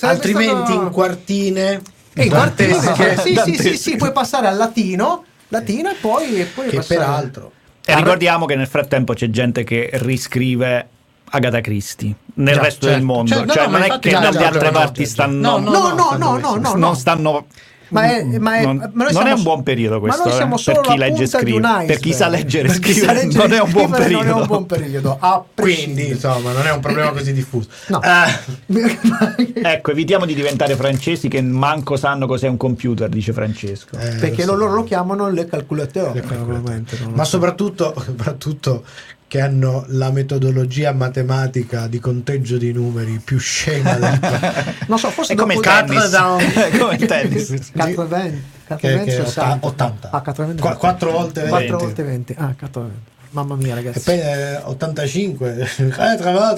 altrimenti 0.00 0.72
stato... 0.72 0.82
in 0.82 0.90
quartine 0.90 1.80
Eh, 2.20 2.24
in 2.24 2.30
quartine, 2.30 2.72
dantesche, 2.80 3.16
sì, 3.22 3.40
sì, 3.44 3.62
sì, 3.62 3.76
sì, 3.76 3.96
puoi 3.96 4.12
passare 4.12 4.46
al 4.48 4.56
latino, 4.56 5.24
latino 5.48 5.90
e 5.90 5.94
poi, 6.00 6.40
e 6.40 6.44
poi 6.44 6.68
che 6.68 6.76
passare- 6.76 6.98
peraltro 7.00 7.52
E 7.84 7.94
ricordiamo 7.94 8.44
che 8.46 8.54
nel 8.56 8.66
frattempo 8.66 9.14
c'è 9.14 9.30
gente 9.30 9.64
che 9.64 9.90
riscrive 9.94 10.88
Agatha 11.30 11.60
Christie 11.60 12.14
nel 12.34 12.54
Già, 12.54 12.62
resto 12.62 12.80
certo. 12.86 12.96
del 12.98 13.04
mondo. 13.04 13.34
Cioè, 13.34 13.44
no, 13.44 13.52
cioè, 13.52 13.64
no, 13.64 13.70
ma 13.70 13.78
non 13.78 13.90
è 13.90 13.98
che 13.98 14.10
già, 14.10 14.18
dalle 14.20 14.38
già, 14.38 14.46
altre 14.46 14.60
già, 14.60 14.70
parti 14.70 15.02
già. 15.04 15.08
stanno. 15.10 15.58
No, 15.58 15.70
No, 15.70 15.70
no, 15.70 16.16
no, 16.16 16.16
no, 16.16 16.36
no, 16.38 16.54
non 16.56 16.78
no. 16.78 16.94
stanno. 16.94 17.46
Ma, 17.90 18.04
è, 18.04 18.22
ma, 18.38 18.56
è, 18.56 18.64
non, 18.64 18.90
ma 18.92 19.04
non 19.04 19.12
siamo 19.12 19.28
è 19.28 19.32
un 19.32 19.42
buon 19.42 19.62
periodo 19.62 20.00
questo. 20.00 20.18
ma 20.18 20.24
noi 20.26 20.34
siamo 20.34 20.56
solo 20.56 20.80
per 20.80 20.90
chi 20.90 20.98
legge 20.98 21.22
e 21.22 21.26
scrive. 21.26 21.84
Per 21.86 21.98
chi 21.98 22.12
sa 22.12 22.28
leggere 22.28 22.68
e 22.68 22.72
scrivere, 22.74 23.24
non 23.26 23.52
e 23.52 23.56
è 23.56 23.60
un 23.60 23.70
buon 23.70 23.90
periodo. 23.90 24.24
Non 24.24 24.36
è 24.36 24.40
un 24.40 24.46
buon 24.46 24.66
periodo. 24.66 25.18
Quindi, 25.54 26.08
insomma, 26.08 26.52
non 26.52 26.66
è 26.66 26.72
un 26.72 26.80
problema 26.80 27.10
così 27.10 27.32
diffuso. 27.32 27.68
No. 27.88 28.00
Eh, 28.02 28.98
Ecco, 29.62 29.90
evitiamo 29.90 30.24
di 30.26 30.34
diventare 30.34 30.76
francesi 30.76 31.28
che 31.28 31.40
manco 31.40 31.96
sanno 31.96 32.26
cos'è 32.26 32.48
un 32.48 32.56
computer, 32.56 33.08
dice 33.08 33.32
Francesco. 33.32 33.96
eh, 33.98 34.16
Perché 34.16 34.44
lo 34.44 34.52
so. 34.52 34.58
loro 34.58 34.74
lo 34.74 34.84
chiamano 34.84 35.28
le 35.30 35.46
probabilmente, 36.20 36.96
non 37.00 37.10
lo 37.10 37.16
Ma 37.16 37.24
so. 37.24 37.30
soprattutto, 37.30 37.94
soprattutto 38.04 38.84
che 39.28 39.40
hanno 39.42 39.84
la 39.88 40.10
metodologia 40.10 40.92
matematica 40.92 41.86
di 41.86 41.98
conteggio 42.00 42.56
di 42.56 42.72
numeri 42.72 43.20
più 43.22 43.38
scema 43.38 43.92
del 43.94 44.18
non 44.88 44.98
so, 44.98 45.10
forse 45.10 45.34
È 45.34 45.36
come 45.36 45.54
il 45.54 45.60
tennis. 45.60 46.16
come 46.78 46.96
il 46.96 47.06
tennis. 47.06 47.54
420, 47.76 48.42
che, 48.68 48.76
che 48.76 49.04
è 49.04 49.10
60. 49.10 49.66
80. 49.66 50.08
Ah, 50.10 50.22
420. 50.22 50.62
Qu- 50.62 50.76
quattro 50.78 51.10
volte 51.10 51.40
4 51.46 51.58
20. 51.58 51.72
volte 51.84 52.02
20. 52.02 52.34
Ah, 52.38 52.54
420. 52.58 53.00
Mamma 53.30 53.56
mia, 53.56 53.72
E 53.72 53.74
ragazzi. 53.74 54.00
poi 54.04 54.18
eh, 54.18 54.56
85 54.64 55.68
Eh, 55.76 56.16
tra- 56.16 56.54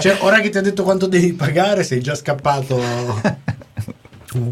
cioè, 0.00 0.16
ora 0.20 0.40
che 0.40 0.50
ti 0.50 0.58
ha 0.58 0.60
detto 0.60 0.82
quanto 0.82 1.06
devi 1.06 1.32
pagare 1.32 1.82
sei 1.82 2.02
già 2.02 2.14
scappato 2.14 2.78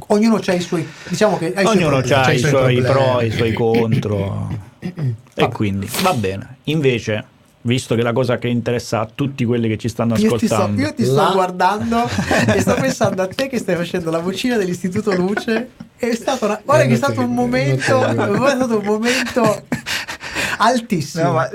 ognuno 0.09 0.41
ha 0.45 0.53
i 0.53 0.61
suoi. 0.61 0.87
Diciamo 1.09 1.37
che 1.37 1.53
ha 1.55 1.61
i 1.61 1.65
suoi 1.65 1.77
Ognuno 1.77 1.97
ha 1.99 2.03
c'ha 2.03 2.33
i 2.33 2.39
suoi 2.39 2.51
suoi 2.51 2.83
pro 2.83 3.21
e 3.21 3.27
i 3.27 3.31
suoi 3.31 3.53
contro. 3.53 4.73
E 5.35 5.49
quindi 5.49 5.89
va 6.03 6.13
bene. 6.15 6.57
Invece, 6.65 7.25
visto 7.63 7.95
che 7.95 8.03
la 8.03 8.13
cosa 8.13 8.37
che 8.39 8.49
interessa 8.49 9.01
a 9.01 9.09
tutti 9.13 9.45
quelli 9.45 9.69
che 9.69 9.79
ci 9.79 9.89
stanno 9.89 10.15
Io 10.17 10.37
ti, 10.37 10.47
sto, 10.47 10.55
ascoltando, 10.55 10.81
io 10.83 10.95
ti 10.95 11.05
sto 11.05 11.33
guardando 11.33 12.05
e 12.55 12.61
sto 12.61 12.75
pensando 12.75 13.23
a 13.23 13.29
te 13.29 13.49
che 13.49 13.59
stai 13.59 13.77
facendo 13.77 14.11
la 14.11 14.19
vocina 14.19 14.57
dell'Istituto 14.57 15.13
Luce. 15.15 15.71
È 15.97 16.15
stato, 16.15 16.45
una, 16.47 16.61
guarda 16.65 16.85
Eh, 16.85 16.89
che 16.89 16.95
è 16.95 16.97
stato 16.97 17.13
ti- 17.13 17.19
un 17.21 17.33
momento, 17.35 18.05
è 18.05 18.13
stato 18.13 18.79
un 18.79 18.85
momento 18.85 19.63
altissimo. 20.59 21.23
No, 21.25 21.33
ma 21.33 21.49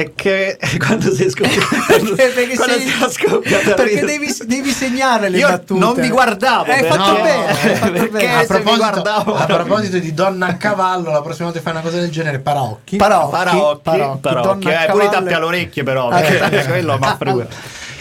è 0.00 0.12
che 0.14 0.58
quando 0.78 1.12
sei 1.14 1.30
scoppiato 1.30 1.66
perché, 1.86 2.14
perché 2.34 2.56
quando 2.56 2.74
sei- 2.78 2.88
sei 2.88 3.10
scoppiato 3.10 3.74
perché 3.74 4.04
devi, 4.04 4.34
devi 4.46 4.70
segnare 4.70 5.28
le 5.28 5.38
Io 5.38 5.48
battute. 5.48 5.80
non 5.80 5.94
vi 5.94 6.08
guardavo, 6.08 6.70
Hai 6.70 6.80
però. 6.80 6.94
fatto 6.94 7.12
No, 7.16 7.22
bene, 7.22 7.46
hai 7.48 7.74
fatto 7.76 7.92
perché- 7.92 8.08
bene. 8.10 8.34
a 8.34 8.38
mi 8.40 8.46
proposito, 8.46 8.76
guardavo- 8.76 9.34
a 9.34 9.44
proposito 9.46 9.98
di 9.98 10.14
donna 10.14 10.46
a 10.46 10.56
cavallo 10.56 11.10
la 11.10 11.22
prossima 11.22 11.44
volta 11.44 11.58
che 11.58 11.64
fai 11.64 11.72
una 11.74 11.82
cosa 11.82 11.98
del 12.00 12.10
genere 12.10 12.38
paraocchi 12.38 12.96
Parocchi, 12.96 13.30
Parocchi, 13.30 13.80
Parocchi, 13.82 14.18
Parocchi, 14.20 14.64
donna 14.64 14.78
a 14.78 14.84
eh, 14.84 14.90
pure 14.90 15.08
tappi 15.08 15.32
alle 15.32 15.44
orecchie 15.44 15.82
però, 15.82 16.08
Ah, 16.08 16.20
perché 16.20 16.60
eh. 16.62 16.66
quello 16.66 16.98
ma 16.98 17.16
figura. 17.20 17.46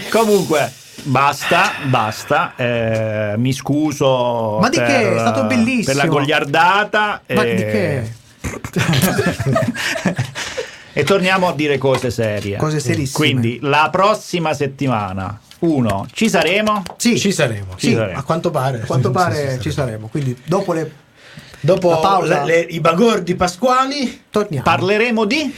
Comunque, 0.10 0.72
basta, 1.04 1.72
basta, 1.84 2.54
eh, 2.56 3.34
mi 3.38 3.54
scuso 3.54 4.58
Ma 4.60 4.70
di 4.70 4.78
per, 4.78 4.88
che? 4.88 5.16
È 5.16 5.20
stato 5.20 5.44
bellissimo. 5.44 5.86
per 5.86 5.96
la 5.96 6.06
goliardata. 6.08 7.22
Ma 7.28 7.44
eh, 7.44 7.56
di 7.56 7.64
che? 7.64 8.12
e 11.00 11.04
torniamo 11.04 11.48
a 11.48 11.54
dire 11.54 11.78
cose 11.78 12.12
serie. 12.12 12.58
Cose 12.58 12.80
serissime. 12.80 13.18
Quindi, 13.18 13.60
la 13.62 13.90
prossima 13.92 14.54
settimana, 14.54 15.40
uno, 15.60 16.06
ci 16.14 16.30
saremo? 16.30 16.84
Sì, 16.98 17.18
ci 17.20 17.32
saremo 17.32 17.74
Ci 17.78 17.94
saremo. 17.94 18.18
a 18.20 18.24
quanto 18.24 18.50
pare 18.52 18.82
a 18.82 18.86
quanto 18.86 19.08
Sì, 19.10 19.14
pare 19.14 19.36
sì, 19.36 19.48
sì, 19.56 19.62
ci 19.62 19.70
sì. 19.70 19.76
saremo. 19.76 20.08
Quindi 20.08 20.38
dopo 20.46 20.74
le 20.74 20.92
dopo 21.62 21.90
La 21.90 21.98
pausa. 21.98 22.44
le- 22.44 22.54
le- 22.54 22.68
i 22.70 22.80
bagordi 22.80 23.36
pasquali 23.36 24.24
torniamo. 24.30 24.64
Parleremo 24.64 25.26
di... 25.26 25.54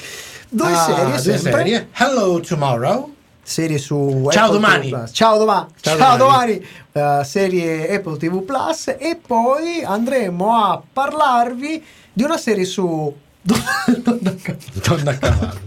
due 0.49 0.71
ah, 0.71 0.75
serie 0.85 1.03
due 1.05 1.17
sempre. 1.19 1.51
serie 1.51 1.87
Hello 1.93 2.39
Tomorrow 2.39 3.13
Serie 3.43 3.77
su 3.79 4.27
Ciao 4.31 4.45
Apple 4.45 4.59
domani. 4.59 4.89
TV 4.89 4.95
Plus. 4.97 5.09
Ciao, 5.13 5.37
doma- 5.37 5.67
Ciao 5.81 5.97
ciao 5.97 6.17
domani. 6.17 6.59
domani. 6.91 7.19
Eh, 7.21 7.23
serie 7.25 7.95
Apple 7.95 8.17
TV 8.17 8.41
Plus 8.43 8.87
e 8.97 9.19
poi 9.25 9.83
andremo 9.83 10.55
a 10.55 10.81
parlarvi 10.93 11.83
di 12.13 12.23
una 12.23 12.37
serie 12.37 12.65
su 12.65 13.13
donna 13.41 15.11
a 15.11 15.17
cavallo. 15.17 15.59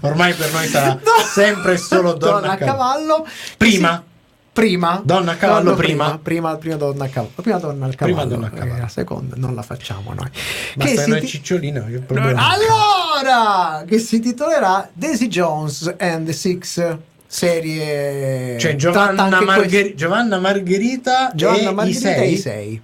Ormai 0.00 0.34
per 0.34 0.52
noi 0.52 0.66
sarà 0.66 0.98
sempre 1.32 1.76
solo 1.78 2.12
donna, 2.14 2.40
Donna 2.40 2.52
a 2.52 2.56
cavallo. 2.56 3.26
Prima. 3.56 4.02
Sì, 4.04 4.12
prima. 4.52 5.00
Donna 5.04 5.32
a 5.32 5.36
cavallo, 5.36 5.62
No, 5.64 5.70
no, 5.70 5.76
prima. 5.76 6.18
prima 6.22 6.56
prima 6.56 6.76
donna 6.76 7.04
a 7.04 7.08
cavallo. 7.08 7.32
Prima 7.42 7.58
donna 7.58 7.86
al 7.86 7.94
Prima 7.96 8.18
cavallo 8.18 8.34
donna 8.34 8.46
a 8.46 8.50
cavallo. 8.50 8.74
Eh, 8.76 8.80
la 8.80 8.88
seconda 8.88 9.34
non 9.38 9.54
la 9.54 9.62
facciamo 9.62 10.12
noi. 10.14 10.28
Basta 10.76 11.02
si 11.02 11.10
noi 11.10 11.20
ti- 11.20 11.26
cicciolino 11.28 11.84
che 11.86 11.98
problema 12.00 12.50
allora 12.50 13.84
che 13.86 13.98
si 13.98 14.20
titolerà 14.20 14.88
Daisy 14.92 15.28
Jones 15.28 15.94
and 15.98 16.26
the 16.26 16.32
Six 16.32 16.96
serie 17.26 18.56
cioè 18.60 18.76
Giovanna, 18.76 19.40
Margher- 19.40 19.94
Giovanna 19.94 20.38
Margherita 20.38 21.32
Giovanna 21.34 21.70
e 21.70 21.72
Margherita 21.72 22.08
i 22.10 22.14
sei, 22.14 22.28
e 22.28 22.30
i 22.30 22.36
sei. 22.36 22.82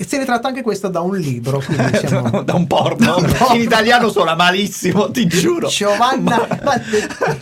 Se 0.00 0.16
ne 0.18 0.24
tratta 0.24 0.48
anche 0.48 0.62
questa 0.62 0.88
da 0.88 1.00
un 1.00 1.16
libro, 1.16 1.62
siamo... 2.06 2.42
da 2.42 2.54
un 2.54 2.66
porno. 2.66 3.16
In 3.52 3.60
italiano 3.60 4.10
suona 4.10 4.34
malissimo, 4.34 5.10
ti 5.10 5.26
giuro. 5.26 5.68
Giovanna 5.68 6.46
ma, 6.62 6.80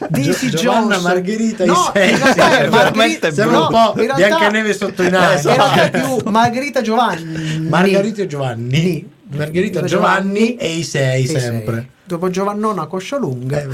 Daisy 0.08 0.48
Gio- 0.50 0.58
Giovanna 0.58 0.96
Jones. 0.96 1.02
Margherita 1.02 1.64
i 1.64 1.66
no, 1.66 1.90
sei. 1.94 2.10
in 2.10 2.16
realtà 2.18 2.58
è 2.58 2.68
veramente 2.68 3.30
no, 3.44 3.60
un 3.60 3.68
po' 3.68 4.00
in 4.00 4.06
realtà- 4.06 4.14
Biancaneve 4.16 4.74
sotto 4.74 5.02
i 5.02 5.10
nani. 5.10 5.36
in 5.36 5.42
realtà 5.42 5.82
è 5.82 5.90
più 5.90 6.30
Margherita 6.30 6.80
Giovanni. 6.82 7.60
Margherita 7.68 8.22
e 8.22 8.26
Giovanni 8.26 8.68
Ni. 8.68 9.10
Margherita 9.34 9.82
Giovanni 9.84 10.56
e 10.56 10.68
i 10.74 10.82
sei 10.84 11.20
E 11.20 11.20
i 11.20 11.26
sei. 11.26 11.40
sempre 11.40 11.88
Dopo 12.04 12.28
Giovannona 12.28 12.86
Coscia 12.86 13.16
Lunga. 13.18 13.62
Eh. 13.62 13.68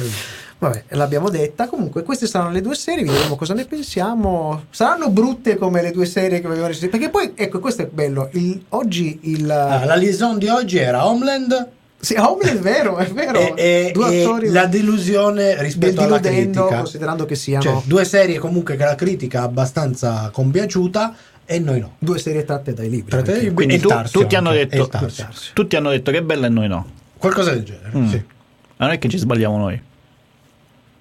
Vabbè, 0.61 0.85
l'abbiamo 0.89 1.31
detta. 1.31 1.69
Comunque, 1.69 2.03
queste 2.03 2.27
saranno 2.27 2.51
le 2.51 2.61
due 2.61 2.75
serie. 2.75 3.05
Vedremo 3.05 3.37
cosa 3.37 3.55
ne 3.55 3.65
pensiamo. 3.65 4.65
Saranno 4.71 5.09
brutte 5.11 5.57
come 5.57 5.83
le 5.83 5.93
due 5.93 6.05
serie 6.05 6.41
che 6.41 6.47
avevamo 6.47 6.67
recensito. 6.67 6.91
Perché 6.97 7.11
poi, 7.11 7.33
ecco, 7.37 7.61
questo 7.61 7.83
è 7.83 7.87
bello. 7.87 8.29
Il- 8.33 8.65
oggi 8.71 9.21
il. 9.23 9.49
Ah, 9.49 9.85
la 9.85 9.95
liaison 9.95 10.37
di 10.39 10.49
oggi 10.49 10.79
era 10.79 11.07
Homeland 11.07 11.69
Sì, 12.01 12.15
Homeland 12.17 12.59
è 12.59 12.61
vero, 12.61 12.97
è 12.97 13.07
vero. 13.07 13.39
e, 13.57 13.87
e- 13.89 13.91
due 13.93 14.13
e 14.13 14.23
attori 14.23 14.49
la 14.51 14.67
delusione 14.67 15.45
del 15.45 15.57
rispetto 15.59 16.01
alla 16.03 16.21
critica 16.21 16.77
considerando 16.79 17.25
che 17.25 17.35
siano 17.35 17.63
cioè 17.63 17.81
due 17.85 18.05
serie 18.05 18.39
comunque 18.39 18.77
che 18.77 18.85
la 18.85 18.95
critica 18.95 19.41
ha 19.41 19.45
abbastanza 19.45 20.31
compiaciuta 20.33 21.15
e 21.45 21.59
noi 21.59 21.81
no 21.81 21.95
due 21.99 22.19
serie 22.19 22.45
tratte 22.45 22.73
dai 22.75 22.89
libri. 22.89 23.11
Tratte 23.11 23.31
dai 23.33 23.41
libri. 23.41 23.55
Quindi 23.55 23.79
tu- 23.81 23.91
tutti, 24.13 24.37
hanno 24.37 24.53
detto, 24.53 24.89
tutti 25.55 25.75
hanno 25.77 25.91
detto 25.91 26.11
che 26.13 26.19
è 26.19 26.23
bella 26.23 26.47
e 26.47 26.51
noi 26.51 26.69
no. 26.69 26.87
qualcosa 27.17 27.51
del 27.53 27.63
genere 27.65 27.97
Mm. 27.97 28.09
sì. 28.09 28.23
Ma 28.77 28.85
non 28.87 28.95
è 28.95 28.99
che 28.99 29.09
ci 29.09 29.19
sbagliamo 29.19 29.57
noi. 29.59 29.83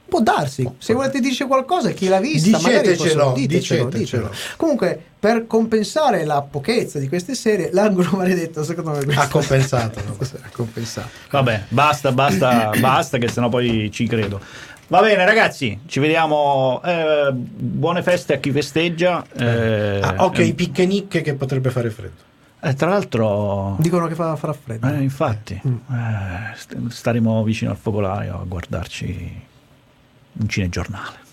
Può 0.08 0.22
darsi, 0.22 0.70
se 0.78 0.94
volete 0.94 1.20
dire 1.20 1.46
qualcosa, 1.46 1.90
chi 1.92 2.08
l'ha 2.08 2.20
vista, 2.20 2.60
magari 2.62 2.88
Dicetecelo, 2.90 3.34
ditecelo, 3.36 3.84
dicetecelo. 3.90 4.24
ditelo. 4.30 4.32
Comunque, 4.56 5.02
per 5.20 5.46
compensare 5.48 6.24
la 6.24 6.42
pochezza 6.42 6.98
di 6.98 7.10
queste 7.10 7.36
serie, 7.36 7.72
l'angolo 7.74 8.12
maledetto, 8.14 8.64
secondo 8.64 8.92
me, 8.92 9.14
ha 9.16 9.28
compensato 9.28 10.02
no? 10.06 10.16
ha 10.42 10.50
compensato. 10.54 11.10
Vabbè, 11.32 11.66
basta, 11.68 12.12
basta, 12.14 12.70
basta, 12.80 13.18
che 13.18 13.28
sennò 13.28 13.50
poi 13.50 13.90
ci 13.92 14.08
credo. 14.08 14.40
Va 14.88 15.02
bene, 15.02 15.26
ragazzi, 15.26 15.82
ci 15.86 16.00
vediamo. 16.00 16.82
eh, 16.86 17.32
buone 17.34 18.02
feste 18.02 18.36
a 18.36 18.38
chi 18.38 18.52
festeggia. 18.52 19.26
eh, 19.36 20.00
Ah, 20.02 20.24
ok 20.24 20.40
eh, 20.40 20.54
picchenicche 20.54 21.20
che 21.22 21.34
potrebbe 21.34 21.70
fare 21.70 21.90
freddo 21.90 22.24
eh, 22.62 22.74
tra 22.74 22.88
l'altro, 22.90 23.76
Dicono 23.80 24.08
che 24.08 24.16
fa, 24.16 24.36
farà 24.38 24.54
freddo. 24.54 24.88
eh, 24.88 25.02
infatti, 25.02 25.62
eh, 25.64 26.56
st- 26.56 26.88
staremo 26.88 27.44
vicino 27.44 27.72
al 27.72 27.78
focolaio 27.78 28.36
a 28.40 28.44
guardarci 28.48 29.42
un 30.40 30.48
cinegiornale. 30.48 31.27